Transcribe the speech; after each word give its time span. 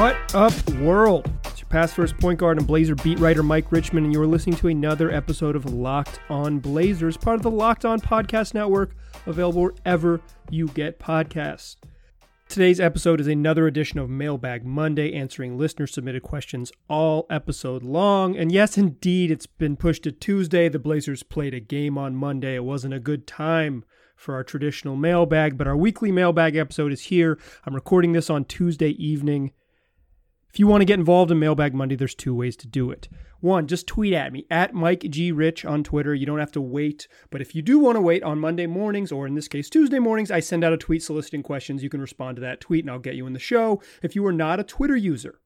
What 0.00 0.34
up, 0.34 0.70
world? 0.76 1.30
It's 1.44 1.60
your 1.60 1.68
past 1.68 1.94
first 1.94 2.16
point 2.16 2.38
guard 2.40 2.56
and 2.56 2.66
Blazer 2.66 2.94
beat 2.94 3.18
writer 3.18 3.42
Mike 3.42 3.70
Richman, 3.70 4.04
and 4.04 4.14
you're 4.14 4.26
listening 4.26 4.56
to 4.56 4.68
another 4.68 5.10
episode 5.10 5.54
of 5.54 5.74
Locked 5.74 6.20
On 6.30 6.58
Blazers, 6.58 7.18
part 7.18 7.36
of 7.36 7.42
the 7.42 7.50
Locked 7.50 7.84
On 7.84 8.00
Podcast 8.00 8.54
Network, 8.54 8.96
available 9.26 9.60
wherever 9.60 10.22
you 10.48 10.68
get 10.68 10.98
podcasts. 10.98 11.76
Today's 12.48 12.80
episode 12.80 13.20
is 13.20 13.26
another 13.26 13.66
edition 13.66 13.98
of 13.98 14.08
Mailbag 14.08 14.64
Monday, 14.64 15.12
answering 15.12 15.58
listener 15.58 15.86
submitted 15.86 16.22
questions 16.22 16.72
all 16.88 17.26
episode 17.28 17.82
long. 17.82 18.38
And 18.38 18.50
yes, 18.50 18.78
indeed, 18.78 19.30
it's 19.30 19.46
been 19.46 19.76
pushed 19.76 20.04
to 20.04 20.12
Tuesday. 20.12 20.70
The 20.70 20.78
Blazers 20.78 21.22
played 21.22 21.52
a 21.52 21.60
game 21.60 21.98
on 21.98 22.16
Monday. 22.16 22.54
It 22.54 22.64
wasn't 22.64 22.94
a 22.94 23.00
good 23.00 23.26
time 23.26 23.84
for 24.16 24.34
our 24.34 24.44
traditional 24.44 24.96
mailbag, 24.96 25.58
but 25.58 25.66
our 25.66 25.76
weekly 25.76 26.10
mailbag 26.10 26.56
episode 26.56 26.90
is 26.90 27.02
here. 27.02 27.38
I'm 27.66 27.74
recording 27.74 28.12
this 28.12 28.30
on 28.30 28.46
Tuesday 28.46 28.92
evening. 28.92 29.52
If 30.52 30.58
you 30.58 30.66
want 30.66 30.80
to 30.80 30.86
get 30.86 30.98
involved 30.98 31.30
in 31.30 31.38
Mailbag 31.38 31.74
Monday, 31.74 31.94
there's 31.94 32.14
two 32.14 32.34
ways 32.34 32.56
to 32.56 32.66
do 32.66 32.90
it. 32.90 33.08
One, 33.38 33.68
just 33.68 33.86
tweet 33.86 34.12
at 34.12 34.32
me 34.32 34.46
at 34.50 34.74
Mike 34.74 35.06
G 35.08 35.30
Rich 35.30 35.64
on 35.64 35.84
Twitter. 35.84 36.12
You 36.12 36.26
don't 36.26 36.40
have 36.40 36.52
to 36.52 36.60
wait, 36.60 37.06
but 37.30 37.40
if 37.40 37.54
you 37.54 37.62
do 37.62 37.78
want 37.78 37.96
to 37.96 38.00
wait 38.00 38.24
on 38.24 38.40
Monday 38.40 38.66
mornings, 38.66 39.12
or 39.12 39.26
in 39.28 39.34
this 39.34 39.48
case 39.48 39.70
Tuesday 39.70 40.00
mornings, 40.00 40.30
I 40.30 40.40
send 40.40 40.64
out 40.64 40.72
a 40.72 40.76
tweet 40.76 41.04
soliciting 41.04 41.44
questions. 41.44 41.82
You 41.84 41.88
can 41.88 42.00
respond 42.00 42.36
to 42.36 42.40
that 42.42 42.60
tweet, 42.60 42.84
and 42.84 42.90
I'll 42.90 42.98
get 42.98 43.14
you 43.14 43.26
in 43.26 43.32
the 43.32 43.38
show. 43.38 43.80
If 44.02 44.16
you 44.16 44.26
are 44.26 44.32
not 44.32 44.58
a 44.58 44.64
Twitter 44.64 44.96
user, 44.96 45.40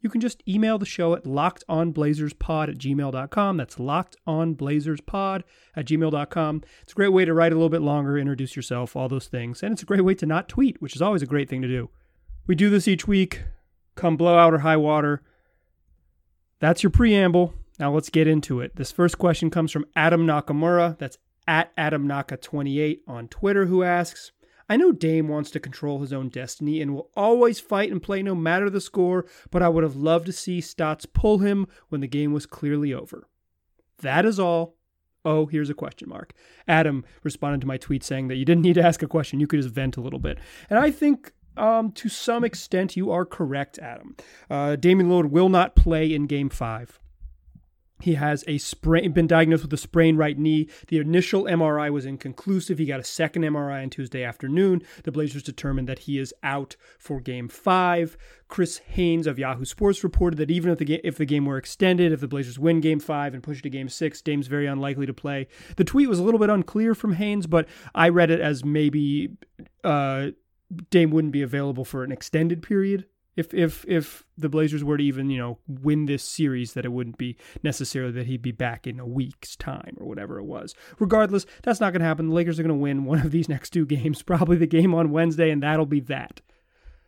you 0.00 0.10
can 0.10 0.20
just 0.20 0.42
email 0.46 0.78
the 0.78 0.84
show 0.84 1.14
at 1.14 1.24
lockedonblazerspod 1.24 2.68
at 2.68 2.78
gmail.com. 2.78 3.56
That's 3.56 3.76
lockedonblazerspod 3.76 5.42
at 5.76 5.86
gmail.com. 5.86 6.62
It's 6.82 6.92
a 6.92 6.96
great 6.96 7.12
way 7.12 7.24
to 7.24 7.32
write 7.32 7.52
a 7.52 7.54
little 7.54 7.70
bit 7.70 7.82
longer, 7.82 8.18
introduce 8.18 8.56
yourself, 8.56 8.96
all 8.96 9.08
those 9.08 9.28
things. 9.28 9.62
And 9.62 9.72
it's 9.72 9.82
a 9.82 9.86
great 9.86 10.04
way 10.04 10.14
to 10.16 10.26
not 10.26 10.48
tweet, 10.48 10.82
which 10.82 10.96
is 10.96 11.00
always 11.00 11.22
a 11.22 11.26
great 11.26 11.48
thing 11.48 11.62
to 11.62 11.68
do. 11.68 11.88
We 12.46 12.54
do 12.54 12.68
this 12.68 12.86
each 12.88 13.08
week 13.08 13.44
come 13.94 14.16
blowout 14.16 14.54
or 14.54 14.58
high 14.58 14.76
water. 14.76 15.22
That's 16.60 16.82
your 16.82 16.90
preamble. 16.90 17.54
Now 17.78 17.92
let's 17.92 18.10
get 18.10 18.26
into 18.26 18.60
it. 18.60 18.76
This 18.76 18.92
first 18.92 19.18
question 19.18 19.50
comes 19.50 19.72
from 19.72 19.86
Adam 19.96 20.26
Nakamura. 20.26 20.96
That's 20.98 21.18
at 21.46 21.72
Adam 21.76 22.06
Naka28 22.08 23.00
on 23.06 23.28
Twitter, 23.28 23.66
who 23.66 23.82
asks, 23.82 24.32
I 24.68 24.76
know 24.76 24.92
Dame 24.92 25.28
wants 25.28 25.50
to 25.50 25.60
control 25.60 26.00
his 26.00 26.12
own 26.12 26.30
destiny 26.30 26.80
and 26.80 26.94
will 26.94 27.10
always 27.14 27.60
fight 27.60 27.92
and 27.92 28.02
play 28.02 28.22
no 28.22 28.34
matter 28.34 28.70
the 28.70 28.80
score, 28.80 29.26
but 29.50 29.62
I 29.62 29.68
would 29.68 29.84
have 29.84 29.96
loved 29.96 30.26
to 30.26 30.32
see 30.32 30.60
Stotts 30.60 31.06
pull 31.06 31.38
him 31.38 31.66
when 31.90 32.00
the 32.00 32.06
game 32.06 32.32
was 32.32 32.46
clearly 32.46 32.94
over. 32.94 33.28
That 33.98 34.24
is 34.24 34.40
all. 34.40 34.76
Oh, 35.26 35.46
here's 35.46 35.70
a 35.70 35.74
question 35.74 36.08
mark. 36.08 36.32
Adam 36.66 37.04
responded 37.22 37.60
to 37.60 37.66
my 37.66 37.76
tweet 37.76 38.02
saying 38.02 38.28
that 38.28 38.36
you 38.36 38.44
didn't 38.44 38.62
need 38.62 38.74
to 38.74 38.82
ask 38.82 39.02
a 39.02 39.08
question, 39.08 39.40
you 39.40 39.46
could 39.46 39.60
just 39.60 39.74
vent 39.74 39.96
a 39.96 40.00
little 40.00 40.18
bit. 40.18 40.38
And 40.70 40.78
I 40.78 40.90
think 40.90 41.32
um, 41.56 41.92
to 41.92 42.08
some 42.08 42.44
extent, 42.44 42.96
you 42.96 43.10
are 43.10 43.24
correct, 43.24 43.78
Adam. 43.78 44.16
Uh, 44.50 44.76
Damian 44.76 45.08
Lillard 45.08 45.30
will 45.30 45.48
not 45.48 45.74
play 45.74 46.12
in 46.12 46.26
Game 46.26 46.48
Five. 46.48 47.00
He 48.00 48.14
has 48.14 48.44
a 48.46 48.58
sprain, 48.58 49.12
been 49.12 49.26
diagnosed 49.26 49.62
with 49.62 49.72
a 49.72 49.78
sprained 49.78 50.18
right 50.18 50.38
knee. 50.38 50.68
The 50.88 50.98
initial 50.98 51.44
MRI 51.44 51.90
was 51.90 52.04
inconclusive. 52.04 52.76
He 52.76 52.84
got 52.84 53.00
a 53.00 53.04
second 53.04 53.44
MRI 53.44 53.82
on 53.82 53.88
Tuesday 53.88 54.22
afternoon. 54.22 54.82
The 55.04 55.12
Blazers 55.12 55.42
determined 55.42 55.88
that 55.88 56.00
he 56.00 56.18
is 56.18 56.34
out 56.42 56.76
for 56.98 57.20
Game 57.20 57.48
Five. 57.48 58.18
Chris 58.48 58.78
Haynes 58.88 59.26
of 59.26 59.38
Yahoo 59.38 59.64
Sports 59.64 60.04
reported 60.04 60.36
that 60.36 60.50
even 60.50 60.70
if 60.70 60.78
the 60.78 60.84
game, 60.84 61.00
if 61.02 61.16
the 61.16 61.24
game 61.24 61.46
were 61.46 61.56
extended, 61.56 62.12
if 62.12 62.20
the 62.20 62.28
Blazers 62.28 62.58
win 62.58 62.80
Game 62.80 63.00
Five 63.00 63.32
and 63.32 63.42
push 63.42 63.62
to 63.62 63.70
Game 63.70 63.88
Six, 63.88 64.20
Dame's 64.20 64.48
very 64.48 64.66
unlikely 64.66 65.06
to 65.06 65.14
play. 65.14 65.46
The 65.76 65.84
tweet 65.84 66.08
was 66.08 66.18
a 66.18 66.24
little 66.24 66.40
bit 66.40 66.50
unclear 66.50 66.94
from 66.94 67.14
Haynes, 67.14 67.46
but 67.46 67.66
I 67.94 68.10
read 68.10 68.30
it 68.30 68.40
as 68.40 68.64
maybe. 68.64 69.30
Uh, 69.82 70.30
Dame 70.90 71.10
wouldn't 71.10 71.32
be 71.32 71.42
available 71.42 71.84
for 71.84 72.04
an 72.04 72.12
extended 72.12 72.62
period. 72.62 73.06
If 73.36 73.52
if 73.52 73.84
if 73.88 74.24
the 74.38 74.48
Blazers 74.48 74.84
were 74.84 74.96
to 74.96 75.02
even 75.02 75.28
you 75.28 75.38
know 75.38 75.58
win 75.66 76.06
this 76.06 76.22
series, 76.22 76.74
that 76.74 76.84
it 76.84 76.92
wouldn't 76.92 77.18
be 77.18 77.36
necessarily 77.62 78.12
that 78.12 78.26
he'd 78.26 78.42
be 78.42 78.52
back 78.52 78.86
in 78.86 79.00
a 79.00 79.06
week's 79.06 79.56
time 79.56 79.96
or 79.98 80.06
whatever 80.06 80.38
it 80.38 80.44
was. 80.44 80.74
Regardless, 81.00 81.46
that's 81.62 81.80
not 81.80 81.92
going 81.92 82.00
to 82.00 82.06
happen. 82.06 82.28
The 82.28 82.34
Lakers 82.34 82.60
are 82.60 82.62
going 82.62 82.68
to 82.68 82.74
win 82.74 83.04
one 83.04 83.20
of 83.20 83.32
these 83.32 83.48
next 83.48 83.70
two 83.70 83.86
games, 83.86 84.22
probably 84.24 84.56
the 84.56 84.66
game 84.66 84.94
on 84.94 85.10
Wednesday, 85.10 85.50
and 85.50 85.62
that'll 85.62 85.86
be 85.86 86.00
that. 86.00 86.40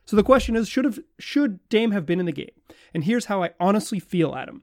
So 0.05 0.17
the 0.17 0.23
question 0.23 0.57
is, 0.57 0.69
should 0.69 0.85
have 0.85 0.99
should 1.19 1.69
Dame 1.69 1.93
have 1.93 2.07
been 2.07 2.21
in 2.21 2.27
the 2.27 2.33
game? 2.33 2.51
And 2.93 3.05
here's 3.05 3.27
how 3.27 3.43
I 3.43 3.51
honestly 3.61 4.01
feel, 4.01 4.35
Adam. 4.35 4.63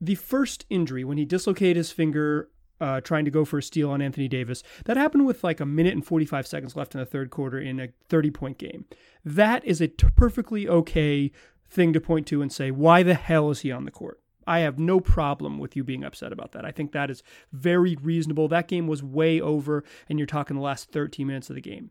The 0.00 0.16
first 0.16 0.66
injury 0.68 1.04
when 1.04 1.18
he 1.18 1.24
dislocated 1.24 1.76
his 1.76 1.92
finger 1.92 2.50
uh, 2.80 3.00
trying 3.00 3.24
to 3.24 3.30
go 3.30 3.44
for 3.44 3.58
a 3.58 3.62
steal 3.62 3.90
on 3.90 4.02
Anthony 4.02 4.28
Davis. 4.28 4.62
That 4.84 4.96
happened 4.96 5.26
with 5.26 5.44
like 5.44 5.60
a 5.60 5.66
minute 5.66 5.94
and 5.94 6.04
45 6.04 6.46
seconds 6.46 6.76
left 6.76 6.94
in 6.94 7.00
the 7.00 7.06
third 7.06 7.30
quarter 7.30 7.58
in 7.58 7.80
a 7.80 7.88
30 8.08 8.30
point 8.30 8.58
game. 8.58 8.84
That 9.24 9.64
is 9.64 9.80
a 9.80 9.88
t- 9.88 10.08
perfectly 10.16 10.68
okay 10.68 11.32
thing 11.68 11.92
to 11.92 12.00
point 12.00 12.26
to 12.28 12.42
and 12.42 12.52
say, 12.52 12.70
why 12.70 13.02
the 13.02 13.14
hell 13.14 13.50
is 13.50 13.60
he 13.60 13.72
on 13.72 13.84
the 13.84 13.90
court? 13.90 14.20
I 14.46 14.60
have 14.60 14.78
no 14.78 15.00
problem 15.00 15.58
with 15.58 15.74
you 15.74 15.82
being 15.82 16.04
upset 16.04 16.32
about 16.32 16.52
that. 16.52 16.64
I 16.64 16.70
think 16.70 16.92
that 16.92 17.10
is 17.10 17.22
very 17.52 17.96
reasonable. 17.96 18.46
That 18.48 18.68
game 18.68 18.86
was 18.86 19.02
way 19.02 19.40
over, 19.40 19.84
and 20.08 20.18
you're 20.18 20.26
talking 20.26 20.56
the 20.56 20.62
last 20.62 20.90
13 20.90 21.26
minutes 21.26 21.48
of 21.48 21.56
the 21.56 21.62
game. 21.62 21.90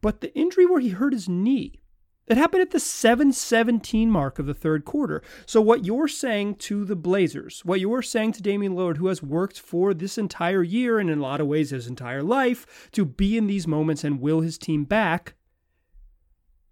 But 0.00 0.20
the 0.20 0.32
injury 0.36 0.64
where 0.64 0.80
he 0.80 0.90
hurt 0.90 1.12
his 1.12 1.28
knee, 1.28 1.80
it 2.28 2.36
happened 2.36 2.62
at 2.62 2.70
the 2.70 2.80
717 2.80 4.10
mark 4.10 4.38
of 4.38 4.46
the 4.46 4.54
third 4.54 4.84
quarter. 4.84 5.22
So, 5.46 5.60
what 5.60 5.84
you're 5.84 6.08
saying 6.08 6.56
to 6.56 6.84
the 6.84 6.96
Blazers, 6.96 7.64
what 7.64 7.80
you're 7.80 8.02
saying 8.02 8.32
to 8.32 8.42
Damian 8.42 8.74
Lillard, 8.74 8.98
who 8.98 9.08
has 9.08 9.22
worked 9.22 9.60
for 9.60 9.94
this 9.94 10.18
entire 10.18 10.62
year 10.62 10.98
and 10.98 11.10
in 11.10 11.18
a 11.18 11.22
lot 11.22 11.40
of 11.40 11.46
ways 11.46 11.70
his 11.70 11.86
entire 11.86 12.22
life 12.22 12.88
to 12.92 13.04
be 13.04 13.36
in 13.36 13.46
these 13.46 13.66
moments 13.66 14.04
and 14.04 14.20
will 14.20 14.40
his 14.40 14.58
team 14.58 14.84
back, 14.84 15.34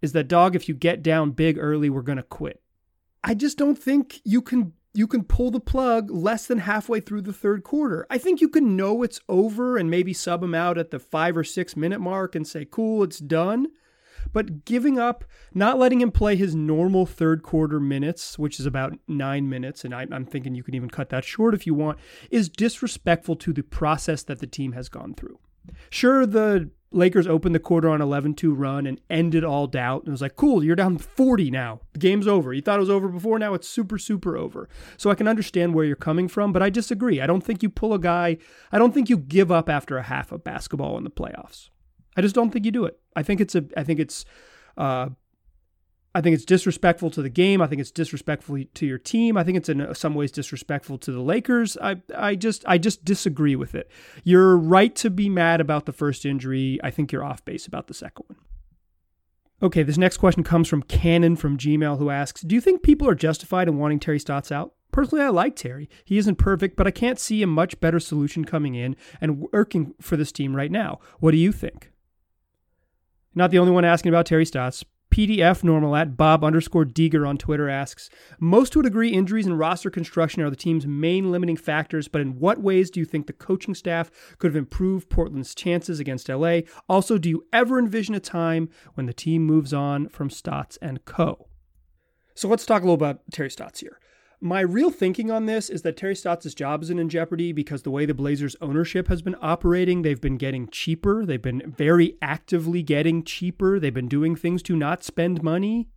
is 0.01 0.13
that 0.13 0.27
dog, 0.27 0.55
if 0.55 0.69
you 0.69 0.75
get 0.75 1.01
down 1.03 1.31
big 1.31 1.57
early, 1.57 1.89
we're 1.89 2.01
going 2.01 2.17
to 2.17 2.23
quit. 2.23 2.61
I 3.23 3.33
just 3.33 3.57
don't 3.57 3.77
think 3.77 4.21
you 4.23 4.41
can 4.41 4.73
you 4.93 5.05
can 5.05 5.23
pull 5.23 5.51
the 5.51 5.59
plug 5.59 6.09
less 6.09 6.47
than 6.47 6.57
halfway 6.57 6.99
through 6.99 7.21
the 7.21 7.33
third 7.33 7.63
quarter. 7.63 8.07
I 8.09 8.17
think 8.17 8.41
you 8.41 8.49
can 8.49 8.75
know 8.75 9.03
it's 9.03 9.21
over 9.29 9.77
and 9.77 9.91
maybe 9.91 10.11
sub 10.11 10.41
him 10.41 10.55
out 10.55 10.79
at 10.79 10.89
the 10.89 10.97
five 10.97 11.37
or 11.37 11.43
six 11.43 11.75
minute 11.75 11.99
mark 11.99 12.33
and 12.33 12.47
say, 12.47 12.65
cool, 12.65 13.03
it's 13.03 13.19
done. 13.19 13.67
But 14.33 14.65
giving 14.65 14.97
up, 14.99 15.23
not 15.53 15.77
letting 15.77 16.01
him 16.01 16.11
play 16.11 16.35
his 16.35 16.55
normal 16.55 17.05
third 17.05 17.43
quarter 17.43 17.79
minutes, 17.79 18.37
which 18.37 18.59
is 18.59 18.65
about 18.65 18.97
nine 19.07 19.49
minutes, 19.49 19.83
and 19.83 19.93
I, 19.93 20.07
am 20.11 20.25
thinking 20.25 20.55
you 20.55 20.63
can 20.63 20.75
even 20.75 20.89
cut 20.89 21.09
that 21.09 21.25
short 21.25 21.53
if 21.53 21.65
you 21.65 21.73
want, 21.73 21.97
is 22.29 22.49
disrespectful 22.49 23.35
to 23.37 23.53
the 23.53 23.63
process 23.63 24.23
that 24.23 24.39
the 24.39 24.47
team 24.47 24.73
has 24.73 24.89
gone 24.89 25.13
through. 25.13 25.39
Sure, 25.89 26.25
the 26.25 26.69
Lakers 26.91 27.27
opened 27.27 27.53
the 27.53 27.59
quarter 27.59 27.89
on 27.89 28.01
11 28.01 28.33
2 28.35 28.53
run 28.53 28.85
and 28.87 29.01
ended 29.09 29.43
all 29.43 29.67
doubt. 29.67 30.01
And 30.01 30.09
it 30.09 30.11
was 30.11 30.21
like, 30.21 30.35
cool, 30.35 30.63
you're 30.63 30.75
down 30.75 30.97
40 30.97 31.51
now. 31.51 31.81
The 31.93 31.99
game's 31.99 32.27
over. 32.27 32.53
You 32.53 32.61
thought 32.61 32.77
it 32.77 32.81
was 32.81 32.89
over 32.89 33.09
before. 33.09 33.37
Now 33.37 33.53
it's 33.53 33.67
super, 33.67 33.97
super 33.97 34.37
over. 34.37 34.69
So 34.95 35.09
I 35.09 35.15
can 35.15 35.27
understand 35.27 35.73
where 35.73 35.85
you're 35.85 35.95
coming 35.95 36.27
from, 36.27 36.53
but 36.53 36.63
I 36.63 36.69
disagree. 36.69 37.19
I 37.19 37.27
don't 37.27 37.43
think 37.43 37.61
you 37.61 37.69
pull 37.69 37.93
a 37.93 37.99
guy, 37.99 38.37
I 38.71 38.77
don't 38.77 38.93
think 38.93 39.09
you 39.09 39.17
give 39.17 39.51
up 39.51 39.69
after 39.69 39.97
a 39.97 40.03
half 40.03 40.31
of 40.31 40.43
basketball 40.43 40.97
in 40.97 41.03
the 41.03 41.09
playoffs. 41.09 41.69
I 42.17 42.21
just 42.21 42.35
don't 42.35 42.51
think 42.51 42.65
you 42.65 42.71
do 42.71 42.85
it. 42.85 42.99
I 43.15 43.23
think 43.23 43.39
it's 43.39 43.55
a. 43.55 43.63
I 43.77 43.83
think 43.83 43.99
it's. 43.99 44.25
Uh, 44.75 45.09
I 46.15 46.21
think 46.21 46.33
it's 46.33 46.45
disrespectful 46.45 47.11
to 47.11 47.21
the 47.21 47.29
game. 47.29 47.61
I 47.61 47.67
think 47.67 47.79
it's 47.79 47.91
disrespectful 47.91 48.63
to 48.73 48.85
your 48.87 48.97
team. 48.97 49.37
I 49.37 49.43
think 49.43 49.55
it's 49.55 49.69
in 49.69 49.93
some 49.93 50.15
ways 50.15 50.31
disrespectful 50.31 50.97
to 50.99 51.11
the 51.11 51.21
Lakers. 51.21 51.77
I 51.79 52.01
I 52.15 52.33
just 52.33 52.65
I 52.67 52.79
just 52.79 53.05
disagree 53.05 53.55
with 53.55 53.75
it. 53.75 53.91
You're 54.23 54.57
right 54.57 54.95
to 54.95 55.11
be 55.11 55.29
mad 55.29 55.61
about 55.61 55.85
the 55.85 55.93
first 55.93 56.25
injury. 56.25 56.79
I 56.83 56.89
think 56.89 57.11
you're 57.11 57.23
off 57.23 57.45
base 57.45 57.67
about 57.67 57.85
the 57.85 57.93
second 57.93 58.25
one. 58.27 58.39
Okay, 59.61 59.83
this 59.83 59.97
next 59.97 60.17
question 60.17 60.43
comes 60.43 60.67
from 60.67 60.81
Cannon 60.83 61.35
from 61.35 61.55
Gmail 61.55 61.99
who 61.99 62.09
asks, 62.09 62.41
"Do 62.41 62.55
you 62.55 62.61
think 62.61 62.81
people 62.81 63.07
are 63.07 63.15
justified 63.15 63.67
in 63.67 63.77
wanting 63.77 63.99
Terry 63.99 64.19
Stotts 64.19 64.51
out?" 64.51 64.73
Personally, 64.91 65.23
I 65.23 65.29
like 65.29 65.55
Terry. 65.55 65.87
He 66.03 66.17
isn't 66.17 66.37
perfect, 66.37 66.77
but 66.77 66.87
I 66.87 66.91
can't 66.91 67.19
see 67.19 67.43
a 67.43 67.47
much 67.47 67.79
better 67.79 67.99
solution 67.99 68.43
coming 68.43 68.73
in 68.73 68.95
and 69.21 69.45
working 69.53 69.93
for 70.01 70.17
this 70.17 70.31
team 70.31 70.55
right 70.55 70.71
now. 70.71 70.99
What 71.19 71.31
do 71.31 71.37
you 71.37 71.51
think? 71.51 71.91
Not 73.37 73.51
the 73.51 73.59
only 73.59 73.71
one 73.71 73.85
asking 73.85 74.09
about 74.09 74.25
Terry 74.25 74.47
Stotts. 74.47 74.83
PDF 75.11 75.63
normal 75.63 75.95
at 75.95 76.17
Bob 76.17 76.43
underscore 76.43 76.85
Deeger 76.85 77.27
on 77.27 77.37
Twitter 77.37 77.69
asks 77.69 78.09
Most 78.39 78.75
would 78.75 78.87
agree 78.87 79.09
injuries 79.09 79.45
and 79.45 79.59
roster 79.59 79.91
construction 79.91 80.41
are 80.41 80.49
the 80.49 80.55
team's 80.55 80.87
main 80.87 81.31
limiting 81.31 81.55
factors, 81.55 82.07
but 82.07 82.19
in 82.19 82.39
what 82.39 82.59
ways 82.59 82.89
do 82.89 82.99
you 82.99 83.05
think 83.05 83.27
the 83.27 83.33
coaching 83.33 83.75
staff 83.75 84.09
could 84.39 84.47
have 84.49 84.55
improved 84.55 85.11
Portland's 85.11 85.53
chances 85.53 85.99
against 85.99 86.29
LA? 86.29 86.61
Also, 86.89 87.19
do 87.19 87.29
you 87.29 87.45
ever 87.53 87.77
envision 87.77 88.15
a 88.15 88.19
time 88.19 88.69
when 88.95 89.05
the 89.05 89.13
team 89.13 89.45
moves 89.45 89.71
on 89.71 90.09
from 90.09 90.31
Stotts 90.31 90.79
and 90.81 91.05
co? 91.05 91.47
So 92.33 92.47
let's 92.47 92.65
talk 92.65 92.81
a 92.81 92.85
little 92.85 92.95
about 92.95 93.21
Terry 93.31 93.51
Stotts 93.51 93.81
here. 93.81 93.99
My 94.39 94.59
real 94.61 94.91
thinking 94.91 95.31
on 95.31 95.47
this 95.47 95.67
is 95.67 95.81
that 95.81 95.97
Terry 95.97 96.15
Stotts' 96.15 96.53
job 96.53 96.83
isn't 96.83 96.99
in 96.99 97.09
jeopardy 97.09 97.51
because 97.51 97.81
the 97.81 97.89
way 97.89 98.05
the 98.05 98.13
Blazers' 98.13 98.55
ownership 98.61 99.07
has 99.07 99.23
been 99.23 99.35
operating, 99.41 100.03
they've 100.03 100.21
been 100.21 100.37
getting 100.37 100.67
cheaper. 100.69 101.25
They've 101.25 101.41
been 101.41 101.73
very 101.75 102.17
actively 102.21 102.83
getting 102.83 103.23
cheaper. 103.23 103.79
They've 103.79 103.93
been 103.93 104.07
doing 104.07 104.35
things 104.35 104.61
to 104.63 104.75
not 104.75 105.03
spend 105.03 105.41
money, 105.41 105.89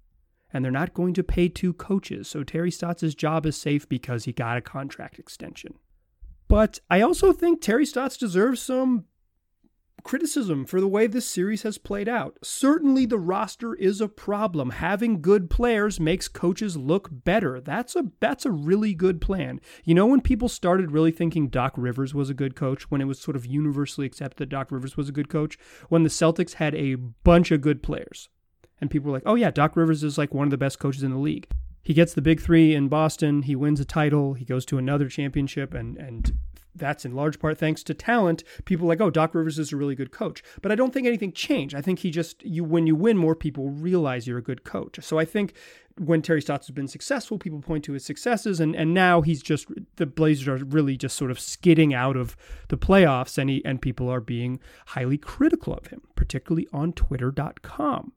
and 0.55 0.65
they're 0.65 0.73
not 0.73 0.95
going 0.95 1.13
to 1.15 1.23
pay 1.23 1.51
two 1.51 1.75
coaches. 1.75 2.29
So 2.29 2.43
Terry 2.43 2.71
Stotts' 2.71 3.15
job 3.15 3.45
is 3.45 3.59
safe 3.59 3.87
because 3.87 4.25
he 4.25 4.33
got 4.33 4.57
a 4.57 4.63
contract 4.63 5.19
extension. 5.19 5.75
But 6.49 6.81
I 6.89 7.03
also 7.03 7.33
think 7.35 7.61
Terry 7.61 7.85
Stotts 7.85 8.17
deserves 8.17 8.63
some 8.63 9.05
criticism 10.05 10.65
for 10.65 10.81
the 10.81 10.89
way 10.89 11.07
this 11.07 11.27
series 11.27 11.63
has 11.63 11.79
played 11.79 12.09
out. 12.09 12.39
Certainly, 12.43 13.07
the 13.07 13.19
roster 13.19 13.75
is 13.75 14.01
a 14.01 14.09
problem. 14.09 14.71
Having 14.71 15.23
good 15.23 15.51
players 15.51 16.01
makes 16.01 16.29
coaches 16.29 16.77
look 16.77 17.09
better. 17.11 17.61
That's 17.61 17.97
a 17.97 18.05
that's 18.21 18.45
a 18.45 18.51
really 18.51 18.95
good 18.95 19.21
plan. 19.21 19.61
You 19.85 19.95
know, 19.95 20.07
when 20.07 20.21
people 20.21 20.49
started 20.49 20.93
really 20.93 21.13
thinking 21.13 21.49
Doc 21.49 21.75
Rivers 21.77 22.15
was 22.15 22.31
a 22.31 22.35
good 22.35 22.57
coach, 22.57 22.91
when 22.91 23.01
it 23.01 23.07
was 23.07 23.21
sort 23.21 23.37
of 23.37 23.47
universally 23.47 24.07
accepted 24.07 24.39
that 24.39 24.49
Doc 24.49 24.71
Rivers 24.71 24.97
was 24.97 25.09
a 25.09 25.13
good 25.13 25.29
coach, 25.29 25.59
when 25.89 26.03
the 26.03 26.09
Celtics 26.09 26.55
had 26.55 26.75
a 26.75 26.95
bunch 26.95 27.51
of 27.51 27.61
good 27.61 27.83
players, 27.83 28.29
and 28.81 28.91
people 28.91 29.11
were 29.11 29.17
like, 29.17 29.27
"Oh 29.27 29.35
yeah, 29.35 29.51
Doc 29.51 29.77
Rivers 29.77 30.03
is 30.03 30.19
like 30.19 30.35
one 30.35 30.47
of 30.47 30.51
the 30.51 30.59
best 30.59 30.79
coaches 30.79 31.03
in 31.03 31.11
the 31.11 31.19
league." 31.19 31.49
He 31.83 31.95
gets 31.95 32.13
the 32.13 32.23
big 32.23 32.41
three 32.41 32.75
in 32.75 32.89
Boston. 32.89 33.43
He 33.43 33.57
wins 33.57 33.81
a 33.81 33.85
title. 33.85 34.35
He 34.35 34.45
goes 34.45 34.65
to 34.67 34.79
another 34.79 35.09
championship, 35.09 35.75
and 35.75 35.97
and 35.97 36.33
that's 36.75 37.05
in 37.05 37.15
large 37.15 37.39
part 37.39 37.59
thanks 37.59 37.83
to 37.85 37.95
talent. 37.95 38.45
People 38.65 38.87
like, 38.87 39.01
oh, 39.01 39.11
Doc 39.11 39.35
Rivers 39.35 39.59
is 39.59 39.73
a 39.73 39.77
really 39.77 39.95
good 39.95 40.11
coach. 40.11 40.43
But 40.63 40.73
I 40.73 40.75
don't 40.75 40.93
think 40.93 41.07
anything 41.07 41.33
changed. 41.33 41.75
I 41.75 41.81
think 41.81 42.01
he 42.01 42.11
just 42.11 42.43
you 42.45 42.65
when 42.65 42.87
you 42.87 42.95
win, 42.95 43.17
more 43.17 43.35
people 43.35 43.71
realize 43.71 44.27
you're 44.27 44.39
a 44.39 44.43
good 44.43 44.65
coach. 44.65 44.99
So 45.03 45.19
I 45.19 45.25
think 45.25 45.55
when 45.99 46.23
Terry 46.23 46.41
Stotts 46.41 46.67
has 46.67 46.75
been 46.75 46.89
successful, 46.89 47.39
people 47.39 47.61
point 47.61 47.85
to 47.85 47.93
his 47.93 48.05
successes, 48.05 48.61
and 48.61 48.75
and 48.75 48.95
now 48.95 49.21
he's 49.21 49.43
just 49.43 49.69
the 49.97 50.07
Blazers 50.07 50.49
are 50.49 50.65
really 50.65 50.97
just 50.97 51.17
sort 51.17 51.31
of 51.31 51.41
skidding 51.41 51.93
out 51.93 52.17
of 52.17 52.37
the 52.69 52.79
playoffs, 52.79 53.37
and 53.37 53.51
he 53.51 53.65
and 53.65 53.83
people 53.83 54.09
are 54.09 54.21
being 54.21 54.61
highly 54.89 55.19
critical 55.19 55.75
of 55.75 55.89
him, 55.89 56.03
particularly 56.15 56.69
on 56.73 56.93
Twitter.com. 56.93 58.13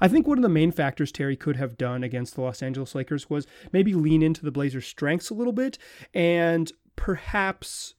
I 0.00 0.06
think 0.06 0.28
one 0.28 0.38
of 0.38 0.42
the 0.42 0.48
main 0.48 0.70
factors 0.70 1.10
Terry 1.10 1.36
could 1.36 1.56
have 1.56 1.76
done 1.76 2.04
against 2.04 2.36
the 2.36 2.42
Los 2.42 2.62
Angeles 2.62 2.94
Lakers 2.94 3.28
was 3.28 3.46
maybe 3.72 3.94
lean 3.94 4.22
into 4.22 4.44
the 4.44 4.52
Blazers' 4.52 4.86
strengths 4.86 5.30
a 5.30 5.34
little 5.34 5.52
bit 5.52 5.78
and 6.14 6.70
perhaps 6.98 7.94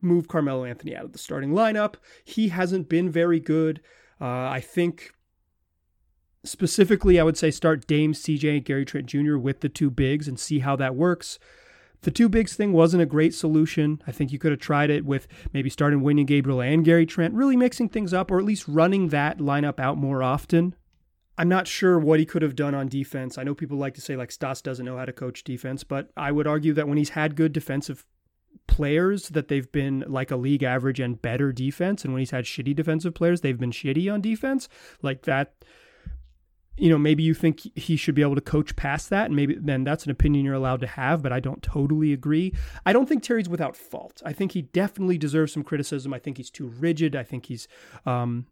move 0.00 0.28
Carmelo 0.28 0.64
Anthony 0.64 0.96
out 0.96 1.04
of 1.04 1.12
the 1.12 1.18
starting 1.18 1.50
lineup. 1.50 1.96
He 2.24 2.48
hasn't 2.48 2.88
been 2.88 3.10
very 3.10 3.40
good. 3.40 3.80
Uh, 4.20 4.48
I 4.48 4.60
think 4.60 5.12
specifically, 6.44 7.18
I 7.18 7.24
would 7.24 7.36
say 7.36 7.50
start 7.50 7.86
Dame, 7.86 8.12
CJ, 8.12 8.56
and 8.56 8.64
Gary 8.64 8.84
Trent 8.84 9.06
Jr. 9.06 9.36
with 9.36 9.60
the 9.60 9.68
two 9.68 9.90
bigs 9.90 10.28
and 10.28 10.38
see 10.38 10.60
how 10.60 10.76
that 10.76 10.94
works. 10.94 11.38
The 12.02 12.10
two 12.10 12.28
bigs 12.28 12.54
thing 12.54 12.72
wasn't 12.72 13.02
a 13.02 13.06
great 13.06 13.34
solution. 13.34 14.02
I 14.06 14.12
think 14.12 14.32
you 14.32 14.38
could 14.38 14.50
have 14.50 14.60
tried 14.60 14.90
it 14.90 15.04
with 15.04 15.28
maybe 15.52 15.70
starting 15.70 16.00
Wenyen 16.00 16.26
Gabriel 16.26 16.60
and 16.60 16.84
Gary 16.84 17.06
Trent, 17.06 17.34
really 17.34 17.56
mixing 17.56 17.88
things 17.88 18.12
up, 18.12 18.30
or 18.30 18.38
at 18.38 18.44
least 18.44 18.66
running 18.66 19.08
that 19.08 19.38
lineup 19.38 19.78
out 19.78 19.98
more 19.98 20.22
often. 20.22 20.74
I'm 21.38 21.48
not 21.48 21.66
sure 21.66 21.98
what 21.98 22.20
he 22.20 22.26
could 22.26 22.42
have 22.42 22.54
done 22.54 22.74
on 22.74 22.88
defense. 22.88 23.38
I 23.38 23.42
know 23.42 23.54
people 23.54 23.78
like 23.78 23.94
to 23.94 24.00
say 24.00 24.16
like 24.16 24.30
Stotts 24.30 24.60
doesn't 24.60 24.84
know 24.84 24.98
how 24.98 25.04
to 25.04 25.12
coach 25.12 25.44
defense, 25.44 25.82
but 25.84 26.10
I 26.16 26.30
would 26.30 26.46
argue 26.46 26.72
that 26.74 26.88
when 26.88 26.98
he's 26.98 27.10
had 27.10 27.36
good 27.36 27.52
defensive 27.52 28.04
players 28.66 29.30
that 29.30 29.48
they've 29.48 29.70
been 29.72 30.04
like 30.06 30.30
a 30.30 30.36
league 30.36 30.62
average 30.62 31.00
and 31.00 31.20
better 31.20 31.52
defense 31.52 32.04
and 32.04 32.12
when 32.12 32.20
he's 32.20 32.30
had 32.30 32.44
shitty 32.44 32.76
defensive 32.76 33.14
players 33.14 33.40
they've 33.40 33.58
been 33.58 33.70
shitty 33.70 34.12
on 34.12 34.20
defense 34.20 34.68
like 35.00 35.22
that 35.22 35.54
you 36.76 36.88
know 36.88 36.98
maybe 36.98 37.22
you 37.22 37.34
think 37.34 37.60
he 37.76 37.96
should 37.96 38.14
be 38.14 38.22
able 38.22 38.34
to 38.34 38.40
coach 38.40 38.74
past 38.76 39.10
that 39.10 39.26
and 39.26 39.36
maybe 39.36 39.56
then 39.60 39.84
that's 39.84 40.04
an 40.04 40.10
opinion 40.10 40.44
you're 40.44 40.54
allowed 40.54 40.80
to 40.80 40.86
have 40.86 41.22
but 41.22 41.32
I 41.32 41.40
don't 41.40 41.62
totally 41.62 42.12
agree. 42.12 42.54
I 42.86 42.92
don't 42.92 43.08
think 43.08 43.22
Terry's 43.22 43.48
without 43.48 43.76
fault. 43.76 44.22
I 44.24 44.32
think 44.32 44.52
he 44.52 44.62
definitely 44.62 45.18
deserves 45.18 45.52
some 45.52 45.64
criticism. 45.64 46.14
I 46.14 46.18
think 46.18 46.38
he's 46.38 46.50
too 46.50 46.68
rigid. 46.68 47.14
I 47.14 47.24
think 47.24 47.46
he's 47.46 47.68
um 48.06 48.46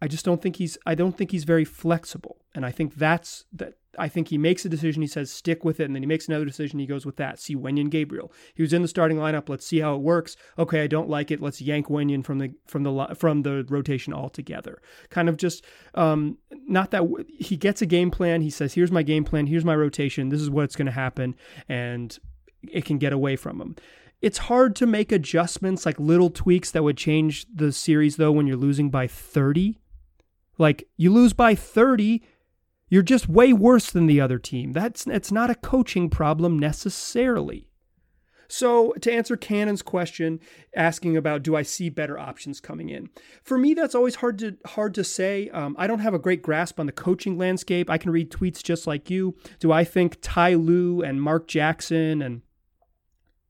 I 0.00 0.08
just 0.08 0.24
don't 0.24 0.40
think 0.40 0.56
he's 0.56 0.78
I 0.86 0.94
don't 0.94 1.16
think 1.16 1.30
he's 1.30 1.44
very 1.44 1.64
flexible. 1.64 2.36
And 2.54 2.64
I 2.64 2.70
think 2.70 2.96
that's 2.96 3.44
that 3.52 3.74
I 3.98 4.08
think 4.08 4.28
he 4.28 4.38
makes 4.38 4.64
a 4.64 4.68
decision, 4.68 5.02
he 5.02 5.08
says 5.08 5.30
stick 5.30 5.64
with 5.64 5.80
it, 5.80 5.84
and 5.84 5.94
then 5.94 6.02
he 6.02 6.06
makes 6.06 6.28
another 6.28 6.44
decision, 6.44 6.78
he 6.78 6.86
goes 6.86 7.04
with 7.04 7.16
that. 7.16 7.40
See 7.40 7.56
Wenyen 7.56 7.90
Gabriel. 7.90 8.32
He 8.54 8.62
was 8.62 8.72
in 8.72 8.82
the 8.82 8.88
starting 8.88 9.16
lineup, 9.16 9.48
let's 9.48 9.66
see 9.66 9.80
how 9.80 9.96
it 9.96 10.00
works. 10.00 10.36
Okay, 10.58 10.82
I 10.82 10.86
don't 10.86 11.08
like 11.08 11.30
it. 11.30 11.42
Let's 11.42 11.60
yank 11.60 11.88
Wenyen 11.88 12.24
from 12.24 12.38
the 12.38 12.54
from 12.66 12.84
the 12.84 13.16
from 13.16 13.42
the 13.42 13.64
rotation 13.68 14.12
altogether. 14.12 14.80
Kind 15.10 15.28
of 15.28 15.36
just 15.36 15.64
um 15.94 16.38
not 16.50 16.90
that 16.92 17.02
he 17.38 17.56
gets 17.56 17.82
a 17.82 17.86
game 17.86 18.10
plan, 18.10 18.42
he 18.42 18.50
says 18.50 18.74
here's 18.74 18.92
my 18.92 19.02
game 19.02 19.24
plan, 19.24 19.46
here's 19.46 19.64
my 19.64 19.76
rotation, 19.76 20.28
this 20.28 20.40
is 20.40 20.50
what's 20.50 20.76
going 20.76 20.86
to 20.86 20.92
happen 20.92 21.34
and 21.68 22.18
it 22.70 22.84
can 22.84 22.98
get 22.98 23.12
away 23.12 23.36
from 23.36 23.60
him. 23.60 23.76
It's 24.20 24.38
hard 24.38 24.74
to 24.76 24.86
make 24.86 25.12
adjustments 25.12 25.86
like 25.86 25.98
little 26.00 26.30
tweaks 26.30 26.72
that 26.72 26.82
would 26.82 26.96
change 26.96 27.46
the 27.52 27.72
series 27.72 28.16
though 28.16 28.32
when 28.32 28.46
you're 28.46 28.56
losing 28.56 28.90
by 28.90 29.06
30 29.06 29.78
like 30.58 30.88
you 30.96 31.12
lose 31.12 31.32
by 31.32 31.54
30, 31.54 32.22
you're 32.88 33.02
just 33.02 33.28
way 33.28 33.52
worse 33.52 33.90
than 33.90 34.06
the 34.06 34.20
other 34.20 34.38
team. 34.38 34.72
That's 34.72 35.06
it's 35.06 35.32
not 35.32 35.50
a 35.50 35.54
coaching 35.54 36.10
problem 36.10 36.58
necessarily. 36.58 37.68
So, 38.50 38.92
to 39.02 39.12
answer 39.12 39.36
Cannon's 39.36 39.82
question 39.82 40.40
asking 40.74 41.18
about 41.18 41.42
do 41.42 41.54
I 41.54 41.62
see 41.62 41.90
better 41.90 42.18
options 42.18 42.60
coming 42.60 42.88
in? 42.88 43.10
For 43.44 43.58
me, 43.58 43.74
that's 43.74 43.94
always 43.94 44.16
hard 44.16 44.38
to 44.38 44.56
hard 44.64 44.94
to 44.94 45.04
say. 45.04 45.50
Um, 45.50 45.76
I 45.78 45.86
don't 45.86 45.98
have 45.98 46.14
a 46.14 46.18
great 46.18 46.42
grasp 46.42 46.80
on 46.80 46.86
the 46.86 46.92
coaching 46.92 47.36
landscape. 47.36 47.90
I 47.90 47.98
can 47.98 48.10
read 48.10 48.30
tweets 48.30 48.62
just 48.62 48.86
like 48.86 49.10
you. 49.10 49.36
Do 49.60 49.70
I 49.70 49.84
think 49.84 50.16
Ty 50.22 50.54
Lue 50.54 51.02
and 51.02 51.20
Mark 51.20 51.46
Jackson 51.46 52.22
and 52.22 52.40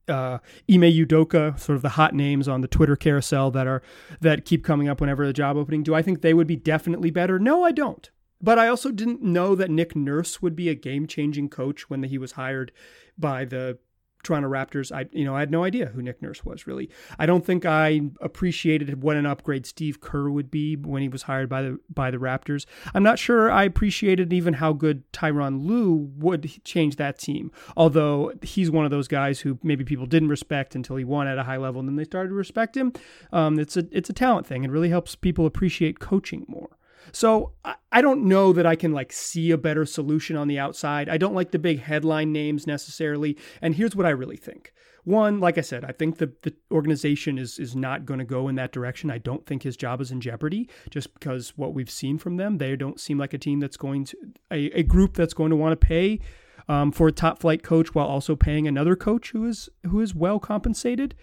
uh, 0.09 0.39
Ime 0.69 0.81
Udoka, 0.81 1.59
sort 1.59 1.75
of 1.75 1.81
the 1.81 1.89
hot 1.89 2.13
names 2.13 2.47
on 2.47 2.61
the 2.61 2.67
Twitter 2.67 2.95
carousel 2.95 3.51
that 3.51 3.67
are 3.67 3.81
that 4.21 4.45
keep 4.45 4.63
coming 4.63 4.89
up 4.89 5.01
whenever 5.01 5.25
the 5.25 5.33
job 5.33 5.57
opening. 5.57 5.83
Do 5.83 5.95
I 5.95 6.01
think 6.01 6.21
they 6.21 6.33
would 6.33 6.47
be 6.47 6.55
definitely 6.55 7.11
better? 7.11 7.39
No, 7.39 7.63
I 7.63 7.71
don't. 7.71 8.09
But 8.41 8.57
I 8.57 8.67
also 8.67 8.91
didn't 8.91 9.21
know 9.21 9.53
that 9.55 9.69
Nick 9.69 9.95
Nurse 9.95 10.41
would 10.41 10.55
be 10.55 10.69
a 10.69 10.75
game 10.75 11.07
changing 11.07 11.49
coach 11.49 11.89
when 11.89 12.03
he 12.03 12.17
was 12.17 12.33
hired 12.33 12.71
by 13.17 13.43
the 13.43 13.79
Toronto 14.23 14.49
Raptors, 14.49 14.91
I 14.91 15.07
you 15.11 15.25
know 15.25 15.35
I 15.35 15.39
had 15.39 15.51
no 15.51 15.63
idea 15.63 15.87
who 15.87 16.01
Nick 16.01 16.21
Nurse 16.21 16.43
was 16.43 16.67
really. 16.67 16.89
I 17.17 17.25
don't 17.25 17.45
think 17.45 17.65
I 17.65 18.01
appreciated 18.21 19.01
what 19.01 19.15
an 19.15 19.25
upgrade 19.25 19.65
Steve 19.65 20.01
Kerr 20.01 20.29
would 20.29 20.51
be 20.51 20.75
when 20.75 21.01
he 21.01 21.09
was 21.09 21.23
hired 21.23 21.49
by 21.49 21.61
the 21.61 21.79
by 21.89 22.11
the 22.11 22.17
Raptors. 22.17 22.65
I'm 22.93 23.03
not 23.03 23.19
sure 23.19 23.49
I 23.49 23.63
appreciated 23.63 24.33
even 24.33 24.55
how 24.55 24.73
good 24.73 25.09
Tyronn 25.13 25.65
Lue 25.65 26.11
would 26.17 26.63
change 26.63 26.97
that 26.97 27.19
team. 27.19 27.51
Although 27.77 28.33
he's 28.41 28.69
one 28.69 28.85
of 28.85 28.91
those 28.91 29.07
guys 29.07 29.39
who 29.39 29.57
maybe 29.63 29.83
people 29.83 30.05
didn't 30.05 30.29
respect 30.29 30.75
until 30.75 30.97
he 30.97 31.05
won 31.05 31.27
at 31.27 31.37
a 31.37 31.43
high 31.43 31.57
level, 31.57 31.79
and 31.79 31.87
then 31.87 31.95
they 31.95 32.03
started 32.03 32.29
to 32.29 32.35
respect 32.35 32.75
him. 32.75 32.93
Um, 33.31 33.59
it's 33.59 33.77
a 33.77 33.85
it's 33.91 34.09
a 34.09 34.13
talent 34.13 34.47
thing. 34.47 34.63
It 34.63 34.71
really 34.71 34.89
helps 34.89 35.15
people 35.15 35.45
appreciate 35.45 35.99
coaching 35.99 36.45
more. 36.47 36.78
So 37.11 37.53
I 37.91 38.01
don't 38.01 38.25
know 38.25 38.53
that 38.53 38.65
I 38.65 38.75
can 38.75 38.91
like 38.93 39.11
see 39.11 39.51
a 39.51 39.57
better 39.57 39.85
solution 39.85 40.35
on 40.35 40.47
the 40.47 40.59
outside. 40.59 41.09
I 41.09 41.17
don't 41.17 41.35
like 41.35 41.51
the 41.51 41.59
big 41.59 41.81
headline 41.81 42.31
names 42.31 42.67
necessarily. 42.67 43.37
And 43.61 43.75
here's 43.75 43.95
what 43.95 44.05
I 44.05 44.11
really 44.11 44.37
think. 44.37 44.73
One, 45.05 45.39
like 45.39 45.57
I 45.57 45.61
said, 45.61 45.85
I 45.85 45.91
think 45.91 46.17
the, 46.17 46.33
the 46.43 46.53
organization 46.71 47.37
is 47.37 47.57
is 47.57 47.75
not 47.75 48.05
going 48.05 48.19
to 48.19 48.25
go 48.25 48.47
in 48.47 48.55
that 48.55 48.71
direction. 48.71 49.09
I 49.09 49.17
don't 49.17 49.45
think 49.45 49.63
his 49.63 49.77
job 49.77 50.01
is 50.01 50.11
in 50.11 50.21
jeopardy 50.21 50.69
just 50.89 51.13
because 51.13 51.57
what 51.57 51.73
we've 51.73 51.89
seen 51.89 52.17
from 52.17 52.37
them. 52.37 52.57
They 52.57 52.75
don't 52.75 52.99
seem 52.99 53.17
like 53.17 53.33
a 53.33 53.37
team 53.37 53.59
that's 53.59 53.77
going 53.77 54.05
to 54.05 54.17
a, 54.51 54.65
a 54.79 54.83
group 54.83 55.15
that's 55.15 55.33
going 55.33 55.49
to 55.51 55.55
want 55.55 55.79
to 55.79 55.87
pay 55.87 56.19
um, 56.67 56.91
for 56.91 57.07
a 57.07 57.11
top 57.11 57.39
flight 57.39 57.63
coach 57.63 57.95
while 57.95 58.05
also 58.05 58.35
paying 58.35 58.67
another 58.67 58.95
coach 58.95 59.31
who 59.31 59.45
is 59.45 59.69
who 59.87 59.99
is 59.99 60.13
well 60.13 60.39
compensated. 60.39 61.15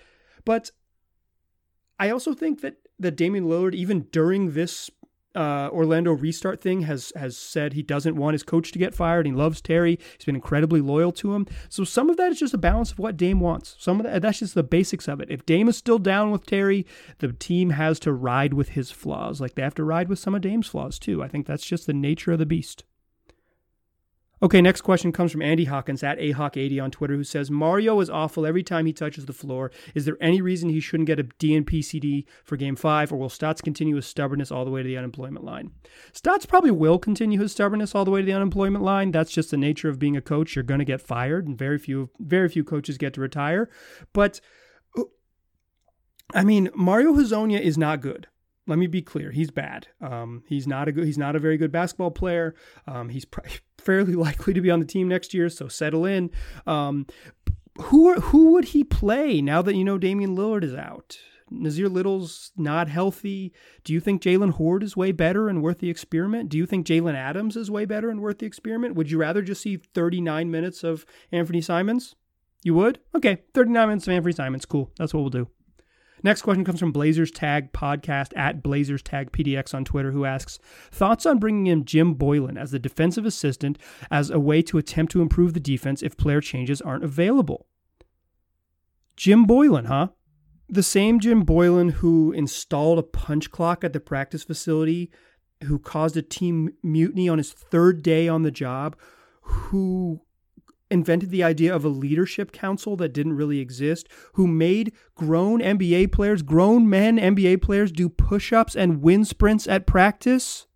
But 0.44 0.70
I 1.98 2.10
also 2.10 2.34
think 2.34 2.62
that 2.62 2.76
that 2.98 3.16
Damian 3.16 3.44
Lillard, 3.44 3.74
even 3.74 4.06
during 4.10 4.52
this 4.52 4.90
uh, 5.36 5.68
Orlando 5.70 6.12
restart 6.12 6.60
thing 6.60 6.82
has 6.82 7.12
has 7.14 7.36
said 7.36 7.72
he 7.72 7.82
doesn't 7.82 8.16
want 8.16 8.34
his 8.34 8.42
coach 8.42 8.72
to 8.72 8.78
get 8.78 8.94
fired. 8.94 9.26
He 9.26 9.32
loves 9.32 9.60
Terry. 9.60 9.98
He's 10.16 10.24
been 10.24 10.34
incredibly 10.34 10.80
loyal 10.80 11.12
to 11.12 11.34
him. 11.34 11.46
So 11.68 11.84
some 11.84 12.08
of 12.10 12.16
that 12.16 12.32
is 12.32 12.38
just 12.38 12.54
a 12.54 12.58
balance 12.58 12.92
of 12.92 12.98
what 12.98 13.16
Dame 13.16 13.40
wants. 13.40 13.76
Some 13.78 14.00
of 14.00 14.06
that 14.06 14.22
that's 14.22 14.38
just 14.38 14.54
the 14.54 14.62
basics 14.62 15.08
of 15.08 15.20
it. 15.20 15.30
If 15.30 15.46
Dame 15.46 15.68
is 15.68 15.76
still 15.76 15.98
down 15.98 16.30
with 16.30 16.46
Terry, 16.46 16.86
the 17.18 17.32
team 17.32 17.70
has 17.70 18.00
to 18.00 18.12
ride 18.12 18.54
with 18.54 18.70
his 18.70 18.90
flaws. 18.90 19.40
Like 19.40 19.54
they 19.54 19.62
have 19.62 19.74
to 19.74 19.84
ride 19.84 20.08
with 20.08 20.18
some 20.18 20.34
of 20.34 20.40
Dame's 20.40 20.68
flaws 20.68 20.98
too. 20.98 21.22
I 21.22 21.28
think 21.28 21.46
that's 21.46 21.66
just 21.66 21.86
the 21.86 21.92
nature 21.92 22.32
of 22.32 22.38
the 22.38 22.46
beast. 22.46 22.84
Okay, 24.42 24.60
next 24.60 24.82
question 24.82 25.12
comes 25.12 25.32
from 25.32 25.40
Andy 25.40 25.64
Hawkins 25.64 26.02
at 26.02 26.18
ahawk80 26.18 26.82
on 26.82 26.90
Twitter, 26.90 27.14
who 27.14 27.24
says 27.24 27.50
Mario 27.50 28.00
is 28.00 28.10
awful 28.10 28.44
every 28.44 28.62
time 28.62 28.84
he 28.84 28.92
touches 28.92 29.24
the 29.24 29.32
floor. 29.32 29.70
Is 29.94 30.04
there 30.04 30.18
any 30.20 30.42
reason 30.42 30.68
he 30.68 30.78
shouldn't 30.78 31.06
get 31.06 31.18
a 31.18 31.24
DNP 31.24 31.82
CD 31.82 32.26
for 32.44 32.58
Game 32.58 32.76
Five, 32.76 33.10
or 33.10 33.16
will 33.16 33.30
Stotts 33.30 33.62
continue 33.62 33.96
his 33.96 34.04
stubbornness 34.04 34.50
all 34.50 34.66
the 34.66 34.70
way 34.70 34.82
to 34.82 34.86
the 34.86 34.98
unemployment 34.98 35.42
line? 35.42 35.70
Stotts 36.12 36.44
probably 36.44 36.70
will 36.70 36.98
continue 36.98 37.40
his 37.40 37.52
stubbornness 37.52 37.94
all 37.94 38.04
the 38.04 38.10
way 38.10 38.20
to 38.20 38.26
the 38.26 38.34
unemployment 38.34 38.84
line. 38.84 39.10
That's 39.10 39.32
just 39.32 39.50
the 39.50 39.56
nature 39.56 39.88
of 39.88 39.98
being 39.98 40.18
a 40.18 40.22
coach. 40.22 40.54
You're 40.54 40.64
going 40.64 40.80
to 40.80 40.84
get 40.84 41.00
fired, 41.00 41.46
and 41.46 41.56
very 41.56 41.78
few 41.78 42.10
very 42.20 42.50
few 42.50 42.62
coaches 42.62 42.98
get 42.98 43.14
to 43.14 43.22
retire. 43.22 43.70
But 44.12 44.42
uh, 44.98 45.04
I 46.34 46.44
mean, 46.44 46.68
Mario 46.74 47.14
Hezonja 47.14 47.58
is 47.58 47.78
not 47.78 48.02
good 48.02 48.28
let 48.66 48.78
me 48.78 48.86
be 48.86 49.02
clear 49.02 49.30
he's 49.30 49.50
bad 49.50 49.88
um, 50.00 50.42
he's 50.46 50.66
not 50.66 50.88
a 50.88 50.92
good 50.92 51.04
he's 51.04 51.18
not 51.18 51.36
a 51.36 51.38
very 51.38 51.56
good 51.56 51.72
basketball 51.72 52.10
player 52.10 52.54
um, 52.86 53.08
he's 53.08 53.24
pr- 53.24 53.40
fairly 53.78 54.14
likely 54.14 54.52
to 54.52 54.60
be 54.60 54.70
on 54.70 54.80
the 54.80 54.86
team 54.86 55.08
next 55.08 55.34
year 55.34 55.48
so 55.48 55.68
settle 55.68 56.04
in 56.04 56.30
um, 56.66 57.06
who 57.82 58.08
are, 58.08 58.20
who 58.20 58.52
would 58.52 58.66
he 58.66 58.82
play 58.82 59.40
now 59.40 59.62
that 59.62 59.74
you 59.74 59.84
know 59.84 59.98
Damian 59.98 60.36
Lillard 60.36 60.64
is 60.64 60.74
out 60.74 61.18
Nassir 61.52 61.90
Little's 61.90 62.52
not 62.56 62.88
healthy. 62.88 63.52
Do 63.84 63.92
you 63.92 64.00
think 64.00 64.22
Jalen 64.22 64.52
Hoard 64.52 64.82
is 64.82 64.96
way 64.96 65.12
better 65.12 65.48
and 65.48 65.62
worth 65.62 65.78
the 65.78 65.90
experiment? 65.90 66.48
Do 66.48 66.58
you 66.58 66.66
think 66.66 66.86
Jalen 66.86 67.14
Adams 67.14 67.56
is 67.56 67.70
way 67.70 67.84
better 67.84 68.10
and 68.10 68.20
worth 68.20 68.38
the 68.38 68.46
experiment? 68.46 68.94
Would 68.96 69.10
you 69.10 69.18
rather 69.18 69.42
just 69.42 69.62
see 69.62 69.76
39 69.76 70.50
minutes 70.50 70.82
of 70.82 71.06
Anthony 71.30 71.60
Simons? 71.60 72.16
You 72.62 72.74
would? 72.74 72.98
Okay, 73.14 73.42
39 73.54 73.88
minutes 73.88 74.06
of 74.08 74.14
Anthony 74.14 74.32
Simons. 74.32 74.66
Cool. 74.66 74.90
That's 74.98 75.14
what 75.14 75.20
we'll 75.20 75.30
do. 75.30 75.48
Next 76.22 76.42
question 76.42 76.64
comes 76.64 76.80
from 76.80 76.92
Blazers 76.92 77.30
Tag 77.30 77.72
Podcast 77.72 78.36
at 78.36 78.62
Blazers 78.62 79.02
Tag 79.02 79.32
PDX 79.32 79.74
on 79.74 79.84
Twitter, 79.84 80.12
who 80.12 80.24
asks 80.24 80.58
Thoughts 80.90 81.26
on 81.26 81.38
bringing 81.38 81.66
in 81.66 81.84
Jim 81.84 82.14
Boylan 82.14 82.56
as 82.56 82.70
the 82.70 82.78
defensive 82.78 83.26
assistant 83.26 83.78
as 84.10 84.30
a 84.30 84.40
way 84.40 84.62
to 84.62 84.78
attempt 84.78 85.12
to 85.12 85.22
improve 85.22 85.54
the 85.54 85.60
defense 85.60 86.02
if 86.02 86.16
player 86.16 86.40
changes 86.40 86.80
aren't 86.80 87.04
available? 87.04 87.66
Jim 89.16 89.44
Boylan, 89.44 89.86
huh? 89.86 90.08
The 90.68 90.82
same 90.82 91.20
Jim 91.20 91.42
Boylan 91.42 91.90
who 91.90 92.32
installed 92.32 92.98
a 92.98 93.02
punch 93.02 93.50
clock 93.50 93.84
at 93.84 93.92
the 93.92 94.00
practice 94.00 94.42
facility, 94.42 95.10
who 95.64 95.78
caused 95.78 96.16
a 96.16 96.22
team 96.22 96.70
mutiny 96.82 97.28
on 97.28 97.38
his 97.38 97.52
third 97.52 98.02
day 98.02 98.28
on 98.28 98.42
the 98.42 98.50
job, 98.50 98.96
who 99.42 100.22
invented 100.90 101.30
the 101.30 101.42
idea 101.42 101.74
of 101.74 101.84
a 101.84 101.88
leadership 101.88 102.52
council 102.52 102.96
that 102.96 103.12
didn't 103.12 103.36
really 103.36 103.60
exist, 103.60 104.08
who 104.34 104.46
made 104.46 104.92
grown 105.14 105.60
NBA 105.60 106.12
players, 106.12 106.42
grown 106.42 106.88
men 106.88 107.16
NBA 107.18 107.62
players, 107.62 107.92
do 107.92 108.08
push 108.08 108.52
ups 108.52 108.76
and 108.76 109.02
wind 109.02 109.26
sprints 109.26 109.66
at 109.66 109.86
practice? 109.86 110.66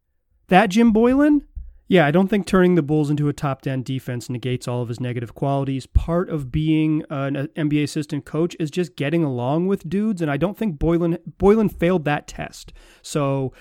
That 0.48 0.70
Jim 0.70 0.92
Boylan? 0.92 1.44
Yeah, 1.90 2.06
I 2.06 2.12
don't 2.12 2.28
think 2.28 2.46
turning 2.46 2.76
the 2.76 2.82
Bulls 2.82 3.10
into 3.10 3.28
a 3.28 3.32
top 3.32 3.62
10 3.62 3.82
defense 3.82 4.30
negates 4.30 4.68
all 4.68 4.80
of 4.80 4.88
his 4.88 5.00
negative 5.00 5.34
qualities. 5.34 5.86
Part 5.86 6.30
of 6.30 6.52
being 6.52 7.02
an 7.10 7.36
uh, 7.36 7.46
NBA 7.56 7.82
assistant 7.82 8.24
coach 8.24 8.54
is 8.60 8.70
just 8.70 8.94
getting 8.94 9.24
along 9.24 9.66
with 9.66 9.88
dudes, 9.88 10.22
and 10.22 10.30
I 10.30 10.36
don't 10.36 10.56
think 10.56 10.78
Boylan 10.78 11.18
Boylan 11.38 11.68
failed 11.68 12.04
that 12.04 12.28
test. 12.28 12.72
So 13.02 13.52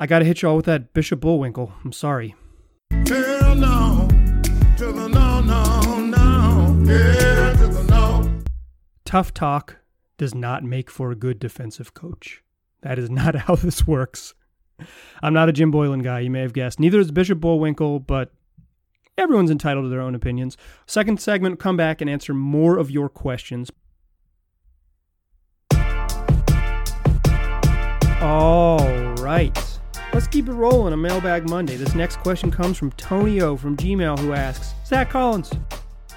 I 0.00 0.06
got 0.06 0.20
to 0.20 0.24
hit 0.24 0.40
y'all 0.40 0.56
with 0.56 0.64
that 0.64 0.94
Bishop 0.94 1.20
Bullwinkle. 1.20 1.74
I'm 1.84 1.92
sorry. 1.92 2.34
Tough 9.16 9.32
talk 9.32 9.78
does 10.18 10.34
not 10.34 10.62
make 10.62 10.90
for 10.90 11.10
a 11.10 11.14
good 11.14 11.38
defensive 11.38 11.94
coach. 11.94 12.42
That 12.82 12.98
is 12.98 13.08
not 13.20 13.34
how 13.34 13.54
this 13.54 13.86
works. 13.86 14.34
I'm 15.22 15.32
not 15.32 15.48
a 15.48 15.54
Jim 15.54 15.70
Boylan 15.70 16.02
guy, 16.02 16.20
you 16.20 16.28
may 16.28 16.42
have 16.42 16.52
guessed. 16.52 16.78
Neither 16.78 17.00
is 17.00 17.10
Bishop 17.10 17.40
Bullwinkle, 17.40 18.00
but 18.00 18.34
everyone's 19.16 19.50
entitled 19.50 19.86
to 19.86 19.88
their 19.88 20.02
own 20.02 20.14
opinions. 20.14 20.58
Second 20.84 21.18
segment, 21.18 21.58
come 21.58 21.78
back 21.78 22.02
and 22.02 22.10
answer 22.10 22.34
more 22.34 22.76
of 22.76 22.90
your 22.90 23.08
questions. 23.08 23.70
All 28.20 29.14
right. 29.22 29.80
Let's 30.12 30.26
keep 30.26 30.46
it 30.46 30.52
rolling 30.52 30.92
on 30.92 31.00
Mailbag 31.00 31.48
Monday. 31.48 31.76
This 31.76 31.94
next 31.94 32.18
question 32.18 32.50
comes 32.50 32.76
from 32.76 32.92
Tony 32.92 33.40
O 33.40 33.56
from 33.56 33.78
Gmail, 33.78 34.18
who 34.18 34.34
asks 34.34 34.74
Zach 34.84 35.08
Collins, 35.08 35.50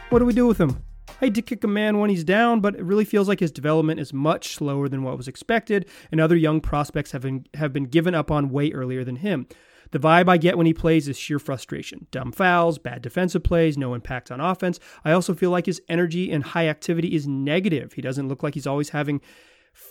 what 0.10 0.20
do 0.20 0.26
we 0.26 0.34
do 0.34 0.48
with 0.48 0.58
him? 0.58 0.84
I 1.22 1.30
to 1.30 1.42
kick 1.42 1.64
a 1.64 1.68
man 1.68 2.00
when 2.00 2.10
he's 2.10 2.24
down, 2.24 2.62
but 2.62 2.76
it 2.76 2.84
really 2.84 3.06
feels 3.06 3.28
like 3.28 3.40
his 3.40 3.52
development 3.52 4.00
is 4.00 4.14
much 4.14 4.56
slower 4.56 4.88
than 4.88 5.04
what 5.04 5.18
was 5.18 5.28
expected, 5.28 5.88
and 6.12 6.22
other 6.22 6.36
young 6.36 6.62
prospects 6.62 7.12
have 7.12 7.22
been, 7.22 7.46
have 7.56 7.74
been 7.74 7.86
given 7.86 8.16
up 8.16 8.32
on 8.32 8.50
way 8.50 8.72
earlier 8.72 9.04
than 9.04 9.18
him. 9.18 9.48
The 9.92 10.00
vibe 10.00 10.30
I 10.30 10.38
get 10.38 10.58
when 10.58 10.68
he 10.68 10.74
plays 10.74 11.08
is 11.08 11.18
sheer 11.18 11.40
frustration. 11.40 12.08
Dumb 12.12 12.32
fouls, 12.32 12.78
bad 12.78 13.02
defensive 13.02 13.44
plays, 13.44 13.78
no 13.78 13.96
impact 13.96 14.32
on 14.32 14.40
offense. 14.40 14.80
I 15.04 15.12
also 15.12 15.34
feel 15.34 15.50
like 15.50 15.66
his 15.66 15.82
energy 15.90 16.32
and 16.32 16.44
high 16.44 16.68
activity 16.68 17.16
is 17.16 17.28
negative. 17.28 17.94
He 17.94 18.02
doesn't 18.02 18.28
look 18.28 18.44
like 18.44 18.54
he's 18.54 18.68
always 18.68 18.90
having 18.90 19.22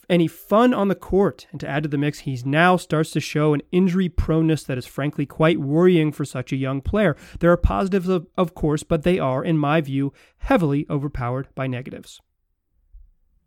any 0.09 0.27
fun 0.27 0.73
on 0.73 0.89
the 0.89 0.95
court. 0.95 1.47
And 1.51 1.61
to 1.61 1.69
add 1.69 1.83
to 1.83 1.89
the 1.89 1.99
mix, 1.99 2.21
he 2.21 2.41
now 2.45 2.77
starts 2.77 3.11
to 3.13 3.21
show 3.21 3.55
an 3.55 3.63
injury 3.73 4.09
proneness 4.09 4.65
that 4.65 4.79
is 4.79 4.87
frankly 4.87 5.27
quite 5.27 5.61
worrying 5.61 6.13
for 6.13 6.25
such 6.25 6.53
a 6.53 6.57
young 6.57 6.81
player. 6.81 7.17
There 7.41 7.53
are 7.53 7.57
positives, 7.57 8.09
of, 8.09 8.27
of 8.37 8.55
course, 8.55 8.83
but 8.83 9.03
they 9.03 9.19
are, 9.19 9.45
in 9.45 9.59
my 9.59 9.81
view, 9.81 10.13
heavily 10.39 10.87
overpowered 10.89 11.49
by 11.55 11.67
negatives. 11.67 12.21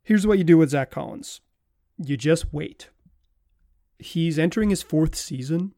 Here's 0.03 0.27
what 0.27 0.37
you 0.37 0.43
do 0.43 0.57
with 0.57 0.71
Zach 0.71 0.91
Collins 0.91 1.41
you 1.97 2.17
just 2.17 2.53
wait. 2.53 2.89
He's 3.99 4.39
entering 4.39 4.69
his 4.69 4.81
fourth 4.81 5.15
season. 5.15 5.73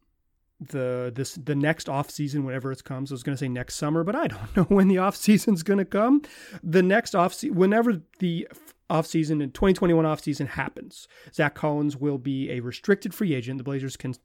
The 0.60 1.12
this 1.14 1.34
the 1.34 1.56
next 1.56 1.90
off 1.90 2.10
season, 2.10 2.46
whenever 2.46 2.72
it 2.72 2.84
comes, 2.86 3.12
I 3.12 3.16
was 3.16 3.24
going 3.24 3.36
to 3.36 3.40
say 3.40 3.50
next 3.50 3.76
summer, 3.76 4.04
but 4.04 4.16
I 4.16 4.28
don't 4.28 4.56
know 4.56 4.64
when 4.64 4.88
the 4.88 4.98
off 4.98 5.16
season's 5.16 5.64
going 5.64 5.80
to 5.80 5.86
come. 5.86 6.22
The 6.64 6.82
next 6.82 7.16
off 7.16 7.34
season, 7.34 7.58
whenever 7.58 8.02
the 8.20 8.48
offseason 8.90 9.42
and 9.42 9.54
2021 9.54 10.06
offseason 10.06 10.50
happens, 10.50 11.08
Zach 11.34 11.56
Collins 11.56 11.98
will 11.98 12.18
be 12.18 12.52
a 12.52 12.60
restricted 12.60 13.14
free 13.14 13.34
agent. 13.34 13.58
The 13.58 13.64
Blazers 13.64 13.98
can 13.98 14.16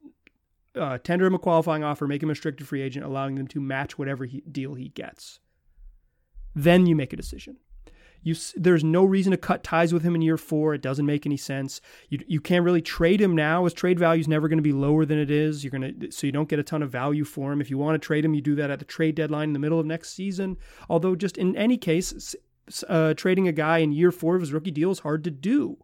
uh, 0.74 0.98
tender 0.98 1.26
him 1.26 1.34
a 1.34 1.38
qualifying 1.38 1.84
offer, 1.84 2.06
make 2.06 2.22
him 2.22 2.28
a 2.28 2.32
restricted 2.32 2.66
free 2.66 2.82
agent, 2.82 3.04
allowing 3.04 3.34
them 3.34 3.48
to 3.48 3.60
match 3.60 3.98
whatever 3.98 4.24
he, 4.24 4.42
deal 4.50 4.74
he 4.74 4.88
gets. 4.88 5.40
Then 6.54 6.86
you 6.86 6.96
make 6.96 7.12
a 7.12 7.16
decision. 7.16 7.56
You, 8.22 8.34
there's 8.56 8.82
no 8.82 9.04
reason 9.04 9.30
to 9.30 9.36
cut 9.36 9.62
ties 9.62 9.92
with 9.92 10.02
him 10.02 10.14
in 10.14 10.22
year 10.22 10.36
four. 10.36 10.74
It 10.74 10.82
doesn't 10.82 11.06
make 11.06 11.24
any 11.24 11.36
sense. 11.36 11.80
You, 12.08 12.18
you 12.26 12.40
can't 12.40 12.64
really 12.64 12.82
trade 12.82 13.20
him 13.20 13.36
now, 13.36 13.64
His 13.64 13.72
trade 13.72 13.98
value 13.98 14.20
is 14.20 14.28
never 14.28 14.48
going 14.48 14.58
to 14.58 14.62
be 14.62 14.72
lower 14.72 15.04
than 15.04 15.18
it 15.18 15.30
is. 15.30 15.62
You're 15.62 15.70
to 15.70 16.10
so 16.10 16.26
you 16.26 16.32
don't 16.32 16.48
get 16.48 16.58
a 16.58 16.64
ton 16.64 16.82
of 16.82 16.90
value 16.90 17.24
for 17.24 17.52
him. 17.52 17.60
If 17.60 17.70
you 17.70 17.78
want 17.78 17.94
to 18.00 18.04
trade 18.04 18.24
him, 18.24 18.34
you 18.34 18.40
do 18.40 18.56
that 18.56 18.70
at 18.70 18.80
the 18.80 18.84
trade 18.84 19.14
deadline 19.14 19.50
in 19.50 19.52
the 19.52 19.58
middle 19.60 19.78
of 19.78 19.86
next 19.86 20.14
season. 20.14 20.56
Although, 20.90 21.14
just 21.14 21.38
in 21.38 21.56
any 21.56 21.76
case, 21.76 22.34
uh, 22.88 23.14
trading 23.14 23.48
a 23.48 23.52
guy 23.52 23.78
in 23.78 23.92
year 23.92 24.12
four 24.12 24.34
of 24.34 24.40
his 24.40 24.52
rookie 24.52 24.70
deal 24.70 24.90
is 24.90 25.00
hard 25.00 25.24
to 25.24 25.30
do. 25.30 25.78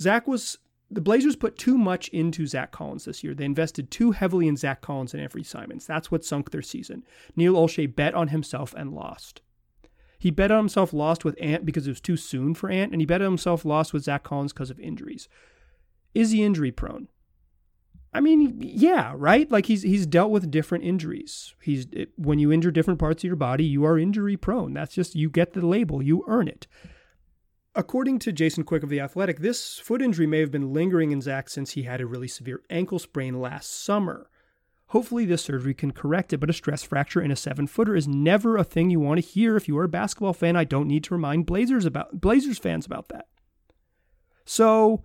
Zach 0.00 0.26
was 0.26 0.58
the 0.90 1.00
Blazers 1.00 1.36
put 1.36 1.58
too 1.58 1.76
much 1.76 2.08
into 2.08 2.46
Zach 2.46 2.72
Collins 2.72 3.04
this 3.04 3.22
year. 3.22 3.34
They 3.34 3.44
invested 3.44 3.90
too 3.90 4.12
heavily 4.12 4.48
in 4.48 4.56
Zach 4.56 4.80
Collins 4.80 5.12
and 5.12 5.22
Anfernee 5.22 5.44
Simons. 5.44 5.86
That's 5.86 6.10
what 6.10 6.24
sunk 6.24 6.50
their 6.50 6.62
season. 6.62 7.04
Neil 7.36 7.54
Olshey 7.54 7.94
bet 7.94 8.14
on 8.14 8.28
himself 8.28 8.74
and 8.74 8.94
lost. 8.94 9.42
He 10.18 10.30
bet 10.30 10.50
on 10.50 10.58
himself 10.58 10.92
lost 10.92 11.24
with 11.24 11.36
Ant 11.40 11.66
because 11.66 11.86
it 11.86 11.90
was 11.90 12.00
too 12.00 12.16
soon 12.16 12.54
for 12.54 12.70
Ant, 12.70 12.92
and 12.92 13.00
he 13.00 13.06
bet 13.06 13.20
on 13.20 13.28
himself 13.28 13.64
lost 13.64 13.92
with 13.92 14.04
Zach 14.04 14.22
Collins 14.24 14.52
because 14.52 14.70
of 14.70 14.80
injuries. 14.80 15.28
Is 16.14 16.30
he 16.30 16.42
injury 16.42 16.72
prone? 16.72 17.08
I 18.12 18.20
mean, 18.20 18.56
yeah, 18.60 19.12
right? 19.14 19.50
Like 19.50 19.66
he's 19.66 19.82
he's 19.82 20.06
dealt 20.06 20.30
with 20.30 20.50
different 20.50 20.84
injuries. 20.84 21.54
He's 21.62 21.86
it, 21.92 22.10
when 22.16 22.38
you 22.38 22.50
injure 22.50 22.70
different 22.70 22.98
parts 22.98 23.22
of 23.22 23.26
your 23.26 23.36
body, 23.36 23.64
you 23.64 23.84
are 23.84 23.98
injury 23.98 24.36
prone. 24.36 24.72
That's 24.72 24.94
just 24.94 25.14
you 25.14 25.28
get 25.28 25.52
the 25.52 25.66
label, 25.66 26.02
you 26.02 26.24
earn 26.26 26.48
it. 26.48 26.66
According 27.74 28.18
to 28.20 28.32
Jason 28.32 28.64
Quick 28.64 28.82
of 28.82 28.88
The 28.88 29.00
Athletic, 29.00 29.40
this 29.40 29.78
foot 29.78 30.02
injury 30.02 30.26
may 30.26 30.40
have 30.40 30.50
been 30.50 30.72
lingering 30.72 31.12
in 31.12 31.20
Zach 31.20 31.48
since 31.48 31.72
he 31.72 31.82
had 31.82 32.00
a 32.00 32.06
really 32.06 32.26
severe 32.26 32.62
ankle 32.70 32.98
sprain 32.98 33.40
last 33.40 33.84
summer. 33.84 34.30
Hopefully, 34.88 35.26
this 35.26 35.44
surgery 35.44 35.74
can 35.74 35.92
correct 35.92 36.32
it, 36.32 36.38
but 36.38 36.48
a 36.48 36.54
stress 36.54 36.82
fracture 36.82 37.20
in 37.20 37.30
a 37.30 37.36
seven 37.36 37.66
footer 37.66 37.94
is 37.94 38.08
never 38.08 38.56
a 38.56 38.64
thing 38.64 38.88
you 38.88 38.98
want 38.98 39.22
to 39.22 39.26
hear 39.26 39.54
if 39.54 39.68
you 39.68 39.76
are 39.76 39.84
a 39.84 39.88
basketball 39.88 40.32
fan. 40.32 40.56
I 40.56 40.64
don't 40.64 40.88
need 40.88 41.04
to 41.04 41.14
remind 41.14 41.44
Blazers 41.44 41.84
about 41.84 42.22
Blazers 42.22 42.58
fans 42.58 42.86
about 42.86 43.10
that. 43.10 43.26
So 44.46 45.04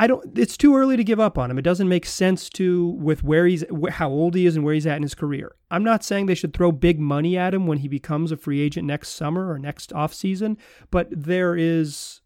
I 0.00 0.06
don't. 0.06 0.38
It's 0.38 0.56
too 0.56 0.76
early 0.76 0.96
to 0.96 1.02
give 1.02 1.18
up 1.18 1.36
on 1.36 1.50
him. 1.50 1.58
It 1.58 1.62
doesn't 1.62 1.88
make 1.88 2.06
sense 2.06 2.48
to 2.50 2.86
with 2.90 3.24
where 3.24 3.46
he's, 3.46 3.64
how 3.90 4.08
old 4.08 4.36
he 4.36 4.46
is, 4.46 4.54
and 4.54 4.64
where 4.64 4.74
he's 4.74 4.86
at 4.86 4.96
in 4.96 5.02
his 5.02 5.16
career. 5.16 5.56
I'm 5.72 5.82
not 5.82 6.04
saying 6.04 6.26
they 6.26 6.36
should 6.36 6.54
throw 6.54 6.70
big 6.70 7.00
money 7.00 7.36
at 7.36 7.52
him 7.52 7.66
when 7.66 7.78
he 7.78 7.88
becomes 7.88 8.30
a 8.30 8.36
free 8.36 8.60
agent 8.60 8.86
next 8.86 9.10
summer 9.10 9.50
or 9.50 9.58
next 9.58 9.92
off 9.92 10.14
season, 10.14 10.56
but 10.92 11.08
there 11.10 11.56
is 11.56 12.20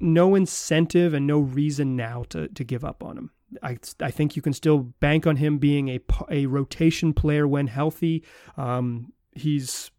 no 0.00 0.34
incentive 0.34 1.12
and 1.12 1.26
no 1.26 1.38
reason 1.40 1.94
now 1.94 2.24
to 2.30 2.48
to 2.48 2.64
give 2.64 2.84
up 2.84 3.04
on 3.04 3.18
him. 3.18 3.30
I, 3.62 3.78
I 4.00 4.10
think 4.10 4.36
you 4.36 4.42
can 4.42 4.52
still 4.52 4.78
bank 4.78 5.26
on 5.26 5.36
him 5.36 5.58
being 5.58 5.88
a 5.90 6.00
a 6.30 6.46
rotation 6.46 7.12
player 7.12 7.46
when 7.46 7.66
healthy. 7.66 8.24
Um, 8.56 9.12
he's 9.32 9.90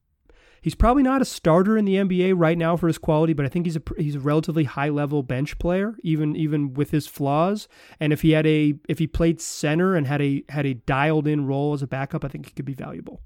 He's 0.61 0.75
probably 0.75 1.03
not 1.03 1.21
a 1.21 1.25
starter 1.25 1.77
in 1.77 1.85
the 1.85 1.95
NBA 1.95 2.33
right 2.35 2.57
now 2.57 2.75
for 2.75 2.87
his 2.87 2.97
quality, 2.97 3.33
but 3.33 3.45
I 3.45 3.49
think 3.49 3.65
he's 3.65 3.77
a 3.77 3.81
he's 3.97 4.15
a 4.15 4.19
relatively 4.19 4.65
high 4.65 4.89
level 4.89 5.23
bench 5.23 5.57
player, 5.59 5.95
even 6.03 6.35
even 6.35 6.73
with 6.73 6.91
his 6.91 7.07
flaws. 7.07 7.67
And 7.99 8.11
if 8.11 8.21
he 8.21 8.31
had 8.31 8.45
a 8.45 8.73
if 8.87 8.99
he 8.99 9.07
played 9.07 9.41
center 9.41 9.95
and 9.95 10.07
had 10.07 10.21
a 10.21 10.43
had 10.49 10.65
a 10.65 10.73
dialed 10.73 11.27
in 11.27 11.45
role 11.45 11.73
as 11.73 11.81
a 11.81 11.87
backup, 11.87 12.25
I 12.25 12.27
think 12.27 12.47
he 12.47 12.51
could 12.51 12.65
be 12.65 12.73
valuable. 12.73 13.21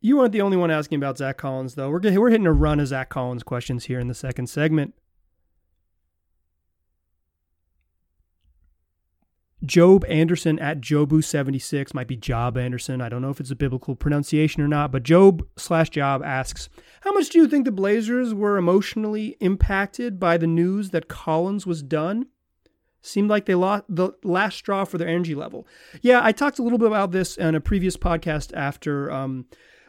You 0.00 0.20
aren't 0.20 0.32
the 0.32 0.40
only 0.40 0.56
one 0.56 0.70
asking 0.70 0.96
about 0.96 1.18
Zach 1.18 1.36
Collins, 1.36 1.74
though. 1.74 1.90
We're 1.90 2.00
we're 2.18 2.30
hitting 2.30 2.46
a 2.46 2.52
run 2.52 2.80
of 2.80 2.86
Zach 2.86 3.10
Collins 3.10 3.42
questions 3.42 3.84
here 3.84 4.00
in 4.00 4.08
the 4.08 4.14
second 4.14 4.48
segment. 4.48 4.94
Job 9.70 10.04
Anderson 10.08 10.58
at 10.58 10.80
Jobu76 10.80 11.94
might 11.94 12.08
be 12.08 12.16
Job 12.16 12.58
Anderson. 12.58 13.00
I 13.00 13.08
don't 13.08 13.22
know 13.22 13.30
if 13.30 13.38
it's 13.38 13.52
a 13.52 13.56
biblical 13.56 13.94
pronunciation 13.94 14.64
or 14.64 14.66
not, 14.66 14.90
but 14.90 15.04
Job 15.04 15.46
slash 15.56 15.90
Job 15.90 16.24
asks, 16.24 16.68
How 17.02 17.12
much 17.12 17.28
do 17.28 17.38
you 17.38 17.46
think 17.46 17.64
the 17.64 17.70
Blazers 17.70 18.34
were 18.34 18.56
emotionally 18.56 19.36
impacted 19.38 20.18
by 20.18 20.38
the 20.38 20.48
news 20.48 20.90
that 20.90 21.06
Collins 21.06 21.68
was 21.68 21.84
done? 21.84 22.26
Seemed 23.00 23.30
like 23.30 23.46
they 23.46 23.54
lost 23.54 23.84
the 23.88 24.10
last 24.24 24.56
straw 24.56 24.84
for 24.84 24.98
their 24.98 25.06
energy 25.06 25.36
level. 25.36 25.68
Yeah, 26.02 26.18
I 26.20 26.32
talked 26.32 26.58
a 26.58 26.64
little 26.64 26.76
bit 26.76 26.88
about 26.88 27.12
this 27.12 27.36
in 27.36 27.54
a 27.54 27.60
previous 27.60 27.96
podcast 27.96 28.52
after 28.54 29.08
um, 29.12 29.46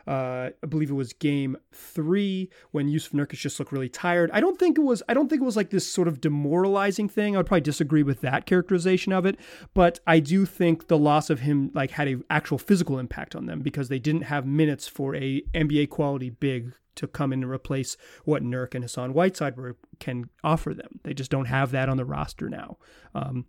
uh, 0.07 0.49
I 0.63 0.67
believe 0.67 0.89
it 0.89 0.95
was 0.95 1.13
game 1.13 1.57
three 1.73 2.49
when 2.71 2.89
Jusuf 2.89 3.11
Nurkic 3.11 3.37
just 3.37 3.59
looked 3.59 3.71
really 3.71 3.89
tired. 3.89 4.29
I 4.33 4.39
don't 4.39 4.59
think 4.59 4.77
it 4.77 4.81
was. 4.81 5.03
I 5.07 5.13
don't 5.13 5.29
think 5.29 5.41
it 5.41 5.45
was 5.45 5.55
like 5.55 5.69
this 5.69 5.87
sort 5.87 6.07
of 6.07 6.21
demoralizing 6.21 7.09
thing. 7.09 7.35
I 7.35 7.39
would 7.39 7.47
probably 7.47 7.61
disagree 7.61 8.03
with 8.03 8.21
that 8.21 8.45
characterization 8.45 9.13
of 9.13 9.25
it, 9.25 9.37
but 9.73 9.99
I 10.07 10.19
do 10.19 10.45
think 10.45 10.87
the 10.87 10.97
loss 10.97 11.29
of 11.29 11.41
him 11.41 11.71
like 11.73 11.91
had 11.91 12.07
a 12.07 12.19
actual 12.29 12.57
physical 12.57 12.99
impact 12.99 13.35
on 13.35 13.45
them 13.45 13.61
because 13.61 13.89
they 13.89 13.99
didn't 13.99 14.23
have 14.23 14.45
minutes 14.45 14.87
for 14.87 15.15
a 15.15 15.41
NBA 15.53 15.89
quality 15.89 16.29
big 16.29 16.73
to 16.95 17.07
come 17.07 17.31
in 17.33 17.43
and 17.43 17.51
replace 17.51 17.97
what 18.25 18.43
Nurk 18.43 18.75
and 18.75 18.83
Hassan 18.83 19.13
Whiteside 19.13 19.57
were, 19.57 19.77
can 19.99 20.29
offer 20.43 20.73
them. 20.73 20.99
They 21.03 21.13
just 21.13 21.31
don't 21.31 21.45
have 21.45 21.71
that 21.71 21.89
on 21.89 21.97
the 21.97 22.05
roster 22.05 22.49
now. 22.49 22.77
Um, 23.15 23.45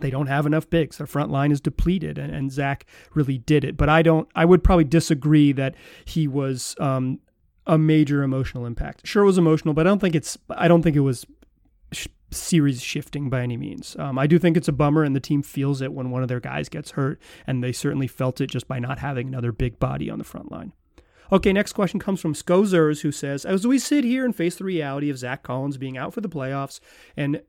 they 0.00 0.10
don't 0.10 0.26
have 0.26 0.46
enough 0.46 0.68
bigs. 0.68 0.98
Their 0.98 1.06
front 1.06 1.30
line 1.30 1.52
is 1.52 1.60
depleted, 1.60 2.18
and, 2.18 2.34
and 2.34 2.50
Zach 2.52 2.86
really 3.14 3.38
did 3.38 3.64
it. 3.64 3.76
But 3.76 3.88
I 3.88 4.02
don't. 4.02 4.28
I 4.34 4.44
would 4.44 4.64
probably 4.64 4.84
disagree 4.84 5.52
that 5.52 5.74
he 6.04 6.28
was 6.28 6.74
um, 6.80 7.20
a 7.66 7.78
major 7.78 8.22
emotional 8.22 8.66
impact. 8.66 9.06
Sure, 9.06 9.22
it 9.22 9.26
was 9.26 9.38
emotional, 9.38 9.74
but 9.74 9.86
I 9.86 9.90
don't 9.90 10.00
think 10.00 10.14
it's. 10.14 10.38
I 10.50 10.68
don't 10.68 10.82
think 10.82 10.96
it 10.96 11.00
was 11.00 11.26
series 12.30 12.82
shifting 12.82 13.30
by 13.30 13.42
any 13.42 13.56
means. 13.56 13.96
Um, 13.98 14.18
I 14.18 14.26
do 14.26 14.38
think 14.38 14.56
it's 14.56 14.68
a 14.68 14.72
bummer, 14.72 15.02
and 15.02 15.16
the 15.16 15.20
team 15.20 15.42
feels 15.42 15.80
it 15.80 15.92
when 15.92 16.10
one 16.10 16.22
of 16.22 16.28
their 16.28 16.40
guys 16.40 16.68
gets 16.68 16.92
hurt, 16.92 17.20
and 17.46 17.62
they 17.62 17.72
certainly 17.72 18.06
felt 18.06 18.40
it 18.40 18.50
just 18.50 18.68
by 18.68 18.78
not 18.78 18.98
having 18.98 19.28
another 19.28 19.52
big 19.52 19.78
body 19.78 20.10
on 20.10 20.18
the 20.18 20.24
front 20.24 20.50
line. 20.50 20.72
Okay, 21.30 21.52
next 21.52 21.74
question 21.74 22.00
comes 22.00 22.20
from 22.20 22.34
Skozers, 22.34 23.02
who 23.02 23.12
says, 23.12 23.44
As 23.44 23.66
we 23.66 23.78
sit 23.78 24.04
here 24.04 24.24
and 24.24 24.34
face 24.34 24.56
the 24.56 24.64
reality 24.64 25.10
of 25.10 25.18
Zach 25.18 25.42
Collins 25.42 25.76
being 25.76 25.98
out 25.98 26.14
for 26.14 26.22
the 26.22 26.28
playoffs 26.28 26.80
and 27.16 27.42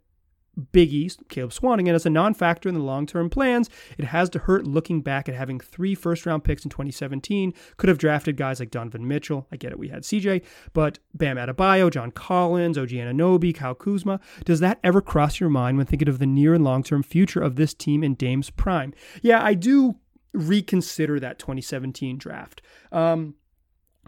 Biggie, 0.74 1.16
Caleb 1.30 1.52
Swanigan, 1.52 1.94
as 1.94 2.06
a 2.06 2.10
non 2.10 2.34
factor 2.34 2.70
in 2.70 2.76
the 2.76 2.82
long 2.82 3.06
term 3.06 3.30
plans. 3.30 3.70
It 3.98 4.06
has 4.06 4.30
to 4.32 4.40
hurt 4.40 4.66
looking 4.66 5.02
back 5.02 5.30
at 5.30 5.36
having 5.36 5.60
three 5.60 5.96
first 5.96 6.26
round 6.26 6.44
picks 6.44 6.64
in 6.64 6.70
2017. 6.70 7.54
Could 7.78 7.90
have 7.90 7.98
drafted 7.98 8.38
guys 8.38 8.60
like 8.60 8.72
Donovan 8.72 9.08
Mitchell. 9.08 9.48
I 9.52 9.58
get 9.58 9.72
it, 9.72 9.80
we 9.80 9.90
had 9.90 10.04
CJ, 10.04 10.44
but 10.74 11.00
Bam 11.14 11.38
Adebayo, 11.38 11.92
John 11.92 12.12
Collins, 12.12 12.78
OG 12.78 12.90
Anunoby, 12.90 13.54
Kyle 13.54 13.76
Kuzma. 13.76 14.20
Does 14.46 14.60
that 14.60 14.80
ever 14.84 15.02
cross 15.02 15.40
your 15.40 15.50
mind 15.50 15.78
when 15.78 15.86
thinking 15.86 16.10
of 16.10 16.20
the 16.20 16.26
near 16.26 16.54
and 16.54 16.64
long 16.64 16.84
term 16.84 17.04
future 17.04 17.42
of 17.42 17.56
this 17.56 17.74
team 17.74 18.04
in 18.04 18.16
Dame's 18.16 18.50
prime? 18.50 18.94
Yeah, 19.22 19.44
I 19.44 19.54
do 19.54 19.96
reconsider 20.34 21.20
that 21.20 21.40
2017 21.40 22.18
draft. 22.18 22.62
Um, 22.92 23.36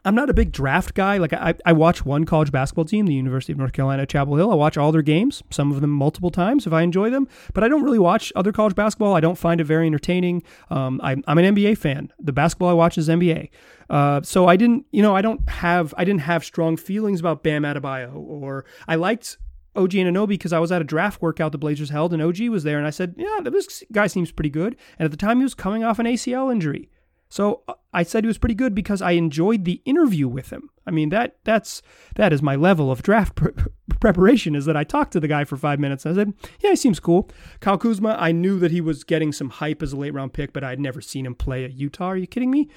I'm 0.04 0.16
not 0.16 0.30
a 0.30 0.34
big 0.34 0.52
draft 0.52 0.96
guy. 0.96 1.18
Like 1.18 1.34
I, 1.34 1.54
I 1.66 1.74
watch 1.74 2.04
one 2.04 2.26
college 2.26 2.52
basketball 2.52 2.86
team, 2.86 3.06
the 3.06 3.14
University 3.14 3.54
of 3.54 3.60
North 3.60 3.74
Carolina 3.74 4.06
Chapel 4.06 4.36
Hill. 4.36 4.52
I 4.52 4.56
watch 4.56 4.78
all 4.78 4.92
their 4.92 5.04
games, 5.04 5.44
some 5.52 5.72
of 5.72 5.82
them 5.82 5.92
multiple 5.92 6.32
times 6.32 6.66
if 6.66 6.74
I 6.74 6.82
enjoy 6.82 7.12
them. 7.12 7.28
But 7.54 7.64
I 7.64 7.68
don't 7.68 7.84
really 7.84 8.00
watch 8.00 8.34
other 8.36 8.52
college 8.52 8.74
basketball. 8.74 9.16
I 9.16 9.20
don't 9.20 9.38
find 9.38 9.62
it 9.62 9.66
very 9.66 9.86
entertaining. 9.86 10.42
Um, 10.72 11.00
I'm, 11.04 11.24
I'm 11.28 11.38
an 11.38 11.56
NBA 11.56 11.78
fan. 11.78 12.12
The 12.20 12.34
basketball 12.34 12.70
I 12.70 12.74
watch 12.74 12.98
is 12.98 13.10
NBA. 13.10 13.50
Uh, 13.90 14.22
so 14.24 14.48
I 14.48 14.56
didn't, 14.56 14.86
you 14.92 15.04
know, 15.04 15.16
I 15.16 15.22
don't 15.22 15.48
have, 15.50 15.94
I 15.98 16.04
didn't 16.04 16.22
have 16.22 16.44
strong 16.44 16.78
feelings 16.78 17.20
about 17.20 17.44
Bam 17.44 17.64
Adebayo, 17.64 18.16
or 18.16 18.66
I 18.88 18.96
liked 18.96 19.38
OG 19.76 19.92
Anunoby 19.92 20.30
because 20.30 20.54
I 20.54 20.60
was 20.60 20.72
at 20.72 20.82
a 20.82 20.86
draft 20.86 21.22
workout 21.22 21.52
the 21.52 21.58
Blazers 21.58 21.90
held, 21.90 22.14
and 22.14 22.22
OG 22.22 22.40
was 22.50 22.64
there, 22.64 22.78
and 22.78 22.88
I 22.88 22.90
said, 22.90 23.16
yeah, 23.18 23.40
this 23.44 23.84
guy 23.92 24.08
seems 24.08 24.32
pretty 24.32 24.50
good. 24.50 24.76
And 24.98 25.06
at 25.06 25.12
the 25.12 25.18
time, 25.18 25.38
he 25.38 25.44
was 25.44 25.54
coming 25.54 25.84
off 25.84 26.00
an 26.00 26.06
ACL 26.06 26.52
injury. 26.52 26.90
So 27.32 27.64
uh, 27.70 27.76
I 27.94 28.04
said 28.04 28.26
he 28.26 28.28
was 28.28 28.38
pretty 28.38 28.56
good 28.56 28.76
because 28.76 29.02
I 29.02 29.12
enjoyed 29.12 29.64
the 29.64 29.82
interview 29.86 30.28
with 30.28 30.52
him. 30.52 30.70
I 30.86 30.92
mean 30.92 31.10
that 31.10 31.38
that's 31.46 31.82
that 32.16 32.34
is 32.34 32.42
my 32.42 32.56
level 32.56 32.92
of 32.92 33.02
draft 33.02 33.36
pre- 33.36 33.54
preparation 34.02 34.54
is 34.54 34.66
that 34.66 34.76
I 34.76 34.84
talked 34.84 35.14
to 35.14 35.20
the 35.20 35.30
guy 35.30 35.46
for 35.46 35.56
five 35.56 35.80
minutes 35.80 36.06
I 36.06 36.14
said, 36.14 36.34
yeah, 36.60 36.72
he 36.72 36.76
seems 36.76 37.00
cool. 37.00 37.30
Kyle 37.62 37.78
Kuzma, 37.78 38.18
I 38.20 38.34
knew 38.34 38.60
that 38.60 38.72
he 38.72 38.82
was 38.82 39.06
getting 39.06 39.32
some 39.32 39.50
hype 39.50 39.82
as 39.82 39.94
a 39.94 39.98
late 39.98 40.14
round 40.14 40.34
pick, 40.34 40.52
but 40.52 40.64
I'd 40.64 40.80
never 40.80 41.00
seen 41.00 41.26
him 41.26 41.34
play 41.34 41.64
at 41.64 41.74
Utah. 41.74 42.10
Are 42.10 42.18
you 42.18 42.28
kidding 42.28 42.52
me? 42.52 42.68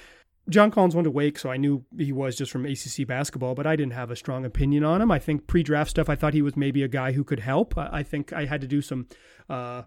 John 0.48 0.70
Collins 0.70 0.94
went 0.94 1.06
to 1.06 1.10
Wake, 1.10 1.38
so 1.38 1.50
I 1.50 1.56
knew 1.56 1.84
he 1.96 2.12
was 2.12 2.36
just 2.36 2.52
from 2.52 2.66
ACC 2.66 3.06
basketball, 3.08 3.54
but 3.54 3.66
I 3.66 3.76
didn't 3.76 3.94
have 3.94 4.10
a 4.10 4.16
strong 4.16 4.44
opinion 4.44 4.84
on 4.84 5.00
him. 5.00 5.10
I 5.10 5.18
think 5.18 5.46
pre-draft 5.46 5.90
stuff, 5.90 6.10
I 6.10 6.16
thought 6.16 6.34
he 6.34 6.42
was 6.42 6.54
maybe 6.54 6.82
a 6.82 6.88
guy 6.88 7.12
who 7.12 7.24
could 7.24 7.40
help. 7.40 7.76
I 7.78 8.02
think 8.02 8.32
I 8.32 8.44
had 8.44 8.60
to 8.60 8.66
do 8.66 8.82
some 8.82 9.08
uh, 9.48 9.82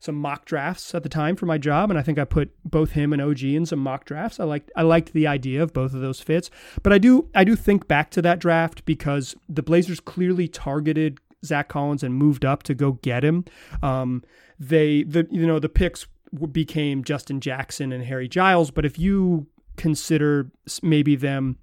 some 0.00 0.16
mock 0.16 0.46
drafts 0.46 0.94
at 0.94 1.02
the 1.02 1.08
time 1.08 1.36
for 1.36 1.46
my 1.46 1.58
job, 1.58 1.90
and 1.90 1.98
I 1.98 2.02
think 2.02 2.18
I 2.18 2.24
put 2.24 2.50
both 2.64 2.92
him 2.92 3.12
and 3.12 3.20
OG 3.20 3.42
in 3.42 3.66
some 3.66 3.78
mock 3.78 4.06
drafts. 4.06 4.40
I 4.40 4.44
liked 4.44 4.70
I 4.74 4.82
liked 4.82 5.12
the 5.12 5.26
idea 5.26 5.62
of 5.62 5.72
both 5.72 5.94
of 5.94 6.00
those 6.00 6.20
fits, 6.20 6.50
but 6.82 6.92
I 6.92 6.98
do 6.98 7.28
I 7.34 7.44
do 7.44 7.54
think 7.54 7.86
back 7.86 8.10
to 8.12 8.22
that 8.22 8.38
draft 8.38 8.84
because 8.86 9.36
the 9.48 9.62
Blazers 9.62 10.00
clearly 10.00 10.48
targeted 10.48 11.18
Zach 11.44 11.68
Collins 11.68 12.02
and 12.02 12.14
moved 12.14 12.44
up 12.44 12.62
to 12.64 12.74
go 12.74 12.92
get 12.92 13.22
him. 13.22 13.44
Um, 13.82 14.24
they 14.58 15.02
the 15.02 15.28
you 15.30 15.46
know 15.46 15.58
the 15.58 15.68
picks 15.68 16.06
became 16.50 17.04
Justin 17.04 17.40
Jackson 17.40 17.92
and 17.92 18.04
Harry 18.04 18.28
Giles, 18.28 18.70
but 18.70 18.86
if 18.86 18.98
you 18.98 19.46
consider 19.76 20.50
maybe 20.82 21.14
them 21.14 21.58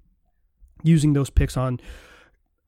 using 0.84 1.12
those 1.12 1.30
picks 1.30 1.56
on 1.56 1.80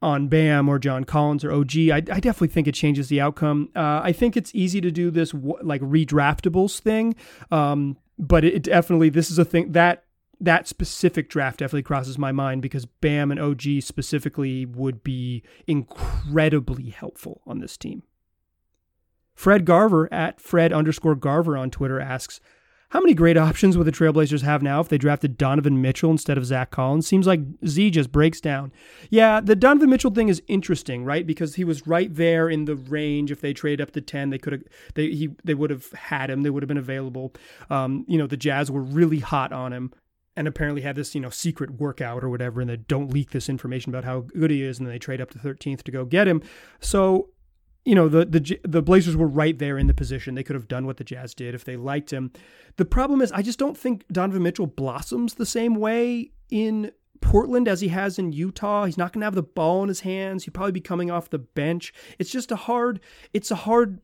on 0.02 0.28
Bam 0.28 0.68
or 0.68 0.78
John 0.78 1.04
Collins 1.04 1.44
or 1.44 1.52
OG, 1.52 1.76
I, 1.76 1.96
I 1.96 2.00
definitely 2.00 2.48
think 2.48 2.66
it 2.66 2.74
changes 2.74 3.08
the 3.08 3.20
outcome. 3.20 3.68
Uh, 3.76 4.00
I 4.02 4.12
think 4.12 4.36
it's 4.36 4.54
easy 4.54 4.80
to 4.80 4.90
do 4.90 5.10
this 5.10 5.34
like 5.62 5.82
redraftables 5.82 6.78
thing, 6.80 7.14
um, 7.50 7.96
but 8.18 8.44
it, 8.44 8.54
it 8.54 8.62
definitely 8.64 9.10
this 9.10 9.30
is 9.30 9.38
a 9.38 9.44
thing 9.44 9.72
that 9.72 10.04
that 10.40 10.66
specific 10.66 11.28
draft 11.28 11.58
definitely 11.58 11.82
crosses 11.82 12.16
my 12.16 12.32
mind 12.32 12.62
because 12.62 12.86
Bam 12.86 13.30
and 13.30 13.38
OG 13.38 13.82
specifically 13.82 14.64
would 14.64 15.04
be 15.04 15.42
incredibly 15.66 16.88
helpful 16.88 17.42
on 17.46 17.60
this 17.60 17.76
team. 17.76 18.02
Fred 19.34 19.64
Garver 19.64 20.12
at 20.12 20.40
Fred 20.40 20.72
underscore 20.72 21.14
Garver 21.14 21.56
on 21.56 21.70
Twitter 21.70 22.00
asks, 22.00 22.40
how 22.90 23.00
many 23.00 23.14
great 23.14 23.36
options 23.36 23.78
would 23.78 23.86
the 23.86 23.92
Trailblazers 23.92 24.42
have 24.42 24.62
now 24.62 24.80
if 24.80 24.88
they 24.88 24.98
drafted 24.98 25.38
Donovan 25.38 25.80
Mitchell 25.80 26.10
instead 26.10 26.36
of 26.36 26.44
Zach 26.44 26.70
Collins? 26.72 27.06
Seems 27.06 27.24
like 27.24 27.40
Z 27.64 27.90
just 27.90 28.10
breaks 28.10 28.40
down. 28.40 28.72
Yeah, 29.10 29.40
the 29.40 29.54
Donovan 29.54 29.90
Mitchell 29.90 30.10
thing 30.10 30.28
is 30.28 30.42
interesting, 30.48 31.04
right? 31.04 31.24
Because 31.24 31.54
he 31.54 31.62
was 31.62 31.86
right 31.86 32.12
there 32.12 32.48
in 32.48 32.64
the 32.64 32.74
range. 32.74 33.30
If 33.30 33.40
they 33.40 33.52
trade 33.52 33.80
up 33.80 33.92
to 33.92 34.00
ten, 34.00 34.30
they 34.30 34.38
could 34.38 34.52
have 34.54 34.62
they 34.94 35.10
he 35.10 35.30
they 35.44 35.54
would 35.54 35.70
have 35.70 35.90
had 35.92 36.30
him. 36.30 36.42
They 36.42 36.50
would 36.50 36.64
have 36.64 36.68
been 36.68 36.76
available. 36.76 37.32
Um, 37.70 38.04
you 38.08 38.18
know, 38.18 38.26
the 38.26 38.36
Jazz 38.36 38.72
were 38.72 38.82
really 38.82 39.20
hot 39.20 39.52
on 39.52 39.72
him 39.72 39.92
and 40.36 40.48
apparently 40.48 40.80
had 40.80 40.96
this, 40.96 41.14
you 41.14 41.20
know, 41.20 41.30
secret 41.30 41.72
workout 41.72 42.24
or 42.24 42.28
whatever, 42.28 42.60
and 42.60 42.70
they 42.70 42.76
don't 42.76 43.12
leak 43.12 43.30
this 43.30 43.48
information 43.48 43.90
about 43.90 44.04
how 44.04 44.20
good 44.20 44.50
he 44.50 44.62
is, 44.62 44.78
and 44.78 44.86
then 44.86 44.94
they 44.94 44.98
trade 44.98 45.20
up 45.20 45.30
to 45.30 45.38
13th 45.38 45.82
to 45.82 45.92
go 45.92 46.04
get 46.04 46.26
him. 46.26 46.42
So 46.80 47.28
you 47.84 47.94
know 47.94 48.08
the 48.08 48.24
the 48.24 48.60
the 48.64 48.82
Blazers 48.82 49.16
were 49.16 49.26
right 49.26 49.58
there 49.58 49.78
in 49.78 49.86
the 49.86 49.94
position. 49.94 50.34
They 50.34 50.42
could 50.42 50.54
have 50.54 50.68
done 50.68 50.86
what 50.86 50.98
the 50.98 51.04
Jazz 51.04 51.34
did 51.34 51.54
if 51.54 51.64
they 51.64 51.76
liked 51.76 52.12
him. 52.12 52.32
The 52.76 52.84
problem 52.84 53.20
is 53.20 53.32
I 53.32 53.42
just 53.42 53.58
don't 53.58 53.76
think 53.76 54.04
Donovan 54.08 54.42
Mitchell 54.42 54.66
blossoms 54.66 55.34
the 55.34 55.46
same 55.46 55.74
way 55.74 56.30
in 56.50 56.92
Portland 57.20 57.68
as 57.68 57.80
he 57.80 57.88
has 57.88 58.18
in 58.18 58.32
Utah. 58.32 58.84
He's 58.84 58.98
not 58.98 59.12
going 59.12 59.20
to 59.20 59.26
have 59.26 59.34
the 59.34 59.42
ball 59.42 59.82
in 59.82 59.88
his 59.88 60.00
hands. 60.00 60.44
He'd 60.44 60.54
probably 60.54 60.72
be 60.72 60.80
coming 60.80 61.10
off 61.10 61.30
the 61.30 61.38
bench. 61.38 61.92
It's 62.18 62.30
just 62.30 62.50
a 62.50 62.56
hard 62.56 63.00
it's 63.32 63.50
a 63.50 63.56
hard 63.56 64.00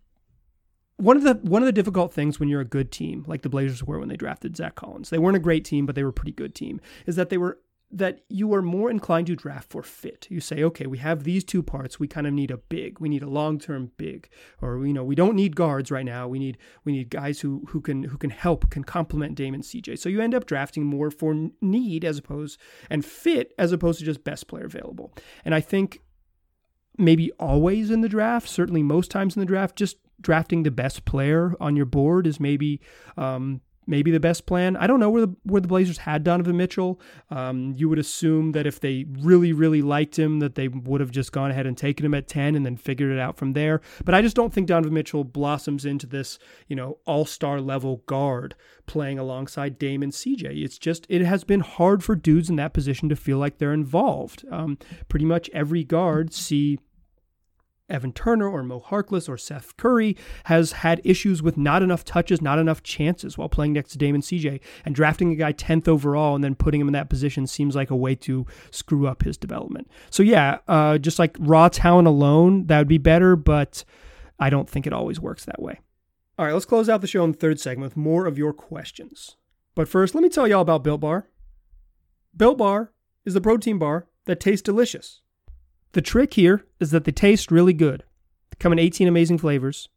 one 0.96 1.16
of 1.16 1.22
the 1.24 1.34
one 1.48 1.62
of 1.62 1.66
the 1.66 1.72
difficult 1.72 2.12
things 2.12 2.40
when 2.40 2.48
you're 2.48 2.60
a 2.60 2.64
good 2.64 2.90
team, 2.90 3.24
like 3.26 3.42
the 3.42 3.48
Blazers 3.48 3.84
were 3.84 3.98
when 3.98 4.08
they 4.08 4.16
drafted 4.16 4.56
Zach 4.56 4.74
Collins, 4.74 5.10
they 5.10 5.18
weren't 5.18 5.36
a 5.36 5.40
great 5.40 5.64
team, 5.64 5.84
but 5.84 5.94
they 5.94 6.02
were 6.02 6.10
a 6.10 6.14
pretty 6.14 6.32
good 6.32 6.54
team, 6.54 6.80
is 7.06 7.16
that 7.16 7.28
they 7.28 7.36
were 7.36 7.58
that 7.90 8.20
you 8.28 8.52
are 8.52 8.62
more 8.62 8.90
inclined 8.90 9.28
to 9.28 9.36
draft 9.36 9.70
for 9.70 9.82
fit. 9.82 10.26
You 10.28 10.40
say, 10.40 10.62
okay, 10.64 10.86
we 10.86 10.98
have 10.98 11.22
these 11.22 11.44
two 11.44 11.62
parts. 11.62 12.00
We 12.00 12.08
kind 12.08 12.26
of 12.26 12.32
need 12.32 12.50
a 12.50 12.56
big. 12.56 12.98
We 12.98 13.08
need 13.08 13.22
a 13.22 13.28
long-term 13.28 13.92
big, 13.96 14.28
or 14.60 14.84
you 14.84 14.92
know, 14.92 15.04
we 15.04 15.14
don't 15.14 15.36
need 15.36 15.54
guards 15.54 15.90
right 15.90 16.04
now. 16.04 16.26
We 16.26 16.38
need 16.38 16.58
we 16.84 16.92
need 16.92 17.10
guys 17.10 17.40
who 17.40 17.64
who 17.68 17.80
can 17.80 18.02
who 18.02 18.18
can 18.18 18.30
help, 18.30 18.70
can 18.70 18.82
complement 18.82 19.36
Damon 19.36 19.62
CJ. 19.62 19.98
So 19.98 20.08
you 20.08 20.20
end 20.20 20.34
up 20.34 20.46
drafting 20.46 20.84
more 20.84 21.10
for 21.10 21.50
need 21.60 22.04
as 22.04 22.18
opposed 22.18 22.58
and 22.90 23.04
fit 23.04 23.52
as 23.58 23.72
opposed 23.72 24.00
to 24.00 24.04
just 24.04 24.24
best 24.24 24.48
player 24.48 24.64
available. 24.64 25.14
And 25.44 25.54
I 25.54 25.60
think 25.60 26.00
maybe 26.98 27.30
always 27.38 27.90
in 27.90 28.00
the 28.00 28.08
draft, 28.08 28.48
certainly 28.48 28.82
most 28.82 29.10
times 29.10 29.36
in 29.36 29.40
the 29.40 29.46
draft, 29.46 29.76
just 29.76 29.98
drafting 30.20 30.62
the 30.62 30.70
best 30.70 31.04
player 31.04 31.54
on 31.60 31.76
your 31.76 31.86
board 31.86 32.26
is 32.26 32.40
maybe 32.40 32.80
um, 33.16 33.60
maybe 33.86 34.10
the 34.10 34.20
best 34.20 34.46
plan. 34.46 34.76
I 34.76 34.86
don't 34.86 35.00
know 35.00 35.10
where 35.10 35.26
the 35.26 35.34
where 35.44 35.60
the 35.60 35.68
Blazers 35.68 35.98
had 35.98 36.24
Donovan 36.24 36.56
Mitchell. 36.56 37.00
Um, 37.30 37.74
you 37.76 37.88
would 37.88 37.98
assume 37.98 38.52
that 38.52 38.66
if 38.66 38.80
they 38.80 39.06
really 39.18 39.52
really 39.52 39.82
liked 39.82 40.18
him, 40.18 40.40
that 40.40 40.54
they 40.54 40.68
would 40.68 41.00
have 41.00 41.10
just 41.10 41.32
gone 41.32 41.50
ahead 41.50 41.66
and 41.66 41.76
taken 41.76 42.04
him 42.04 42.14
at 42.14 42.28
ten 42.28 42.54
and 42.54 42.64
then 42.64 42.76
figured 42.76 43.12
it 43.12 43.18
out 43.18 43.36
from 43.36 43.52
there. 43.52 43.80
But 44.04 44.14
I 44.14 44.22
just 44.22 44.36
don't 44.36 44.52
think 44.52 44.66
Donovan 44.66 44.94
Mitchell 44.94 45.24
blossoms 45.24 45.84
into 45.84 46.06
this 46.06 46.38
you 46.68 46.76
know 46.76 46.98
all 47.06 47.24
star 47.24 47.60
level 47.60 48.02
guard 48.06 48.54
playing 48.86 49.18
alongside 49.18 49.78
Dame 49.78 50.02
and 50.02 50.12
CJ. 50.12 50.64
It's 50.64 50.78
just 50.78 51.06
it 51.08 51.22
has 51.22 51.44
been 51.44 51.60
hard 51.60 52.02
for 52.02 52.14
dudes 52.14 52.50
in 52.50 52.56
that 52.56 52.72
position 52.72 53.08
to 53.08 53.16
feel 53.16 53.38
like 53.38 53.58
they're 53.58 53.72
involved. 53.72 54.44
Um, 54.50 54.78
pretty 55.08 55.24
much 55.24 55.50
every 55.52 55.84
guard 55.84 56.32
see 56.32 56.78
Evan 57.88 58.12
Turner 58.12 58.48
or 58.48 58.62
Mo 58.62 58.80
Harkless 58.80 59.28
or 59.28 59.38
Seth 59.38 59.76
Curry 59.76 60.16
has 60.44 60.72
had 60.72 61.00
issues 61.04 61.42
with 61.42 61.56
not 61.56 61.82
enough 61.82 62.04
touches, 62.04 62.42
not 62.42 62.58
enough 62.58 62.82
chances 62.82 63.38
while 63.38 63.48
playing 63.48 63.72
next 63.72 63.90
to 63.92 63.98
Damon 63.98 64.20
CJ. 64.20 64.60
And 64.84 64.94
drafting 64.94 65.32
a 65.32 65.36
guy 65.36 65.52
10th 65.52 65.86
overall 65.88 66.34
and 66.34 66.42
then 66.42 66.54
putting 66.54 66.80
him 66.80 66.88
in 66.88 66.92
that 66.94 67.08
position 67.08 67.46
seems 67.46 67.76
like 67.76 67.90
a 67.90 67.96
way 67.96 68.14
to 68.16 68.46
screw 68.70 69.06
up 69.06 69.22
his 69.22 69.36
development. 69.36 69.88
So, 70.10 70.22
yeah, 70.22 70.58
uh, 70.66 70.98
just 70.98 71.18
like 71.18 71.36
raw 71.38 71.68
talent 71.68 72.08
alone, 72.08 72.66
that 72.66 72.78
would 72.78 72.88
be 72.88 72.98
better, 72.98 73.36
but 73.36 73.84
I 74.38 74.50
don't 74.50 74.68
think 74.68 74.86
it 74.86 74.92
always 74.92 75.20
works 75.20 75.44
that 75.44 75.62
way. 75.62 75.80
All 76.38 76.44
right, 76.44 76.52
let's 76.52 76.66
close 76.66 76.88
out 76.88 77.00
the 77.00 77.06
show 77.06 77.24
in 77.24 77.32
the 77.32 77.38
third 77.38 77.60
segment 77.60 77.92
with 77.92 77.96
more 77.96 78.26
of 78.26 78.36
your 78.36 78.52
questions. 78.52 79.36
But 79.74 79.88
first, 79.88 80.14
let 80.14 80.22
me 80.22 80.28
tell 80.28 80.46
y'all 80.46 80.60
about 80.60 80.84
Built 80.84 81.00
Bar. 81.00 81.28
Built 82.36 82.58
Bar 82.58 82.92
is 83.24 83.34
the 83.34 83.40
protein 83.40 83.78
bar 83.78 84.06
that 84.26 84.40
tastes 84.40 84.62
delicious. 84.62 85.22
The 85.96 86.02
trick 86.02 86.34
here 86.34 86.62
is 86.78 86.90
that 86.90 87.04
they 87.04 87.10
taste 87.10 87.50
really 87.50 87.72
good. 87.72 88.04
They 88.50 88.56
come 88.58 88.70
in 88.70 88.78
18 88.78 89.08
amazing 89.08 89.38
flavors. 89.38 89.88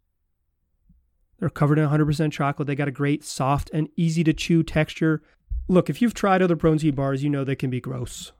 They're 1.38 1.49
covered 1.49 1.77
in 1.77 1.89
100% 1.89 2.31
chocolate. 2.31 2.67
They 2.69 2.75
got 2.75 2.88
a 2.88 2.91
great, 2.91 3.25
soft, 3.25 3.69
and 3.73 3.89
easy 3.97 4.23
to 4.23 4.31
chew 4.31 4.63
texture. 4.63 5.21
Look, 5.67 5.89
if 5.89 6.01
you've 6.01 6.13
tried 6.13 6.41
other 6.41 6.55
protein 6.55 6.95
bars, 6.95 7.21
you 7.21 7.29
know 7.29 7.43
they 7.43 7.57
can 7.57 7.69
be 7.69 7.81
gross. 7.81 8.31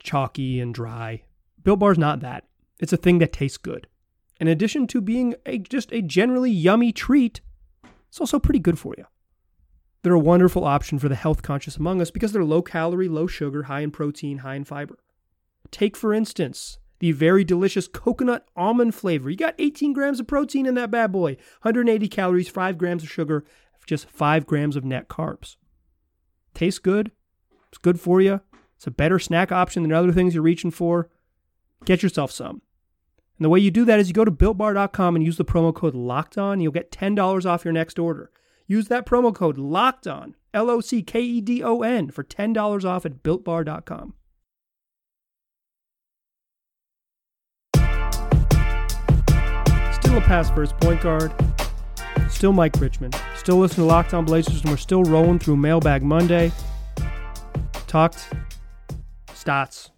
chalky 0.00 0.58
and 0.58 0.74
dry. 0.74 1.22
Built 1.62 1.78
Bar's 1.78 1.96
not 1.96 2.18
that. 2.22 2.48
It's 2.80 2.92
a 2.92 2.96
thing 2.96 3.18
that 3.20 3.32
tastes 3.32 3.56
good. 3.56 3.86
In 4.40 4.48
addition 4.48 4.88
to 4.88 5.00
being 5.00 5.36
a, 5.46 5.58
just 5.58 5.92
a 5.92 6.02
generally 6.02 6.50
yummy 6.50 6.90
treat, 6.90 7.40
it's 8.08 8.20
also 8.20 8.40
pretty 8.40 8.58
good 8.58 8.80
for 8.80 8.96
you. 8.98 9.04
They're 10.02 10.12
a 10.12 10.18
wonderful 10.18 10.64
option 10.64 10.98
for 10.98 11.08
the 11.08 11.14
health 11.14 11.42
conscious 11.42 11.76
among 11.76 12.00
us 12.02 12.10
because 12.10 12.32
they're 12.32 12.42
low 12.42 12.62
calorie, 12.62 13.08
low 13.08 13.28
sugar, 13.28 13.62
high 13.62 13.82
in 13.82 13.92
protein, 13.92 14.38
high 14.38 14.56
in 14.56 14.64
fiber. 14.64 14.98
Take, 15.70 15.96
for 15.96 16.12
instance, 16.12 16.78
the 16.98 17.12
very 17.12 17.44
delicious 17.44 17.88
coconut 17.88 18.46
almond 18.56 18.94
flavor. 18.94 19.30
You 19.30 19.36
got 19.36 19.54
18 19.58 19.92
grams 19.92 20.20
of 20.20 20.26
protein 20.26 20.66
in 20.66 20.74
that 20.74 20.90
bad 20.90 21.12
boy, 21.12 21.36
180 21.62 22.08
calories, 22.08 22.48
5 22.48 22.78
grams 22.78 23.02
of 23.02 23.10
sugar, 23.10 23.44
just 23.86 24.08
5 24.08 24.46
grams 24.46 24.76
of 24.76 24.84
net 24.84 25.08
carbs. 25.08 25.56
Tastes 26.54 26.78
good. 26.78 27.12
It's 27.68 27.78
good 27.78 28.00
for 28.00 28.20
you. 28.20 28.40
It's 28.76 28.86
a 28.86 28.90
better 28.90 29.18
snack 29.18 29.52
option 29.52 29.82
than 29.82 29.92
other 29.92 30.12
things 30.12 30.34
you're 30.34 30.42
reaching 30.42 30.70
for. 30.70 31.08
Get 31.84 32.02
yourself 32.02 32.30
some. 32.30 32.62
And 33.38 33.44
the 33.44 33.50
way 33.50 33.60
you 33.60 33.70
do 33.70 33.84
that 33.84 34.00
is 34.00 34.08
you 34.08 34.14
go 34.14 34.24
to 34.24 34.30
builtbar.com 34.30 35.16
and 35.16 35.24
use 35.24 35.36
the 35.36 35.44
promo 35.44 35.74
code 35.74 35.94
locked 35.94 36.38
on. 36.38 36.60
You'll 36.60 36.72
get 36.72 36.90
$10 36.90 37.46
off 37.46 37.64
your 37.64 37.72
next 37.72 37.98
order. 37.98 38.30
Use 38.66 38.88
that 38.88 39.06
promo 39.06 39.34
code 39.34 39.58
locked 39.58 40.06
on, 40.06 40.34
L 40.52 40.70
O 40.70 40.80
C 40.80 41.02
K 41.02 41.20
E 41.20 41.40
D 41.40 41.62
O 41.62 41.82
N, 41.82 42.10
for 42.10 42.24
$10 42.24 42.84
off 42.84 43.06
at 43.06 43.22
builtbar.com. 43.22 44.14
pass 50.26 50.50
first 50.50 50.76
point 50.78 51.00
guard. 51.00 51.32
Still 52.28 52.52
Mike 52.52 52.74
Richman. 52.80 53.12
Still 53.36 53.58
listening 53.58 53.86
to 53.86 53.92
Locked 53.92 54.12
On 54.12 54.24
Blazers, 54.24 54.60
and 54.60 54.70
we're 54.70 54.76
still 54.76 55.04
rolling 55.04 55.38
through 55.38 55.56
Mailbag 55.56 56.02
Monday. 56.02 56.50
Talked 57.86 58.28
Stotts. 59.32 59.90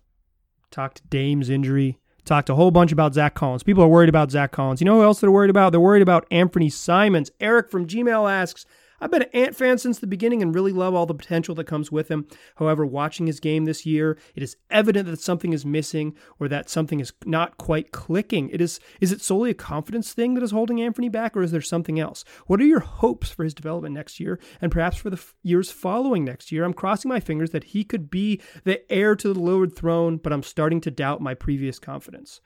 Talked 0.70 1.08
Dame's 1.08 1.48
injury. 1.48 1.98
Talked 2.26 2.50
a 2.50 2.54
whole 2.54 2.70
bunch 2.70 2.92
about 2.92 3.14
Zach 3.14 3.34
Collins. 3.34 3.62
People 3.62 3.82
are 3.82 3.88
worried 3.88 4.10
about 4.10 4.30
Zach 4.30 4.52
Collins. 4.52 4.82
You 4.82 4.84
know 4.84 4.96
who 4.96 5.02
else 5.02 5.18
they're 5.18 5.30
worried 5.30 5.48
about? 5.48 5.72
They're 5.72 5.80
worried 5.80 6.02
about 6.02 6.26
Anthony 6.30 6.68
Simons. 6.68 7.30
Eric 7.40 7.70
from 7.70 7.86
Gmail 7.86 8.30
asks, 8.30 8.66
I've 9.00 9.10
been 9.10 9.22
an 9.22 9.28
Ant 9.32 9.56
fan 9.56 9.78
since 9.78 9.98
the 9.98 10.06
beginning 10.06 10.42
and 10.42 10.54
really 10.54 10.72
love 10.72 10.94
all 10.94 11.06
the 11.06 11.14
potential 11.14 11.54
that 11.54 11.64
comes 11.64 11.92
with 11.92 12.08
him. 12.08 12.26
However, 12.56 12.84
watching 12.84 13.26
his 13.26 13.40
game 13.40 13.64
this 13.64 13.86
year, 13.86 14.18
it 14.34 14.42
is 14.42 14.56
evident 14.70 15.06
that 15.08 15.20
something 15.20 15.52
is 15.52 15.64
missing 15.64 16.16
or 16.40 16.48
that 16.48 16.68
something 16.68 17.00
is 17.00 17.12
not 17.24 17.58
quite 17.58 17.92
clicking. 17.92 18.48
It 18.50 18.60
is 18.60 18.80
is 19.00 19.12
it 19.12 19.20
solely 19.20 19.50
a 19.50 19.54
confidence 19.54 20.12
thing 20.12 20.34
that 20.34 20.42
is 20.42 20.50
holding 20.50 20.80
Anthony 20.80 21.08
back 21.08 21.36
or 21.36 21.42
is 21.42 21.52
there 21.52 21.60
something 21.60 22.00
else? 22.00 22.24
What 22.46 22.60
are 22.60 22.66
your 22.66 22.80
hopes 22.80 23.30
for 23.30 23.44
his 23.44 23.54
development 23.54 23.94
next 23.94 24.18
year 24.18 24.40
and 24.60 24.72
perhaps 24.72 24.96
for 24.96 25.10
the 25.10 25.16
f- 25.16 25.34
years 25.42 25.70
following 25.70 26.24
next 26.24 26.50
year? 26.50 26.64
I'm 26.64 26.74
crossing 26.74 27.08
my 27.08 27.20
fingers 27.20 27.50
that 27.50 27.64
he 27.64 27.84
could 27.84 28.10
be 28.10 28.40
the 28.64 28.90
heir 28.92 29.14
to 29.16 29.32
the 29.32 29.40
Lillard 29.40 29.76
throne, 29.76 30.16
but 30.16 30.32
I'm 30.32 30.42
starting 30.42 30.80
to 30.82 30.90
doubt 30.90 31.20
my 31.20 31.34
previous 31.34 31.78
confidence. 31.78 32.40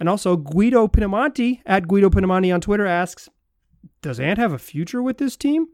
And 0.00 0.08
also, 0.08 0.36
Guido 0.36 0.88
Pinamonti 0.88 1.60
at 1.64 1.86
Guido 1.86 2.10
Pinamonti 2.10 2.52
on 2.52 2.60
Twitter 2.60 2.86
asks, 2.86 3.28
does 4.00 4.18
Ant 4.18 4.38
have 4.38 4.52
a 4.52 4.58
future 4.58 5.00
with 5.00 5.18
this 5.18 5.36
team? 5.36 5.68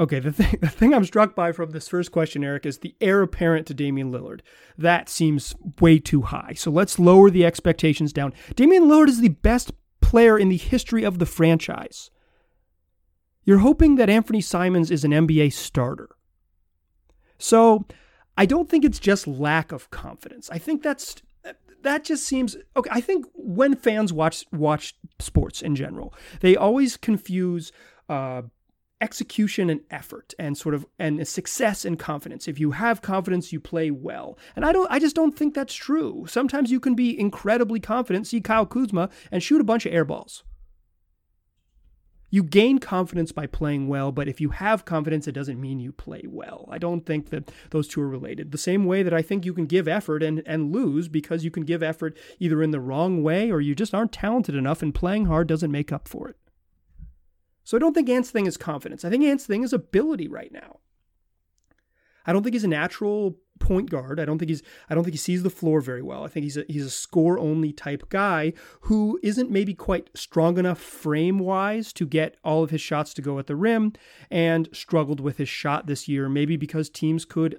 Okay, 0.00 0.18
the 0.18 0.32
thing, 0.32 0.58
the 0.60 0.68
thing 0.68 0.94
I'm 0.94 1.04
struck 1.04 1.34
by 1.34 1.52
from 1.52 1.70
this 1.70 1.88
first 1.88 2.10
question, 2.10 2.42
Eric, 2.42 2.64
is 2.64 2.78
the 2.78 2.96
heir 3.00 3.20
apparent 3.22 3.66
to 3.66 3.74
Damian 3.74 4.10
Lillard. 4.10 4.40
That 4.78 5.08
seems 5.10 5.54
way 5.80 5.98
too 5.98 6.22
high. 6.22 6.54
So 6.56 6.70
let's 6.70 6.98
lower 6.98 7.30
the 7.30 7.44
expectations 7.44 8.12
down. 8.12 8.32
Damian 8.56 8.84
Lillard 8.84 9.08
is 9.08 9.20
the 9.20 9.28
best 9.28 9.72
player 10.00 10.38
in 10.38 10.48
the 10.48 10.56
history 10.56 11.04
of 11.04 11.18
the 11.18 11.26
franchise. 11.26 12.10
You're 13.44 13.58
hoping 13.58 13.96
that 13.96 14.10
Anthony 14.10 14.40
Simons 14.40 14.90
is 14.90 15.04
an 15.04 15.12
NBA 15.12 15.52
starter. 15.52 16.08
So 17.38 17.84
I 18.36 18.46
don't 18.46 18.68
think 18.68 18.84
it's 18.84 18.98
just 18.98 19.26
lack 19.26 19.70
of 19.70 19.90
confidence. 19.90 20.48
I 20.50 20.58
think 20.58 20.82
that's 20.82 21.16
that 21.82 22.04
just 22.04 22.26
seems 22.26 22.56
okay. 22.76 22.90
I 22.92 23.00
think 23.00 23.26
when 23.34 23.74
fans 23.74 24.12
watch 24.12 24.44
watch 24.52 24.94
sports 25.18 25.62
in 25.62 25.74
general, 25.74 26.14
they 26.40 26.54
always 26.54 26.98
confuse 26.98 27.72
uh, 28.10 28.42
execution 29.00 29.70
and 29.70 29.80
effort 29.90 30.34
and 30.38 30.56
sort 30.56 30.74
of 30.74 30.86
and 30.98 31.26
success 31.26 31.84
and 31.84 31.98
confidence. 31.98 32.46
If 32.46 32.60
you 32.60 32.72
have 32.72 33.02
confidence 33.02 33.52
you 33.52 33.60
play 33.60 33.90
well. 33.90 34.38
And 34.54 34.64
i 34.64 34.72
don't 34.72 34.90
i 34.90 34.98
just 34.98 35.16
don't 35.16 35.36
think 35.36 35.54
that's 35.54 35.74
true. 35.74 36.26
Sometimes 36.28 36.70
you 36.70 36.80
can 36.80 36.94
be 36.94 37.18
incredibly 37.18 37.80
confident 37.80 38.26
see 38.26 38.40
kyle 38.40 38.66
kuzma 38.66 39.08
and 39.30 39.42
shoot 39.42 39.60
a 39.60 39.64
bunch 39.64 39.86
of 39.86 39.92
air 39.92 40.04
balls. 40.04 40.44
You 42.32 42.44
gain 42.44 42.78
confidence 42.78 43.32
by 43.32 43.46
playing 43.46 43.88
well 43.88 44.12
but 44.12 44.28
if 44.28 44.40
you 44.40 44.50
have 44.50 44.84
confidence 44.84 45.26
it 45.26 45.32
doesn't 45.32 45.60
mean 45.60 45.80
you 45.80 45.92
play 45.92 46.24
well. 46.28 46.68
I 46.70 46.78
don't 46.78 47.06
think 47.06 47.30
that 47.30 47.50
those 47.70 47.88
two 47.88 48.02
are 48.02 48.08
related. 48.08 48.52
The 48.52 48.58
same 48.58 48.84
way 48.84 49.02
that 49.02 49.14
i 49.14 49.22
think 49.22 49.46
you 49.46 49.54
can 49.54 49.66
give 49.66 49.88
effort 49.88 50.22
and, 50.22 50.42
and 50.44 50.72
lose 50.72 51.08
because 51.08 51.42
you 51.44 51.50
can 51.50 51.64
give 51.64 51.82
effort 51.82 52.18
either 52.38 52.62
in 52.62 52.70
the 52.70 52.80
wrong 52.80 53.22
way 53.22 53.50
or 53.50 53.60
you 53.60 53.74
just 53.74 53.94
aren't 53.94 54.12
talented 54.12 54.54
enough 54.54 54.82
and 54.82 54.94
playing 54.94 55.24
hard 55.24 55.46
doesn't 55.46 55.72
make 55.72 55.90
up 55.90 56.06
for 56.06 56.28
it 56.28 56.36
so 57.70 57.76
I 57.76 57.78
don't 57.78 57.94
think 57.94 58.08
Ant's 58.08 58.32
thing 58.32 58.46
is 58.46 58.56
confidence. 58.56 59.04
I 59.04 59.10
think 59.10 59.22
Ant's 59.22 59.46
thing 59.46 59.62
is 59.62 59.72
ability 59.72 60.26
right 60.26 60.50
now. 60.50 60.80
I 62.26 62.32
don't 62.32 62.42
think 62.42 62.54
he's 62.54 62.64
a 62.64 62.68
natural 62.68 63.36
point 63.60 63.90
guard. 63.90 64.18
I 64.18 64.24
don't 64.24 64.40
think 64.40 64.48
he's 64.48 64.64
I 64.88 64.96
don't 64.96 65.04
think 65.04 65.14
he 65.14 65.18
sees 65.18 65.44
the 65.44 65.50
floor 65.50 65.80
very 65.80 66.02
well. 66.02 66.24
I 66.24 66.26
think 66.26 66.42
he's 66.42 66.56
a, 66.56 66.64
he's 66.66 66.84
a 66.84 66.90
score 66.90 67.38
only 67.38 67.72
type 67.72 68.08
guy 68.08 68.54
who 68.80 69.20
isn't 69.22 69.52
maybe 69.52 69.72
quite 69.72 70.10
strong 70.14 70.58
enough 70.58 70.80
frame 70.80 71.38
wise 71.38 71.92
to 71.92 72.08
get 72.08 72.34
all 72.42 72.64
of 72.64 72.70
his 72.70 72.80
shots 72.80 73.14
to 73.14 73.22
go 73.22 73.38
at 73.38 73.46
the 73.46 73.54
rim 73.54 73.92
and 74.32 74.68
struggled 74.72 75.20
with 75.20 75.36
his 75.36 75.48
shot 75.48 75.86
this 75.86 76.08
year 76.08 76.28
maybe 76.28 76.56
because 76.56 76.90
teams 76.90 77.24
could 77.24 77.56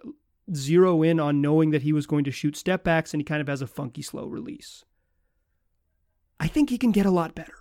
zero 0.54 1.04
in 1.04 1.22
on 1.22 1.40
knowing 1.40 1.72
that 1.72 1.84
he 1.84 1.94
was 1.94 2.06
going 2.06 2.26
to 2.26 2.32
shoot 2.32 2.58
step 2.58 2.84
backs 2.84 3.14
and 3.14 3.22
he 3.22 3.26
kind 3.26 3.40
of 3.40 3.48
has 3.48 3.62
a 3.62 3.68
funky 3.68 4.02
slow 4.02 4.28
release. 4.28 4.84
I 6.38 6.48
think 6.48 6.70
he 6.70 6.78
can 6.78 6.92
get 6.92 7.06
a 7.06 7.12
lot 7.12 7.34
better. 7.34 7.61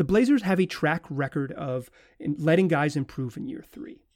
The 0.00 0.04
Blazers 0.04 0.44
have 0.44 0.58
a 0.58 0.64
track 0.64 1.04
record 1.10 1.52
of 1.52 1.90
letting 2.18 2.68
guys 2.68 2.96
improve 2.96 3.36
in 3.36 3.46
year 3.46 3.62
three. 3.70 4.06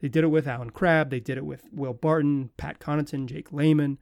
They 0.00 0.08
did 0.08 0.24
it 0.24 0.26
with 0.26 0.48
Allen 0.48 0.70
Crabbe, 0.70 1.10
they 1.10 1.20
did 1.20 1.38
it 1.38 1.46
with 1.46 1.68
Will 1.70 1.92
Barton, 1.92 2.50
Pat 2.56 2.80
Connaughton, 2.80 3.26
Jake 3.26 3.52
Layman. 3.52 3.98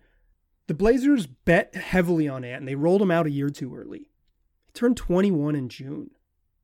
The 0.68 0.74
Blazers 0.74 1.26
bet 1.26 1.74
heavily 1.74 2.28
on 2.28 2.44
Ant 2.44 2.60
and 2.60 2.66
they 2.66 2.76
rolled 2.76 3.02
him 3.02 3.10
out 3.10 3.26
a 3.26 3.30
year 3.30 3.50
too 3.50 3.76
early. 3.76 4.08
He 4.64 4.72
turned 4.72 4.96
21 4.96 5.54
in 5.54 5.68
June. 5.68 6.12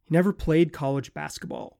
He 0.00 0.08
never 0.14 0.32
played 0.32 0.72
college 0.72 1.12
basketball. 1.12 1.78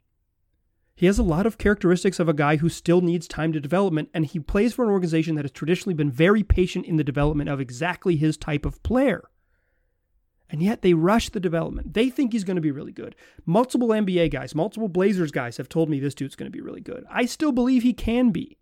He 0.95 1.07
has 1.07 1.19
a 1.19 1.23
lot 1.23 1.47
of 1.47 1.57
characteristics 1.57 2.21
of 2.21 2.29
a 2.29 2.35
guy 2.35 2.57
who 2.57 2.69
still 2.69 3.01
needs 3.01 3.27
time 3.27 3.55
to 3.55 3.61
development, 3.61 4.11
and 4.13 4.27
he 4.27 4.39
plays 4.39 4.75
for 4.75 4.85
an 4.85 4.91
organization 4.91 5.37
that 5.37 5.45
has 5.45 5.53
traditionally 5.53 5.95
been 5.95 6.11
very 6.11 6.43
patient 6.43 6.85
in 6.85 6.99
the 6.99 7.03
development 7.03 7.49
of 7.49 7.61
exactly 7.61 8.17
his 8.17 8.37
type 8.37 8.67
of 8.67 8.83
player. 8.83 9.31
And 10.55 10.63
yet 10.63 10.83
they 10.83 10.95
rush 10.95 11.31
the 11.31 11.41
development. 11.41 11.95
They 11.95 12.11
think 12.11 12.33
he's 12.33 12.45
going 12.45 12.55
to 12.55 12.61
be 12.61 12.71
really 12.71 12.93
good. 12.93 13.17
Multiple 13.45 13.89
NBA 13.89 14.31
guys, 14.31 14.55
multiple 14.55 14.87
Blazers 14.87 15.33
guys 15.33 15.57
have 15.57 15.69
told 15.69 15.91
me 15.91 15.99
this 15.99 16.15
dude's 16.15 16.37
going 16.37 16.47
to 16.47 16.57
be 16.57 16.61
really 16.61 16.81
good. 16.81 17.05
I 17.11 17.27
still 17.27 17.51
believe 17.51 17.83
he 17.83 17.93
can 17.93 18.31
be. 18.31 18.57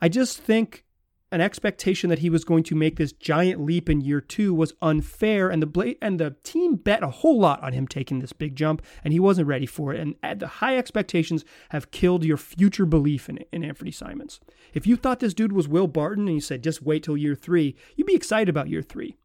I 0.00 0.08
just 0.08 0.38
think 0.38 0.86
an 1.30 1.42
expectation 1.42 2.08
that 2.08 2.20
he 2.20 2.30
was 2.30 2.42
going 2.42 2.62
to 2.62 2.74
make 2.74 2.96
this 2.96 3.12
giant 3.12 3.62
leap 3.62 3.90
in 3.90 4.00
year 4.00 4.22
two 4.22 4.54
was 4.54 4.72
unfair, 4.80 5.50
and 5.50 5.60
the 5.60 5.66
Bla- 5.66 5.96
and 6.00 6.18
the 6.18 6.36
team 6.42 6.76
bet 6.76 7.02
a 7.02 7.10
whole 7.10 7.38
lot 7.38 7.62
on 7.62 7.74
him 7.74 7.86
taking 7.86 8.20
this 8.20 8.32
big 8.32 8.56
jump, 8.56 8.80
and 9.04 9.12
he 9.12 9.20
wasn't 9.20 9.46
ready 9.46 9.66
for 9.66 9.92
it. 9.92 10.16
And 10.22 10.40
the 10.40 10.46
high 10.46 10.78
expectations 10.78 11.44
have 11.68 11.90
killed 11.90 12.24
your 12.24 12.38
future 12.38 12.86
belief 12.86 13.28
in, 13.28 13.44
in 13.52 13.62
Anthony 13.62 13.90
Simons. 13.90 14.40
If 14.72 14.86
you 14.86 14.96
thought 14.96 15.20
this 15.20 15.34
dude 15.34 15.52
was 15.52 15.68
Will 15.68 15.86
Barton 15.86 16.28
and 16.28 16.36
you 16.36 16.40
said 16.40 16.64
just 16.64 16.80
wait 16.80 17.02
till 17.02 17.14
year 17.14 17.34
three, 17.34 17.76
you'd 17.94 18.06
be 18.06 18.14
excited 18.14 18.48
about 18.48 18.70
year 18.70 18.80
three. 18.80 19.18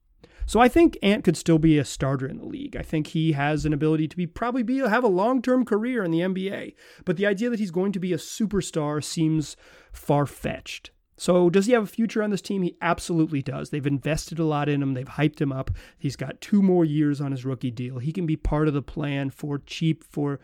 So 0.50 0.60
I 0.60 0.68
think 0.68 0.98
Ant 1.04 1.24
could 1.24 1.38
still 1.38 1.60
be 1.60 1.78
a 1.78 1.86
starter 1.86 2.26
in 2.26 2.40
the 2.40 2.46
league. 2.48 2.76
I 2.76 2.82
think 2.82 3.06
he 3.06 3.34
has 3.34 3.68
an 3.68 3.72
ability 3.72 4.08
to 4.08 4.18
be 4.18 4.26
probably 4.26 4.64
be 4.64 4.80
have 4.80 5.04
a 5.04 5.08
long-term 5.08 5.64
career 5.64 6.04
in 6.04 6.10
the 6.10 6.22
NBA. 6.22 6.74
But 7.06 7.18
the 7.18 7.28
idea 7.28 7.52
that 7.52 7.60
he's 7.60 7.70
going 7.70 7.92
to 7.92 8.00
be 8.00 8.14
a 8.14 8.18
superstar 8.18 9.04
seems 9.04 9.56
far-fetched. 9.92 10.90
So 11.18 11.52
does 11.52 11.68
he 11.68 11.74
have 11.74 11.84
a 11.84 11.86
future 11.86 12.24
on 12.24 12.32
this 12.32 12.42
team? 12.42 12.64
He 12.64 12.76
absolutely 12.82 13.44
does. 13.44 13.70
They've 13.70 13.86
invested 13.86 14.40
a 14.40 14.44
lot 14.44 14.68
in 14.68 14.82
him. 14.82 14.96
They've 14.96 15.06
hyped 15.06 15.40
him 15.40 15.52
up. 15.52 15.70
He's 16.00 16.16
got 16.16 16.42
two 16.42 16.64
more 16.64 16.84
years 16.84 17.22
on 17.22 17.30
his 17.30 17.46
rookie 17.46 17.70
deal. 17.70 18.00
He 18.00 18.12
can 18.12 18.26
be 18.26 18.36
part 18.36 18.68
of 18.68 18.74
the 18.74 18.82
plan 18.82 19.30
for 19.30 19.60
cheap 19.60 20.04
for 20.04 20.40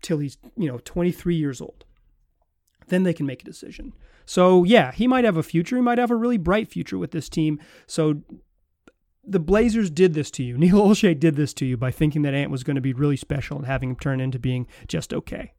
till 0.00 0.20
he's, 0.20 0.38
you 0.56 0.68
know, 0.68 0.78
23 0.86 1.36
years 1.36 1.60
old. 1.60 1.84
Then 2.86 3.02
they 3.02 3.12
can 3.12 3.26
make 3.26 3.42
a 3.42 3.44
decision. 3.44 3.92
So, 4.24 4.64
yeah, 4.64 4.90
he 4.90 5.06
might 5.06 5.24
have 5.24 5.36
a 5.36 5.42
future. 5.42 5.76
He 5.76 5.82
might 5.82 5.98
have 5.98 6.10
a 6.10 6.16
really 6.16 6.38
bright 6.38 6.68
future 6.68 6.96
with 6.96 7.10
this 7.10 7.28
team. 7.28 7.60
So, 7.86 8.22
the 9.30 9.40
Blazers 9.40 9.90
did 9.90 10.14
this 10.14 10.30
to 10.32 10.42
you. 10.42 10.56
Neil 10.58 10.80
Olshey 10.80 11.18
did 11.18 11.36
this 11.36 11.52
to 11.54 11.66
you 11.66 11.76
by 11.76 11.90
thinking 11.90 12.22
that 12.22 12.34
Ant 12.34 12.50
was 12.50 12.64
going 12.64 12.76
to 12.76 12.80
be 12.80 12.92
really 12.92 13.16
special 13.16 13.58
and 13.58 13.66
having 13.66 13.90
him 13.90 13.96
turn 13.96 14.20
into 14.20 14.38
being 14.38 14.66
just 14.86 15.12
okay. 15.12 15.52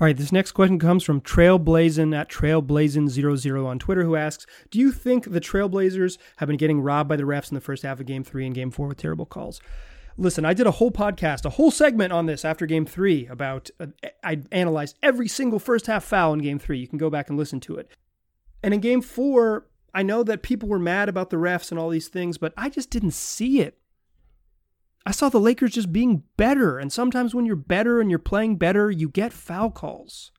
All 0.00 0.04
right, 0.04 0.16
this 0.16 0.30
next 0.30 0.52
question 0.52 0.78
comes 0.78 1.02
from 1.02 1.20
Trailblazin 1.20 2.16
at 2.16 2.30
Trailblazin00 2.30 3.66
on 3.66 3.80
Twitter, 3.80 4.04
who 4.04 4.14
asks 4.14 4.46
Do 4.70 4.78
you 4.78 4.92
think 4.92 5.24
the 5.24 5.40
Trailblazers 5.40 6.18
have 6.36 6.46
been 6.46 6.56
getting 6.56 6.80
robbed 6.80 7.08
by 7.08 7.16
the 7.16 7.24
refs 7.24 7.50
in 7.50 7.56
the 7.56 7.60
first 7.60 7.82
half 7.82 7.98
of 7.98 8.06
game 8.06 8.22
three 8.22 8.46
and 8.46 8.54
game 8.54 8.70
four 8.70 8.86
with 8.86 8.98
terrible 8.98 9.26
calls? 9.26 9.60
Listen, 10.16 10.44
I 10.44 10.54
did 10.54 10.68
a 10.68 10.72
whole 10.72 10.92
podcast, 10.92 11.44
a 11.44 11.50
whole 11.50 11.72
segment 11.72 12.12
on 12.12 12.26
this 12.26 12.44
after 12.44 12.64
game 12.64 12.86
three 12.86 13.26
about, 13.26 13.70
uh, 13.80 13.86
I 14.22 14.42
analyzed 14.52 14.96
every 15.02 15.26
single 15.26 15.58
first 15.58 15.88
half 15.88 16.04
foul 16.04 16.32
in 16.32 16.40
game 16.40 16.60
three. 16.60 16.78
You 16.78 16.88
can 16.88 16.98
go 16.98 17.10
back 17.10 17.28
and 17.28 17.36
listen 17.36 17.58
to 17.60 17.76
it. 17.76 17.90
And 18.62 18.72
in 18.72 18.80
game 18.80 19.02
four, 19.02 19.66
I 19.94 20.02
know 20.02 20.22
that 20.22 20.42
people 20.42 20.68
were 20.68 20.78
mad 20.78 21.08
about 21.08 21.30
the 21.30 21.36
refs 21.36 21.70
and 21.70 21.78
all 21.78 21.88
these 21.88 22.08
things, 22.08 22.38
but 22.38 22.52
I 22.56 22.68
just 22.68 22.90
didn't 22.90 23.12
see 23.12 23.60
it. 23.60 23.78
I 25.06 25.10
saw 25.10 25.28
the 25.28 25.40
Lakers 25.40 25.72
just 25.72 25.92
being 25.92 26.24
better. 26.36 26.78
And 26.78 26.92
sometimes 26.92 27.34
when 27.34 27.46
you're 27.46 27.56
better 27.56 28.00
and 28.00 28.10
you're 28.10 28.18
playing 28.18 28.56
better, 28.56 28.90
you 28.90 29.08
get 29.08 29.32
foul 29.32 29.70
calls 29.70 30.32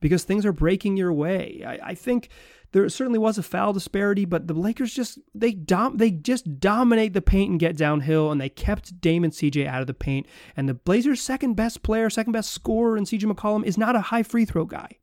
because 0.00 0.24
things 0.24 0.46
are 0.46 0.52
breaking 0.52 0.96
your 0.96 1.12
way. 1.12 1.62
I, 1.66 1.90
I 1.90 1.94
think 1.94 2.30
there 2.72 2.88
certainly 2.88 3.18
was 3.18 3.38
a 3.38 3.42
foul 3.42 3.72
disparity, 3.72 4.24
but 4.24 4.46
the 4.46 4.54
Lakers 4.54 4.92
just 4.92 5.18
they 5.34 5.52
dom- 5.52 5.98
they 5.98 6.10
just 6.10 6.58
dominate 6.58 7.12
the 7.12 7.22
paint 7.22 7.50
and 7.50 7.60
get 7.60 7.76
downhill, 7.76 8.30
and 8.30 8.40
they 8.40 8.48
kept 8.48 9.00
Dame 9.00 9.24
and 9.24 9.32
CJ 9.32 9.66
out 9.66 9.80
of 9.80 9.86
the 9.86 9.94
paint. 9.94 10.26
And 10.56 10.68
the 10.68 10.74
Blazers' 10.74 11.22
second 11.22 11.54
best 11.54 11.82
player, 11.82 12.10
second 12.10 12.32
best 12.32 12.52
scorer 12.52 12.96
in 12.96 13.04
CJ 13.04 13.30
McCollum 13.30 13.64
is 13.64 13.78
not 13.78 13.96
a 13.96 14.00
high 14.00 14.22
free 14.22 14.44
throw 14.44 14.64
guy. 14.64 14.98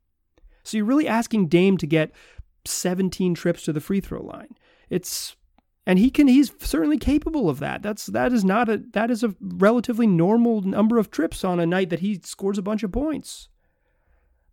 So 0.62 0.76
you're 0.76 0.86
really 0.86 1.08
asking 1.08 1.48
Dame 1.48 1.76
to 1.78 1.86
get 1.86 2.10
17 2.66 3.34
trips 3.34 3.64
to 3.64 3.72
the 3.72 3.80
free 3.80 4.00
throw 4.00 4.22
line. 4.22 4.56
It's 4.90 5.36
and 5.86 5.98
he 5.98 6.10
can 6.10 6.28
he's 6.28 6.52
certainly 6.60 6.98
capable 6.98 7.48
of 7.48 7.60
that. 7.60 7.82
That's 7.82 8.06
that 8.06 8.32
is 8.32 8.44
not 8.44 8.68
a 8.68 8.82
that 8.92 9.10
is 9.10 9.22
a 9.22 9.34
relatively 9.40 10.06
normal 10.06 10.62
number 10.62 10.98
of 10.98 11.10
trips 11.10 11.44
on 11.44 11.60
a 11.60 11.66
night 11.66 11.90
that 11.90 12.00
he 12.00 12.20
scores 12.24 12.58
a 12.58 12.62
bunch 12.62 12.82
of 12.82 12.92
points. 12.92 13.48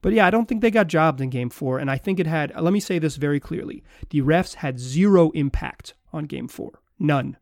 But 0.02 0.14
yeah, 0.14 0.26
I 0.26 0.32
don't 0.32 0.48
think 0.48 0.62
they 0.62 0.72
got 0.72 0.88
jobbed 0.88 1.22
in 1.22 1.30
game 1.30 1.50
4 1.50 1.80
and 1.80 1.90
I 1.90 1.98
think 1.98 2.20
it 2.20 2.28
had 2.28 2.54
let 2.60 2.74
me 2.74 2.80
say 2.80 3.00
this 3.00 3.16
very 3.16 3.40
clearly. 3.40 3.84
The 4.10 4.22
refs 4.22 4.56
had 4.56 4.80
zero 4.80 5.30
impact 5.32 5.94
on 6.12 6.26
game 6.26 6.48
4. 6.48 6.82
None. 7.00 7.38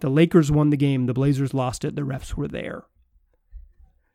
The 0.00 0.10
Lakers 0.10 0.50
won 0.50 0.70
the 0.70 0.76
game, 0.76 1.06
the 1.06 1.14
Blazers 1.14 1.52
lost 1.52 1.84
it, 1.84 1.94
the 1.94 2.02
refs 2.02 2.34
were 2.34 2.48
there. 2.48 2.84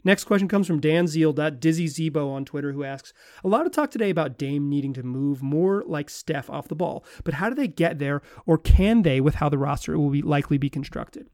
Next 0.06 0.26
question 0.26 0.48
comes 0.48 0.68
from 0.68 0.80
Dan 0.80 1.08
Zeal, 1.08 1.34
Dizzy 1.34 1.88
Zebo 1.88 2.32
on 2.32 2.46
Twitter, 2.46 2.72
who 2.72 2.84
asks 2.84 3.12
A 3.44 3.48
lot 3.48 3.66
of 3.66 3.72
talk 3.72 3.90
today 3.90 4.12
about 4.12 4.38
Dame 4.38 4.70
needing 4.70 4.94
to 4.94 5.04
move 5.04 5.42
more 5.42 5.84
like 5.88 6.12
Steph 6.12 6.48
off 6.48 6.68
the 6.68 6.76
ball, 6.76 7.04
but 7.24 7.34
how 7.34 7.50
do 7.50 7.56
they 7.56 7.68
get 7.68 7.98
there, 7.98 8.22
or 8.46 8.60
can 8.60 9.02
they 9.02 9.20
with 9.20 9.36
how 9.36 9.50
the 9.50 9.58
roster 9.58 9.98
will 9.98 10.12
be 10.12 10.22
likely 10.22 10.60
be 10.60 10.70
constructed? 10.70 11.28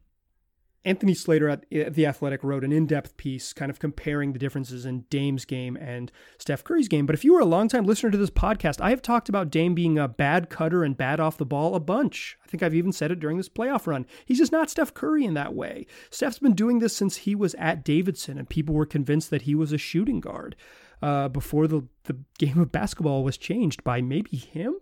Anthony 0.84 1.14
Slater 1.14 1.48
at 1.48 1.64
The 1.70 2.06
Athletic 2.06 2.42
wrote 2.42 2.64
an 2.64 2.72
in 2.72 2.86
depth 2.86 3.16
piece 3.16 3.52
kind 3.52 3.70
of 3.70 3.78
comparing 3.78 4.32
the 4.32 4.38
differences 4.38 4.84
in 4.84 5.02
Dame's 5.10 5.44
game 5.44 5.76
and 5.76 6.10
Steph 6.38 6.64
Curry's 6.64 6.88
game. 6.88 7.06
But 7.06 7.14
if 7.14 7.24
you 7.24 7.34
were 7.34 7.40
a 7.40 7.44
longtime 7.44 7.84
listener 7.84 8.10
to 8.10 8.18
this 8.18 8.30
podcast, 8.30 8.80
I 8.80 8.90
have 8.90 9.02
talked 9.02 9.28
about 9.28 9.50
Dame 9.50 9.74
being 9.74 9.98
a 9.98 10.08
bad 10.08 10.50
cutter 10.50 10.82
and 10.82 10.96
bad 10.96 11.20
off 11.20 11.36
the 11.36 11.46
ball 11.46 11.74
a 11.74 11.80
bunch. 11.80 12.36
I 12.44 12.48
think 12.48 12.62
I've 12.62 12.74
even 12.74 12.92
said 12.92 13.12
it 13.12 13.20
during 13.20 13.36
this 13.36 13.48
playoff 13.48 13.86
run. 13.86 14.06
He's 14.24 14.38
just 14.38 14.52
not 14.52 14.70
Steph 14.70 14.92
Curry 14.94 15.24
in 15.24 15.34
that 15.34 15.54
way. 15.54 15.86
Steph's 16.10 16.40
been 16.40 16.54
doing 16.54 16.80
this 16.80 16.96
since 16.96 17.18
he 17.18 17.34
was 17.34 17.54
at 17.54 17.84
Davidson, 17.84 18.38
and 18.38 18.48
people 18.48 18.74
were 18.74 18.86
convinced 18.86 19.30
that 19.30 19.42
he 19.42 19.54
was 19.54 19.72
a 19.72 19.78
shooting 19.78 20.20
guard 20.20 20.56
uh, 21.00 21.28
before 21.28 21.68
the, 21.68 21.82
the 22.04 22.16
game 22.38 22.58
of 22.58 22.72
basketball 22.72 23.22
was 23.22 23.36
changed 23.36 23.84
by 23.84 24.00
maybe 24.00 24.36
him 24.36 24.74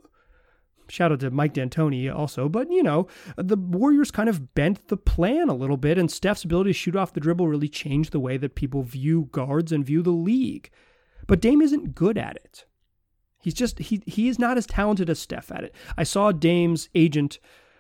Shout 0.91 1.13
out 1.13 1.21
to 1.21 1.31
Mike 1.31 1.55
D'Antoni 1.55 2.13
also. 2.15 2.49
But, 2.49 2.71
you 2.71 2.83
know, 2.83 3.07
the 3.37 3.57
Warriors 3.57 4.11
kind 4.11 4.29
of 4.29 4.55
bent 4.55 4.89
the 4.89 4.97
plan 4.97 5.49
a 5.49 5.55
little 5.55 5.77
bit, 5.77 5.99
and 5.99 6.11
Steph's 6.11 6.45
ability 6.45 6.71
to 6.71 6.75
shoot 6.75 6.97
off 6.97 7.13
the 7.13 7.21
dribble 7.21 7.49
really 7.49 7.69
changed 7.69 8.13
the 8.13 8.21
way 8.21 8.37
that 8.37 8.55
people 8.55 8.83
view 8.83 9.29
guards 9.33 9.73
and 9.73 9.87
view 9.87 10.03
the 10.03 10.11
league. 10.11 10.71
But 11.27 11.41
Dame 11.41 11.63
isn't 11.63 11.95
good 11.95 12.19
at 12.19 12.37
it. 12.37 12.67
He's 13.41 13.55
just, 13.55 13.79
he, 13.79 14.03
he 14.07 14.29
is 14.29 14.39
not 14.39 14.59
as 14.59 14.67
talented 14.67 15.09
as 15.09 15.19
Steph 15.19 15.51
at 15.51 15.65
it. 15.65 15.75
I 15.97 16.03
saw 16.03 16.33
Dame's 16.33 16.89
agent 16.95 17.39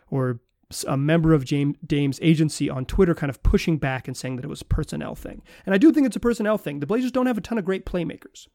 or 0.09 0.41
a 0.87 0.97
member 0.97 1.35
of 1.35 1.45
James, 1.45 1.77
Dame's 1.85 2.19
agency 2.23 2.71
on 2.71 2.87
Twitter 2.87 3.15
kind 3.15 3.29
of 3.29 3.43
pushing 3.43 3.77
back 3.77 4.07
and 4.07 4.17
saying 4.17 4.37
that 4.37 4.45
it 4.45 4.49
was 4.49 4.63
a 4.63 4.67
personnel 4.67 5.15
thing. 5.15 5.43
And 5.67 5.75
I 5.75 5.79
do 5.79 5.93
think 5.93 6.07
it's 6.07 6.17
a 6.17 6.21
personnel 6.21 6.59
thing. 6.59 6.81
The 6.81 6.87
Blazers 6.87 7.13
don't 7.13 7.27
have 7.27 7.39
a 7.39 7.43
ton 7.43 7.59
of 7.59 7.65
great 7.65 7.85
playmakers. 7.85 8.47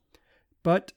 But 0.63 0.93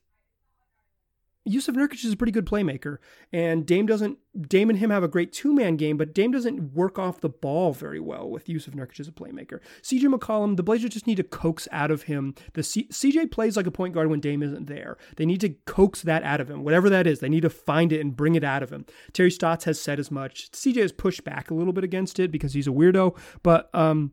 Jusuf 1.48 1.74
Nurkic 1.74 2.04
is 2.04 2.12
a 2.12 2.16
pretty 2.16 2.32
good 2.32 2.46
playmaker, 2.46 2.98
and 3.32 3.66
Dame 3.66 3.86
doesn't. 3.86 4.18
Dame 4.40 4.70
and 4.70 4.78
him 4.78 4.90
have 4.90 5.02
a 5.02 5.08
great 5.08 5.32
two 5.32 5.52
man 5.52 5.76
game, 5.76 5.96
but 5.96 6.14
Dame 6.14 6.30
doesn't 6.30 6.74
work 6.74 6.98
off 6.98 7.20
the 7.20 7.28
ball 7.28 7.72
very 7.72 7.98
well 7.98 8.28
with 8.28 8.46
Jusuf 8.46 8.74
Nurkic 8.74 9.00
as 9.00 9.08
a 9.08 9.12
playmaker. 9.12 9.60
CJ 9.82 10.14
McCollum, 10.14 10.56
the 10.56 10.62
Blazers 10.62 10.90
just 10.90 11.06
need 11.06 11.16
to 11.16 11.24
coax 11.24 11.66
out 11.72 11.90
of 11.90 12.02
him. 12.02 12.34
The 12.52 12.62
C- 12.62 12.88
CJ 12.90 13.30
plays 13.30 13.56
like 13.56 13.66
a 13.66 13.72
point 13.72 13.94
guard 13.94 14.08
when 14.10 14.20
Dame 14.20 14.42
isn't 14.42 14.66
there. 14.66 14.96
They 15.16 15.26
need 15.26 15.40
to 15.40 15.50
coax 15.66 16.02
that 16.02 16.22
out 16.22 16.40
of 16.40 16.50
him, 16.50 16.62
whatever 16.62 16.88
that 16.90 17.06
is. 17.06 17.20
They 17.20 17.28
need 17.28 17.42
to 17.42 17.50
find 17.50 17.92
it 17.92 18.00
and 18.00 18.16
bring 18.16 18.34
it 18.34 18.44
out 18.44 18.62
of 18.62 18.70
him. 18.70 18.86
Terry 19.12 19.30
Stotts 19.30 19.64
has 19.64 19.80
said 19.80 19.98
as 19.98 20.10
much. 20.10 20.50
CJ 20.52 20.76
has 20.82 20.92
pushed 20.92 21.24
back 21.24 21.50
a 21.50 21.54
little 21.54 21.72
bit 21.72 21.84
against 21.84 22.20
it 22.20 22.30
because 22.30 22.52
he's 22.52 22.68
a 22.68 22.70
weirdo, 22.70 23.18
but 23.42 23.74
um, 23.74 24.12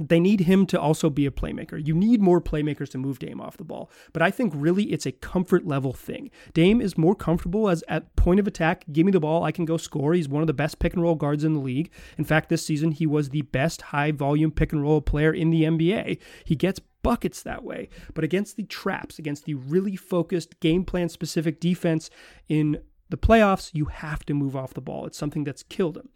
they 0.00 0.18
need 0.18 0.40
him 0.40 0.66
to 0.66 0.80
also 0.80 1.08
be 1.08 1.24
a 1.24 1.30
playmaker. 1.30 1.84
You 1.84 1.94
need 1.94 2.20
more 2.20 2.40
playmakers 2.40 2.90
to 2.90 2.98
move 2.98 3.20
Dame 3.20 3.40
off 3.40 3.56
the 3.56 3.64
ball. 3.64 3.90
But 4.12 4.22
I 4.22 4.30
think 4.30 4.52
really 4.56 4.92
it's 4.92 5.06
a 5.06 5.12
comfort 5.12 5.66
level 5.66 5.92
thing. 5.92 6.30
Dame 6.52 6.80
is 6.80 6.98
more 6.98 7.14
comfortable 7.14 7.68
as 7.68 7.84
at 7.88 8.16
point 8.16 8.40
of 8.40 8.46
attack, 8.46 8.84
give 8.92 9.06
me 9.06 9.12
the 9.12 9.20
ball, 9.20 9.44
I 9.44 9.52
can 9.52 9.64
go 9.64 9.76
score. 9.76 10.14
He's 10.14 10.28
one 10.28 10.42
of 10.42 10.48
the 10.48 10.52
best 10.52 10.80
pick 10.80 10.94
and 10.94 11.02
roll 11.02 11.14
guards 11.14 11.44
in 11.44 11.54
the 11.54 11.60
league. 11.60 11.92
In 12.18 12.24
fact, 12.24 12.48
this 12.48 12.66
season 12.66 12.90
he 12.90 13.06
was 13.06 13.30
the 13.30 13.42
best 13.42 13.82
high 13.82 14.10
volume 14.10 14.50
pick 14.50 14.72
and 14.72 14.82
roll 14.82 15.00
player 15.00 15.32
in 15.32 15.50
the 15.50 15.62
NBA. 15.62 16.18
He 16.44 16.56
gets 16.56 16.80
buckets 17.02 17.42
that 17.42 17.62
way. 17.62 17.88
But 18.14 18.24
against 18.24 18.56
the 18.56 18.64
traps, 18.64 19.18
against 19.18 19.44
the 19.44 19.54
really 19.54 19.94
focused 19.94 20.58
game 20.58 20.84
plan 20.84 21.08
specific 21.08 21.60
defense 21.60 22.10
in 22.48 22.78
the 23.10 23.16
playoffs, 23.16 23.70
you 23.74 23.84
have 23.84 24.24
to 24.26 24.34
move 24.34 24.56
off 24.56 24.74
the 24.74 24.80
ball. 24.80 25.06
It's 25.06 25.18
something 25.18 25.44
that's 25.44 25.62
killed 25.62 25.96
him. 25.96 26.08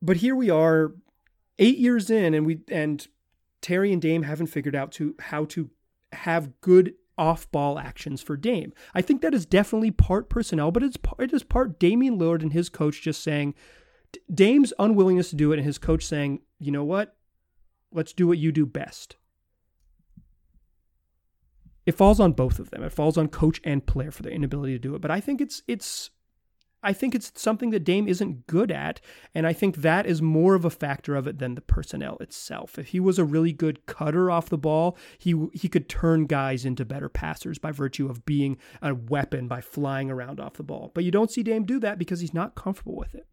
But 0.00 0.18
here 0.18 0.34
we 0.34 0.48
are 0.48 0.94
8 1.58 1.76
years 1.76 2.08
in 2.08 2.32
and 2.32 2.46
we 2.46 2.60
and 2.70 3.06
Terry 3.60 3.92
and 3.92 4.00
Dame 4.00 4.22
haven't 4.22 4.48
figured 4.48 4.76
out 4.76 4.92
to 4.92 5.14
how 5.20 5.44
to 5.46 5.70
have 6.12 6.60
good 6.60 6.94
off-ball 7.18 7.78
actions 7.78 8.20
for 8.20 8.36
Dame. 8.36 8.72
I 8.94 9.02
think 9.02 9.22
that 9.22 9.34
is 9.34 9.46
definitely 9.46 9.90
part 9.90 10.28
personnel, 10.28 10.70
but 10.70 10.82
it's 10.82 10.96
part, 10.96 11.20
it 11.20 11.32
is 11.32 11.42
part 11.42 11.78
Damian 11.78 12.18
Lillard 12.18 12.42
and 12.42 12.52
his 12.52 12.68
coach 12.68 13.02
just 13.02 13.22
saying 13.22 13.54
Dame's 14.32 14.72
unwillingness 14.78 15.30
to 15.30 15.36
do 15.36 15.52
it 15.52 15.58
and 15.58 15.66
his 15.66 15.78
coach 15.78 16.04
saying, 16.04 16.40
"You 16.58 16.72
know 16.72 16.84
what? 16.84 17.16
Let's 17.92 18.12
do 18.12 18.26
what 18.26 18.38
you 18.38 18.52
do 18.52 18.66
best." 18.66 19.16
It 21.86 21.92
falls 21.92 22.18
on 22.20 22.32
both 22.32 22.58
of 22.58 22.70
them. 22.70 22.82
It 22.82 22.92
falls 22.92 23.16
on 23.16 23.28
coach 23.28 23.60
and 23.64 23.86
player 23.86 24.10
for 24.10 24.22
their 24.22 24.32
inability 24.32 24.72
to 24.72 24.78
do 24.78 24.94
it. 24.94 25.00
But 25.00 25.10
I 25.10 25.20
think 25.20 25.40
it's 25.40 25.62
it's 25.66 26.10
I 26.86 26.92
think 26.92 27.16
it's 27.16 27.32
something 27.34 27.70
that 27.70 27.82
Dame 27.82 28.06
isn't 28.06 28.46
good 28.46 28.70
at, 28.70 29.00
and 29.34 29.44
I 29.44 29.52
think 29.52 29.78
that 29.78 30.06
is 30.06 30.22
more 30.22 30.54
of 30.54 30.64
a 30.64 30.70
factor 30.70 31.16
of 31.16 31.26
it 31.26 31.40
than 31.40 31.56
the 31.56 31.60
personnel 31.60 32.16
itself. 32.18 32.78
If 32.78 32.88
he 32.88 33.00
was 33.00 33.18
a 33.18 33.24
really 33.24 33.52
good 33.52 33.86
cutter 33.86 34.30
off 34.30 34.48
the 34.48 34.56
ball, 34.56 34.96
he 35.18 35.48
he 35.52 35.68
could 35.68 35.88
turn 35.88 36.26
guys 36.26 36.64
into 36.64 36.84
better 36.84 37.08
passers 37.08 37.58
by 37.58 37.72
virtue 37.72 38.08
of 38.08 38.24
being 38.24 38.56
a 38.80 38.94
weapon 38.94 39.48
by 39.48 39.60
flying 39.60 40.12
around 40.12 40.38
off 40.38 40.54
the 40.54 40.62
ball. 40.62 40.92
But 40.94 41.02
you 41.02 41.10
don't 41.10 41.30
see 41.30 41.42
Dame 41.42 41.64
do 41.64 41.80
that 41.80 41.98
because 41.98 42.20
he's 42.20 42.32
not 42.32 42.54
comfortable 42.54 42.94
with 42.94 43.16
it. 43.16 43.26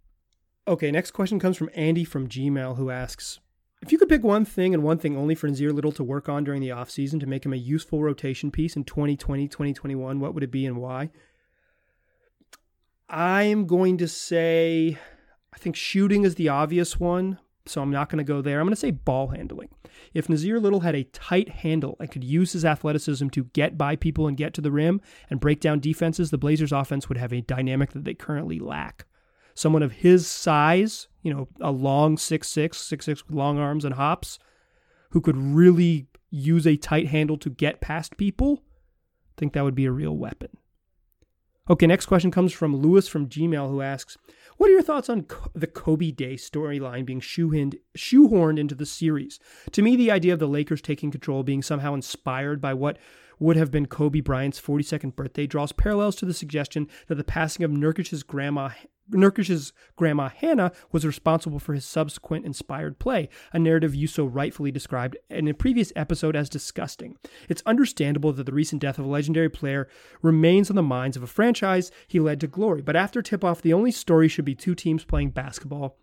Okay, 0.67 0.89
next 0.89 1.11
question 1.11 1.39
comes 1.39 1.55
from 1.55 1.69
Andy 1.75 2.03
from 2.03 2.27
Gmail 2.27 2.77
who 2.77 2.89
asks, 2.89 3.39
if 3.83 3.91
you 3.91 3.99
could 3.99 4.09
pick 4.09 4.23
one 4.23 4.45
thing 4.45 4.73
and 4.73 4.81
one 4.81 4.97
thing 4.97 5.15
only 5.15 5.35
for 5.35 5.47
Nassir 5.47 5.71
Little 5.71 5.91
to 5.91 6.03
work 6.03 6.27
on 6.27 6.43
during 6.43 6.61
the 6.61 6.69
offseason 6.69 7.19
to 7.19 7.27
make 7.27 7.45
him 7.45 7.53
a 7.53 7.57
useful 7.57 8.01
rotation 8.01 8.49
piece 8.49 8.75
in 8.75 8.83
2020, 8.83 9.47
2021, 9.47 10.19
what 10.19 10.33
would 10.33 10.43
it 10.43 10.51
be 10.51 10.65
and 10.65 10.77
why? 10.77 11.11
I'm 13.09 13.67
going 13.67 13.97
to 13.97 14.07
say, 14.07 14.97
I 15.53 15.57
think 15.57 15.75
shooting 15.75 16.23
is 16.23 16.35
the 16.35 16.49
obvious 16.49 16.99
one, 16.99 17.39
so 17.65 17.81
I'm 17.81 17.91
not 17.91 18.09
going 18.09 18.17
to 18.17 18.23
go 18.23 18.41
there. 18.41 18.59
I'm 18.59 18.65
going 18.65 18.73
to 18.73 18.79
say 18.79 18.91
ball 18.91 19.27
handling. 19.27 19.69
If 20.13 20.27
Nassir 20.27 20.61
Little 20.61 20.81
had 20.81 20.95
a 20.95 21.03
tight 21.03 21.49
handle 21.49 21.95
and 21.99 22.11
could 22.11 22.23
use 22.23 22.53
his 22.53 22.65
athleticism 22.65 23.29
to 23.29 23.45
get 23.45 23.77
by 23.77 23.95
people 23.95 24.27
and 24.27 24.35
get 24.37 24.53
to 24.55 24.61
the 24.61 24.71
rim 24.71 25.01
and 25.29 25.39
break 25.39 25.59
down 25.59 25.79
defenses, 25.79 26.31
the 26.31 26.37
Blazers 26.37 26.71
offense 26.71 27.07
would 27.07 27.17
have 27.17 27.31
a 27.31 27.41
dynamic 27.41 27.91
that 27.91 28.03
they 28.03 28.13
currently 28.13 28.59
lack. 28.59 29.05
Someone 29.53 29.83
of 29.83 29.91
his 29.91 30.25
size, 30.25 31.07
you 31.21 31.33
know, 31.33 31.47
a 31.61 31.71
long 31.71 32.17
6'6, 32.17 32.69
6'6 32.69 33.07
with 33.27 33.35
long 33.35 33.59
arms 33.59 33.85
and 33.85 33.95
hops, 33.95 34.39
who 35.11 35.21
could 35.21 35.37
really 35.37 36.07
use 36.31 36.65
a 36.65 36.75
tight 36.75 37.07
handle 37.09 37.37
to 37.37 37.49
get 37.51 37.79
past 37.79 38.17
people, 38.17 38.63
I 38.63 39.33
think 39.37 39.53
that 39.53 39.63
would 39.63 39.75
be 39.75 39.85
a 39.85 39.91
real 39.91 40.17
weapon. 40.17 40.49
Okay, 41.69 41.87
next 41.87 42.07
question 42.07 42.29
comes 42.29 42.51
from 42.51 42.75
Lewis 42.75 43.07
from 43.07 43.29
Gmail 43.29 43.69
who 43.69 43.79
asks, 43.79 44.17
What 44.57 44.69
are 44.69 44.73
your 44.73 44.81
thoughts 44.81 45.09
on 45.09 45.25
the 45.53 45.65
Kobe 45.65 46.11
Day 46.11 46.35
storyline 46.35 47.05
being 47.05 47.21
shoehorned, 47.21 47.75
shoehorned 47.97 48.59
into 48.59 48.75
the 48.75 48.85
series? 48.85 49.39
To 49.71 49.81
me, 49.81 49.95
the 49.95 50.11
idea 50.11 50.33
of 50.33 50.39
the 50.39 50.47
Lakers 50.47 50.81
taking 50.81 51.09
control 51.09 51.41
being 51.41 51.61
somehow 51.61 51.93
inspired 51.93 52.59
by 52.59 52.73
what 52.73 52.97
would 53.39 53.55
have 53.55 53.71
been 53.71 53.85
Kobe 53.85 54.19
Bryant's 54.19 54.59
42nd 54.59 55.15
birthday 55.15 55.47
draws 55.47 55.71
parallels 55.71 56.17
to 56.17 56.25
the 56.25 56.33
suggestion 56.33 56.89
that 57.07 57.15
the 57.15 57.23
passing 57.23 57.63
of 57.63 57.71
Nurkic's 57.71 58.23
grandma 58.23 58.71
Nurkic's 59.09 59.73
grandma 59.95 60.29
Hannah 60.29 60.71
was 60.91 61.05
responsible 61.05 61.59
for 61.59 61.73
his 61.73 61.85
subsequent 61.85 62.45
inspired 62.45 62.99
play, 62.99 63.29
a 63.51 63.59
narrative 63.59 63.95
you 63.95 64.07
so 64.07 64.25
rightfully 64.25 64.71
described 64.71 65.17
in 65.29 65.47
a 65.47 65.53
previous 65.53 65.91
episode 65.95 66.35
as 66.35 66.49
disgusting. 66.49 67.17
It's 67.49 67.63
understandable 67.65 68.33
that 68.33 68.45
the 68.45 68.53
recent 68.53 68.81
death 68.81 68.99
of 68.99 69.05
a 69.05 69.09
legendary 69.09 69.49
player 69.49 69.87
remains 70.21 70.69
on 70.69 70.75
the 70.75 70.83
minds 70.83 71.17
of 71.17 71.23
a 71.23 71.27
franchise 71.27 71.91
he 72.07 72.19
led 72.19 72.39
to 72.41 72.47
glory, 72.47 72.81
but 72.81 72.95
after 72.95 73.21
tip 73.21 73.43
off, 73.43 73.61
the 73.61 73.73
only 73.73 73.91
story 73.91 74.27
should 74.27 74.45
be 74.45 74.55
two 74.55 74.75
teams 74.75 75.03
playing 75.03 75.31
basketball 75.31 75.97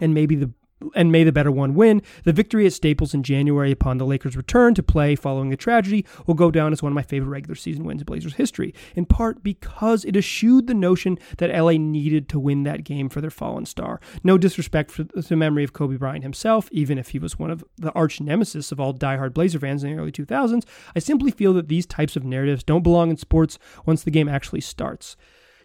and 0.00 0.14
maybe 0.14 0.34
the 0.34 0.52
and 0.94 1.12
may 1.12 1.24
the 1.24 1.32
better 1.32 1.50
one 1.50 1.74
win. 1.74 2.02
The 2.24 2.32
victory 2.32 2.66
at 2.66 2.72
Staples 2.72 3.14
in 3.14 3.22
January 3.22 3.70
upon 3.70 3.98
the 3.98 4.06
Lakers' 4.06 4.36
return 4.36 4.74
to 4.74 4.82
play 4.82 5.14
following 5.14 5.50
the 5.50 5.56
tragedy 5.56 6.04
will 6.26 6.34
go 6.34 6.50
down 6.50 6.72
as 6.72 6.82
one 6.82 6.92
of 6.92 6.94
my 6.94 7.02
favorite 7.02 7.30
regular 7.30 7.54
season 7.54 7.84
wins 7.84 8.00
in 8.00 8.06
Blazers 8.06 8.34
history, 8.34 8.74
in 8.94 9.04
part 9.04 9.42
because 9.42 10.04
it 10.04 10.16
eschewed 10.16 10.66
the 10.66 10.74
notion 10.74 11.18
that 11.38 11.50
LA 11.50 11.72
needed 11.72 12.28
to 12.28 12.38
win 12.38 12.62
that 12.64 12.84
game 12.84 13.08
for 13.08 13.20
their 13.20 13.30
fallen 13.30 13.66
star. 13.66 14.00
No 14.22 14.38
disrespect 14.38 14.90
for 14.90 15.04
the 15.04 15.36
memory 15.36 15.64
of 15.64 15.72
Kobe 15.72 15.96
Bryant 15.96 16.22
himself, 16.22 16.68
even 16.72 16.98
if 16.98 17.08
he 17.10 17.18
was 17.18 17.38
one 17.38 17.50
of 17.50 17.64
the 17.76 17.92
arch 17.92 18.20
nemesis 18.20 18.72
of 18.72 18.80
all 18.80 18.94
diehard 18.94 19.34
Blazer 19.34 19.58
fans 19.58 19.84
in 19.84 19.94
the 19.94 20.00
early 20.00 20.12
2000s. 20.12 20.64
I 20.94 20.98
simply 20.98 21.30
feel 21.30 21.52
that 21.54 21.68
these 21.68 21.86
types 21.86 22.16
of 22.16 22.24
narratives 22.24 22.64
don't 22.64 22.82
belong 22.82 23.10
in 23.10 23.16
sports 23.16 23.58
once 23.86 24.02
the 24.02 24.10
game 24.10 24.28
actually 24.28 24.60
starts. 24.60 25.16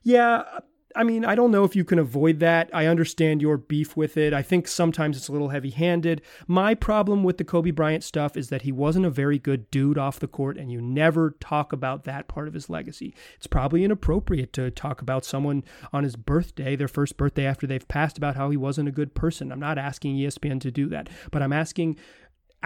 Yeah, 0.04 0.44
I 0.98 1.04
mean, 1.04 1.24
I 1.24 1.36
don't 1.36 1.52
know 1.52 1.64
if 1.64 1.76
you 1.76 1.86
can 1.86 2.00
avoid 2.00 2.40
that. 2.40 2.72
I 2.74 2.88
understand 2.88 3.40
your 3.40 3.58
beef 3.58 3.96
with 3.96 4.18
it. 4.18 4.34
I 4.34 4.42
think 4.42 4.68
sometimes 4.68 5.16
it's 5.16 5.28
a 5.28 5.32
little 5.32 5.50
heavy 5.50 5.70
handed. 5.70 6.24
My 6.48 6.74
problem 6.74 7.24
with 7.24 7.38
the 7.38 7.44
Kobe 7.44 7.70
Bryant 7.70 8.04
stuff 8.04 8.36
is 8.36 8.50
that 8.50 8.64
he 8.64 8.72
wasn't 8.72 9.06
a 9.06 9.12
very 9.12 9.38
good 9.38 9.70
dude 9.70 10.00
off 10.00 10.20
the 10.20 10.28
court, 10.28 10.58
and 10.58 10.72
you 10.72 10.82
never 10.82 11.36
talk 11.40 11.72
about 11.72 12.04
that 12.06 12.28
part 12.28 12.48
of 12.48 12.56
his 12.56 12.68
legacy. 12.68 13.14
It's 13.36 13.46
probably 13.46 13.84
inappropriate 13.84 14.54
to 14.54 14.72
talk 14.72 15.00
about 15.02 15.24
someone 15.24 15.64
on 15.94 16.04
his 16.04 16.16
birthday, 16.16 16.76
their 16.76 16.88
first 16.88 17.16
birthday 17.16 17.46
after 17.46 17.68
they've 17.68 17.88
passed, 17.88 18.18
about 18.18 18.36
how 18.36 18.50
he 18.50 18.58
wasn't 18.58 18.90
a 18.90 18.92
good 18.92 19.14
person. 19.14 19.52
I'm 19.52 19.60
not 19.60 19.78
asking 19.78 20.18
ESPN 20.18 20.60
to 20.62 20.72
do 20.72 20.88
that, 20.88 21.10
but 21.30 21.44
I'm 21.44 21.54
asking 21.54 21.98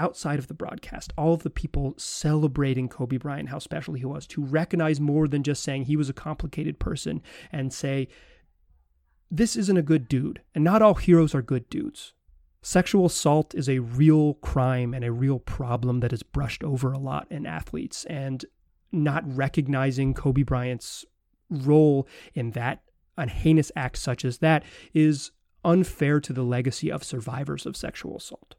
outside 0.01 0.39
of 0.39 0.47
the 0.47 0.53
broadcast, 0.55 1.13
all 1.15 1.35
of 1.35 1.43
the 1.43 1.49
people 1.51 1.93
celebrating 1.95 2.89
Kobe 2.89 3.17
Bryant, 3.17 3.49
how 3.49 3.59
special 3.59 3.93
he 3.93 4.03
was, 4.03 4.25
to 4.27 4.43
recognize 4.43 4.99
more 4.99 5.27
than 5.27 5.43
just 5.43 5.61
saying 5.61 5.83
he 5.83 5.95
was 5.95 6.09
a 6.09 6.13
complicated 6.13 6.79
person 6.79 7.21
and 7.51 7.71
say, 7.71 8.07
this 9.29 9.55
isn't 9.55 9.77
a 9.77 9.83
good 9.83 10.07
dude. 10.09 10.41
And 10.55 10.63
not 10.63 10.81
all 10.81 10.95
heroes 10.95 11.35
are 11.35 11.43
good 11.43 11.69
dudes. 11.69 12.13
Sexual 12.63 13.05
assault 13.05 13.53
is 13.53 13.69
a 13.69 13.79
real 13.79 14.33
crime 14.35 14.93
and 14.93 15.05
a 15.05 15.11
real 15.11 15.37
problem 15.37 15.99
that 15.99 16.11
is 16.11 16.23
brushed 16.23 16.63
over 16.63 16.91
a 16.91 16.99
lot 16.99 17.27
in 17.29 17.45
athletes. 17.45 18.03
And 18.05 18.43
not 18.91 19.23
recognizing 19.25 20.13
Kobe 20.15 20.43
Bryant's 20.43 21.05
role 21.49 22.07
in 22.33 22.51
that, 22.51 22.81
a 23.17 23.29
heinous 23.29 23.71
act 23.75 23.97
such 23.97 24.25
as 24.25 24.39
that, 24.39 24.63
is 24.93 25.31
unfair 25.63 26.19
to 26.19 26.33
the 26.33 26.43
legacy 26.43 26.91
of 26.91 27.03
survivors 27.03 27.67
of 27.67 27.77
sexual 27.77 28.17
assault. 28.17 28.55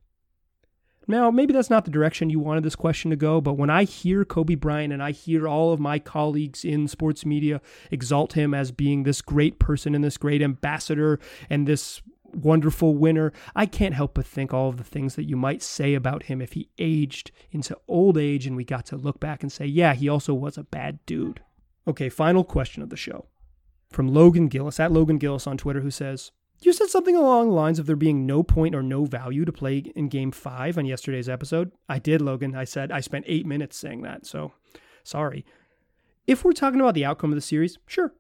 Now, 1.09 1.31
maybe 1.31 1.53
that's 1.53 1.71
not 1.71 1.85
the 1.85 1.91
direction 1.91 2.31
you 2.31 2.39
wanted 2.39 2.63
this 2.63 2.77
question 2.77 3.11
to 3.11 3.17
go, 3.17 3.41
but 3.41 3.55
when 3.55 3.71
I 3.71 3.85
hear 3.85 4.25
Kobe 4.25 4.55
Bryant 4.55 4.93
and 4.93 5.03
I 5.03 5.11
hear 5.11 5.49
all 5.49 5.73
of 5.73 5.81
my 5.81 5.99
colleagues 5.99 6.65
in 6.65 6.87
sports 6.87 7.27
media 7.27 7.61
exalt 7.91 8.35
him 8.35 8.55
as 8.55 8.71
being 8.71 9.03
this 9.03 9.21
great 9.21 9.59
person 9.59 9.95
and 9.95 10.05
this 10.05 10.17
great 10.17 10.43
ambassador 10.43 11.19
and 11.51 11.67
this 11.67 12.03
wonderful 12.33 12.95
winner, 12.95 13.33
I 13.55 13.67
can't 13.67 13.95
help 13.95 14.15
but 14.15 14.27
think 14.27 14.55
all 14.55 14.69
of 14.69 14.77
the 14.77 14.85
things 14.85 15.17
that 15.17 15.29
you 15.29 15.37
might 15.37 15.63
say 15.63 15.95
about 15.95 16.25
him 16.25 16.41
if 16.41 16.53
he 16.53 16.71
aged 16.79 17.33
into 17.51 17.77
old 17.89 18.17
age 18.17 18.47
and 18.47 18.57
we 18.57 18.65
got 18.65 18.87
to 18.87 18.97
look 18.97 19.21
back 19.21 19.43
and 19.43 19.51
say, 19.51 19.67
yeah, 19.67 19.95
he 19.95 20.09
also 20.09 20.35
was 20.35 20.57
a 20.57 20.65
bad 20.65 21.05
dude. 21.05 21.41
Okay, 21.87 22.09
final 22.09 22.45
question 22.45 22.83
of 22.83 22.91
the 22.91 22.97
show 22.97 23.27
from 23.91 24.09
Logan 24.09 24.49
Gillis, 24.49 24.81
at 24.81 24.93
Logan 24.93 25.19
Gillis 25.19 25.47
on 25.47 25.59
Twitter, 25.59 25.81
who 25.81 25.91
says, 25.91 26.31
you 26.65 26.73
said 26.73 26.89
something 26.89 27.17
along 27.17 27.49
the 27.49 27.55
lines 27.55 27.79
of 27.79 27.87
there 27.87 27.97
being 27.97 28.27
no 28.27 28.43
point 28.43 28.75
or 28.75 28.83
no 28.83 29.05
value 29.05 29.45
to 29.45 29.53
play 29.53 29.79
in 29.79 30.09
game 30.09 30.31
five 30.31 30.79
on 30.79 30.87
yesterday's 30.87 31.29
episode. 31.29 31.73
I 31.89 31.99
did, 31.99 32.21
Logan. 32.21 32.55
I 32.55 32.65
said 32.65 32.93
I 32.93 33.01
spent 33.01 33.25
eight 33.29 33.47
minutes 33.47 33.77
saying 33.77 34.03
that, 34.03 34.27
so 34.27 34.53
sorry. 35.03 35.45
If 36.27 36.45
we're 36.45 36.53
talking 36.53 36.81
about 36.81 36.95
the 36.95 37.05
outcome 37.05 37.31
of 37.31 37.37
the 37.37 37.41
series, 37.41 37.79
sure. 37.87 38.15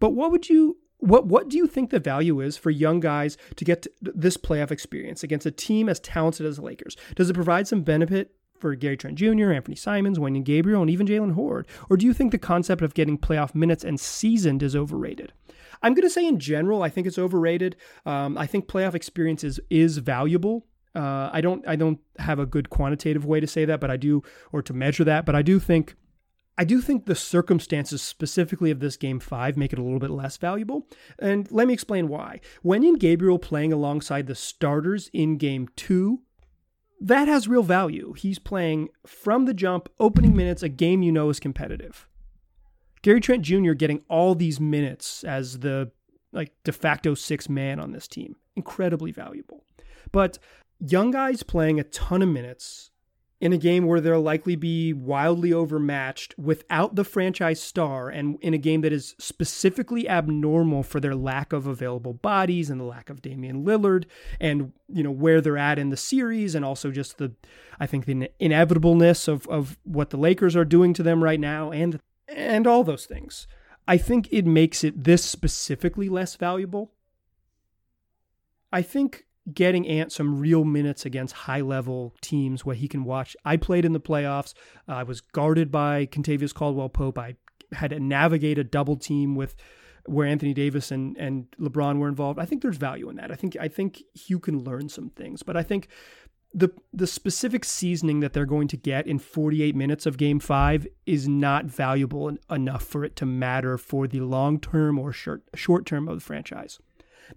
But 0.00 0.10
what 0.10 0.30
would 0.30 0.48
you 0.48 0.78
what 0.98 1.26
what 1.26 1.48
do 1.48 1.56
you 1.56 1.66
think 1.66 1.90
the 1.90 2.00
value 2.00 2.40
is 2.40 2.56
for 2.56 2.70
young 2.70 3.00
guys 3.00 3.36
to 3.56 3.64
get 3.64 3.82
to 3.82 3.90
this 4.00 4.36
playoff 4.36 4.70
experience 4.70 5.22
against 5.22 5.46
a 5.46 5.50
team 5.50 5.88
as 5.88 6.00
talented 6.00 6.46
as 6.46 6.56
the 6.56 6.62
Lakers? 6.62 6.96
Does 7.14 7.30
it 7.30 7.34
provide 7.34 7.68
some 7.68 7.82
benefit 7.82 8.32
for 8.58 8.74
Gary 8.74 8.96
Trent 8.96 9.18
Jr., 9.18 9.52
Anfernee 9.52 9.78
Simons, 9.78 10.18
Wenyen 10.18 10.44
Gabriel, 10.44 10.80
and 10.80 10.90
even 10.90 11.06
Jalen 11.06 11.34
Hoard? 11.34 11.66
Or 11.90 11.96
do 11.96 12.06
you 12.06 12.14
think 12.14 12.32
the 12.32 12.38
concept 12.38 12.82
of 12.82 12.94
getting 12.94 13.18
playoff 13.18 13.54
minutes 13.54 13.84
and 13.84 14.00
seasoned 14.00 14.62
is 14.62 14.74
overrated? 14.74 15.32
I'm 15.84 15.92
going 15.92 16.02
to 16.02 16.10
say 16.10 16.26
in 16.26 16.40
general, 16.40 16.82
I 16.82 16.88
think 16.88 17.06
it's 17.06 17.18
overrated. 17.18 17.76
Um, 18.06 18.38
I 18.38 18.46
think 18.46 18.66
playoff 18.66 18.94
experience 18.94 19.44
is, 19.44 19.60
is 19.68 19.98
valuable. 19.98 20.66
Uh, 20.94 21.28
I 21.32 21.40
don't 21.40 21.66
I 21.66 21.76
don't 21.76 21.98
have 22.18 22.38
a 22.38 22.46
good 22.46 22.70
quantitative 22.70 23.24
way 23.24 23.40
to 23.40 23.46
say 23.46 23.64
that, 23.64 23.80
but 23.80 23.90
I 23.90 23.96
do 23.96 24.22
or 24.52 24.62
to 24.62 24.72
measure 24.72 25.04
that. 25.04 25.26
But 25.26 25.34
I 25.34 25.42
do 25.42 25.58
think 25.58 25.96
I 26.56 26.64
do 26.64 26.80
think 26.80 27.06
the 27.06 27.16
circumstances 27.16 28.00
specifically 28.00 28.70
of 28.70 28.78
this 28.78 28.96
game 28.96 29.18
five 29.18 29.56
make 29.56 29.72
it 29.72 29.78
a 29.78 29.82
little 29.82 29.98
bit 29.98 30.10
less 30.10 30.36
valuable. 30.36 30.86
And 31.18 31.50
let 31.50 31.66
me 31.66 31.74
explain 31.74 32.08
why. 32.08 32.40
Wenyen 32.64 32.98
Gabriel 32.98 33.40
playing 33.40 33.72
alongside 33.72 34.28
the 34.28 34.36
starters 34.36 35.10
in 35.12 35.36
game 35.36 35.68
two, 35.74 36.20
that 37.00 37.26
has 37.26 37.48
real 37.48 37.64
value. 37.64 38.12
He's 38.12 38.38
playing 38.38 38.88
from 39.04 39.46
the 39.46 39.54
jump, 39.54 39.88
opening 39.98 40.36
minutes, 40.36 40.62
a 40.62 40.68
game 40.68 41.02
you 41.02 41.10
know 41.10 41.28
is 41.28 41.40
competitive. 41.40 42.06
Gary 43.04 43.20
Trent 43.20 43.42
Jr. 43.42 43.72
getting 43.74 44.00
all 44.08 44.34
these 44.34 44.58
minutes 44.58 45.24
as 45.24 45.58
the 45.58 45.90
like 46.32 46.52
de 46.64 46.72
facto 46.72 47.14
six 47.14 47.50
man 47.50 47.78
on 47.78 47.92
this 47.92 48.08
team. 48.08 48.34
Incredibly 48.56 49.12
valuable. 49.12 49.62
But 50.10 50.38
young 50.80 51.10
guys 51.10 51.42
playing 51.42 51.78
a 51.78 51.84
ton 51.84 52.22
of 52.22 52.30
minutes 52.30 52.90
in 53.42 53.52
a 53.52 53.58
game 53.58 53.84
where 53.84 54.00
they'll 54.00 54.22
likely 54.22 54.56
be 54.56 54.94
wildly 54.94 55.52
overmatched 55.52 56.34
without 56.38 56.94
the 56.94 57.04
franchise 57.04 57.60
star 57.60 58.08
and 58.08 58.38
in 58.40 58.54
a 58.54 58.58
game 58.58 58.80
that 58.80 58.92
is 58.92 59.14
specifically 59.18 60.08
abnormal 60.08 60.82
for 60.82 60.98
their 60.98 61.14
lack 61.14 61.52
of 61.52 61.66
available 61.66 62.14
bodies 62.14 62.70
and 62.70 62.80
the 62.80 62.84
lack 62.84 63.10
of 63.10 63.20
Damian 63.20 63.66
Lillard 63.66 64.06
and 64.40 64.72
you 64.88 65.02
know 65.02 65.10
where 65.10 65.42
they're 65.42 65.58
at 65.58 65.78
in 65.78 65.90
the 65.90 65.96
series 65.98 66.54
and 66.54 66.64
also 66.64 66.90
just 66.90 67.18
the 67.18 67.32
I 67.78 67.86
think 67.86 68.06
the 68.06 68.30
inevitableness 68.40 69.28
of 69.28 69.46
of 69.48 69.76
what 69.84 70.08
the 70.08 70.16
Lakers 70.16 70.56
are 70.56 70.64
doing 70.64 70.94
to 70.94 71.02
them 71.02 71.22
right 71.22 71.40
now 71.40 71.70
and 71.70 72.00
and 72.28 72.66
all 72.66 72.84
those 72.84 73.06
things. 73.06 73.46
I 73.86 73.98
think 73.98 74.28
it 74.30 74.46
makes 74.46 74.82
it 74.82 75.04
this 75.04 75.24
specifically 75.24 76.08
less 76.08 76.36
valuable. 76.36 76.92
I 78.72 78.82
think 78.82 79.24
getting 79.52 79.86
Ant 79.86 80.10
some 80.10 80.40
real 80.40 80.64
minutes 80.64 81.04
against 81.04 81.34
high 81.34 81.60
level 81.60 82.14
teams 82.22 82.64
where 82.64 82.76
he 82.76 82.88
can 82.88 83.04
watch. 83.04 83.36
I 83.44 83.56
played 83.56 83.84
in 83.84 83.92
the 83.92 84.00
playoffs. 84.00 84.54
I 84.88 85.02
was 85.02 85.20
guarded 85.20 85.70
by 85.70 86.06
Kentavious 86.06 86.54
Caldwell 86.54 86.88
Pope. 86.88 87.18
I 87.18 87.36
had 87.72 87.90
to 87.90 88.00
navigate 88.00 88.58
a 88.58 88.64
double 88.64 88.96
team 88.96 89.34
with 89.36 89.54
where 90.06 90.26
Anthony 90.26 90.54
Davis 90.54 90.90
and, 90.90 91.16
and 91.16 91.46
LeBron 91.60 91.98
were 91.98 92.08
involved. 92.08 92.38
I 92.38 92.44
think 92.44 92.62
there's 92.62 92.76
value 92.76 93.08
in 93.08 93.16
that. 93.16 93.30
I 93.30 93.34
think 93.34 93.56
I 93.58 93.68
think 93.68 94.02
you 94.26 94.38
can 94.38 94.62
learn 94.64 94.88
some 94.88 95.10
things. 95.10 95.42
But 95.42 95.56
I 95.56 95.62
think 95.62 95.88
the 96.54 96.70
the 96.92 97.06
specific 97.06 97.64
seasoning 97.64 98.20
that 98.20 98.32
they're 98.32 98.46
going 98.46 98.68
to 98.68 98.76
get 98.76 99.06
in 99.06 99.18
48 99.18 99.74
minutes 99.74 100.06
of 100.06 100.16
game 100.16 100.38
5 100.38 100.86
is 101.04 101.26
not 101.26 101.64
valuable 101.64 102.36
enough 102.48 102.84
for 102.84 103.04
it 103.04 103.16
to 103.16 103.26
matter 103.26 103.76
for 103.76 104.06
the 104.06 104.20
long 104.20 104.60
term 104.60 104.98
or 104.98 105.12
short 105.12 105.42
short 105.54 105.84
term 105.84 106.08
of 106.08 106.16
the 106.16 106.24
franchise. 106.24 106.78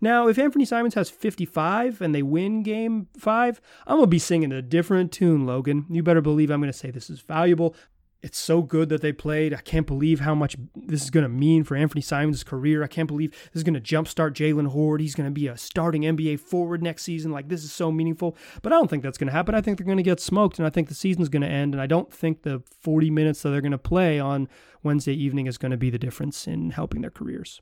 Now, 0.02 0.28
if 0.28 0.38
Anfernee 0.38 0.68
Simons 0.68 0.96
has 0.96 1.10
55 1.10 2.02
and 2.02 2.14
they 2.14 2.22
win 2.22 2.62
game 2.62 3.08
5, 3.18 3.62
I'm 3.88 3.96
going 3.98 4.04
to 4.04 4.08
be 4.08 4.20
singing 4.20 4.52
a 4.52 4.62
different 4.62 5.14
tune, 5.14 5.46
Logan. 5.46 5.86
You 5.90 6.04
better 6.04 6.22
believe 6.22 6.52
I'm 6.52 6.60
going 6.60 6.72
to 6.72 6.78
say 6.78 6.92
this 6.92 7.10
is 7.10 7.22
valuable 7.22 7.74
it's 8.22 8.40
so 8.40 8.62
good 8.62 8.90
that 8.90 9.02
they 9.02 9.12
played. 9.12 9.54
I 9.54 9.62
can't 9.62 9.86
believe 9.86 10.22
how 10.22 10.34
much 10.34 10.56
this 10.76 11.04
is 11.04 11.10
going 11.10 11.24
to 11.24 11.30
mean 11.30 11.64
for 11.64 11.76
Anfernee 11.76 12.04
Simons' 12.04 12.44
career. 12.44 12.84
I 12.84 12.88
can't 12.88 13.08
believe 13.08 13.32
this 13.32 13.56
is 13.56 13.64
going 13.64 13.76
to 13.76 13.80
jumpstart 13.80 14.34
Jalen 14.34 14.68
Hoard. 14.68 15.02
He's 15.02 15.14
going 15.14 15.30
to 15.30 15.34
be 15.34 15.48
a 15.48 15.56
starting 15.56 16.02
NBA 16.02 16.40
forward 16.40 16.82
next 16.82 17.04
season. 17.04 17.32
Like, 17.32 17.48
this 17.48 17.64
is 17.64 17.72
so 17.72 17.92
meaningful. 17.92 18.36
But 18.64 18.74
I 18.74 18.78
don't 18.78 18.90
think 18.90 19.04
that's 19.04 19.20
going 19.20 19.28
to 19.28 19.34
happen. 19.34 19.54
I 19.54 19.62
think 19.62 19.78
they're 19.78 19.86
going 19.86 19.98
to 19.98 20.04
get 20.04 20.20
smoked, 20.20 20.58
and 20.58 20.66
I 20.66 20.72
think 20.72 20.88
the 20.88 20.96
season's 20.96 21.30
going 21.30 21.44
to 21.44 21.48
end. 21.48 21.76
And 21.76 21.82
I 21.82 21.86
don't 21.86 22.12
think 22.12 22.42
the 22.42 22.64
40 22.82 23.12
minutes 23.12 23.44
that 23.44 23.50
they're 23.50 23.62
going 23.62 23.72
to 23.72 23.78
play 23.78 24.20
on 24.20 24.50
Wednesday 24.82 25.14
evening 25.14 25.46
is 25.46 25.60
going 25.60 25.72
to 25.72 25.78
be 25.78 25.92
the 25.92 26.00
difference 26.00 26.48
in 26.48 26.72
helping 26.72 27.02
their 27.02 27.12
careers. 27.12 27.62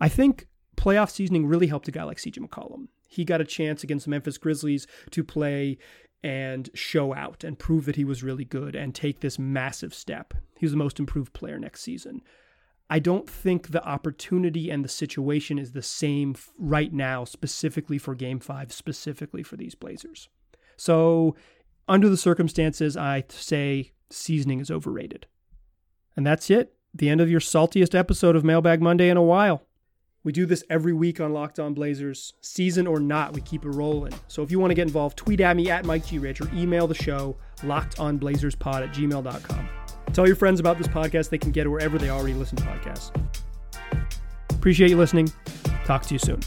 I 0.00 0.08
think 0.08 0.48
playoff 0.76 1.10
seasoning 1.10 1.46
really 1.46 1.66
helped 1.66 1.88
a 1.88 1.92
guy 1.92 2.04
like 2.04 2.16
CJ 2.16 2.38
McCollum. 2.38 2.88
He 3.06 3.24
got 3.24 3.40
a 3.40 3.44
chance 3.44 3.82
against 3.82 4.06
the 4.06 4.10
Memphis 4.10 4.38
Grizzlies 4.38 4.86
to 5.10 5.22
play 5.22 5.76
and 6.22 6.68
show 6.74 7.14
out 7.14 7.44
and 7.44 7.58
prove 7.58 7.86
that 7.86 7.96
he 7.96 8.04
was 8.04 8.22
really 8.22 8.44
good 8.44 8.74
and 8.74 8.94
take 8.94 9.20
this 9.20 9.38
massive 9.38 9.94
step. 9.94 10.34
He 10.58 10.66
was 10.66 10.72
the 10.72 10.78
most 10.78 10.98
improved 10.98 11.32
player 11.32 11.58
next 11.58 11.82
season. 11.82 12.22
I 12.90 12.98
don't 12.98 13.30
think 13.30 13.68
the 13.68 13.84
opportunity 13.84 14.68
and 14.68 14.84
the 14.84 14.88
situation 14.88 15.58
is 15.58 15.72
the 15.72 15.82
same 15.82 16.34
right 16.58 16.92
now, 16.92 17.24
specifically 17.24 17.98
for 17.98 18.14
game 18.14 18.40
five, 18.40 18.72
specifically 18.72 19.44
for 19.44 19.56
these 19.56 19.76
Blazers. 19.76 20.28
So, 20.76 21.36
under 21.88 22.08
the 22.08 22.16
circumstances, 22.16 22.96
I 22.96 23.24
say 23.28 23.92
seasoning 24.10 24.60
is 24.60 24.70
overrated. 24.70 25.26
And 26.16 26.26
that's 26.26 26.50
it. 26.50 26.74
The 26.92 27.08
end 27.08 27.20
of 27.20 27.30
your 27.30 27.40
saltiest 27.40 27.94
episode 27.94 28.34
of 28.34 28.44
Mailbag 28.44 28.82
Monday 28.82 29.08
in 29.08 29.16
a 29.16 29.22
while. 29.22 29.62
We 30.22 30.32
do 30.32 30.44
this 30.44 30.62
every 30.68 30.92
week 30.92 31.18
on 31.20 31.32
Locked 31.32 31.58
On 31.58 31.72
Blazers. 31.72 32.34
Season 32.42 32.86
or 32.86 33.00
not, 33.00 33.32
we 33.32 33.40
keep 33.40 33.64
it 33.64 33.70
rolling. 33.70 34.12
So 34.28 34.42
if 34.42 34.50
you 34.50 34.58
want 34.58 34.70
to 34.70 34.74
get 34.74 34.86
involved, 34.86 35.16
tweet 35.16 35.40
at 35.40 35.56
me 35.56 35.70
at 35.70 35.86
Mike 35.86 36.06
G. 36.06 36.18
Rich 36.18 36.42
or 36.42 36.50
email 36.54 36.86
the 36.86 36.94
show, 36.94 37.36
lockedonblazerspod 37.60 38.88
at 38.88 38.94
gmail.com. 38.94 39.68
Tell 40.12 40.26
your 40.26 40.36
friends 40.36 40.60
about 40.60 40.76
this 40.76 40.88
podcast. 40.88 41.30
They 41.30 41.38
can 41.38 41.52
get 41.52 41.66
it 41.66 41.70
wherever 41.70 41.96
they 41.96 42.10
already 42.10 42.34
listen 42.34 42.56
to 42.56 42.64
podcasts. 42.64 43.10
Appreciate 44.50 44.90
you 44.90 44.98
listening. 44.98 45.32
Talk 45.84 46.02
to 46.02 46.14
you 46.14 46.18
soon. 46.18 46.40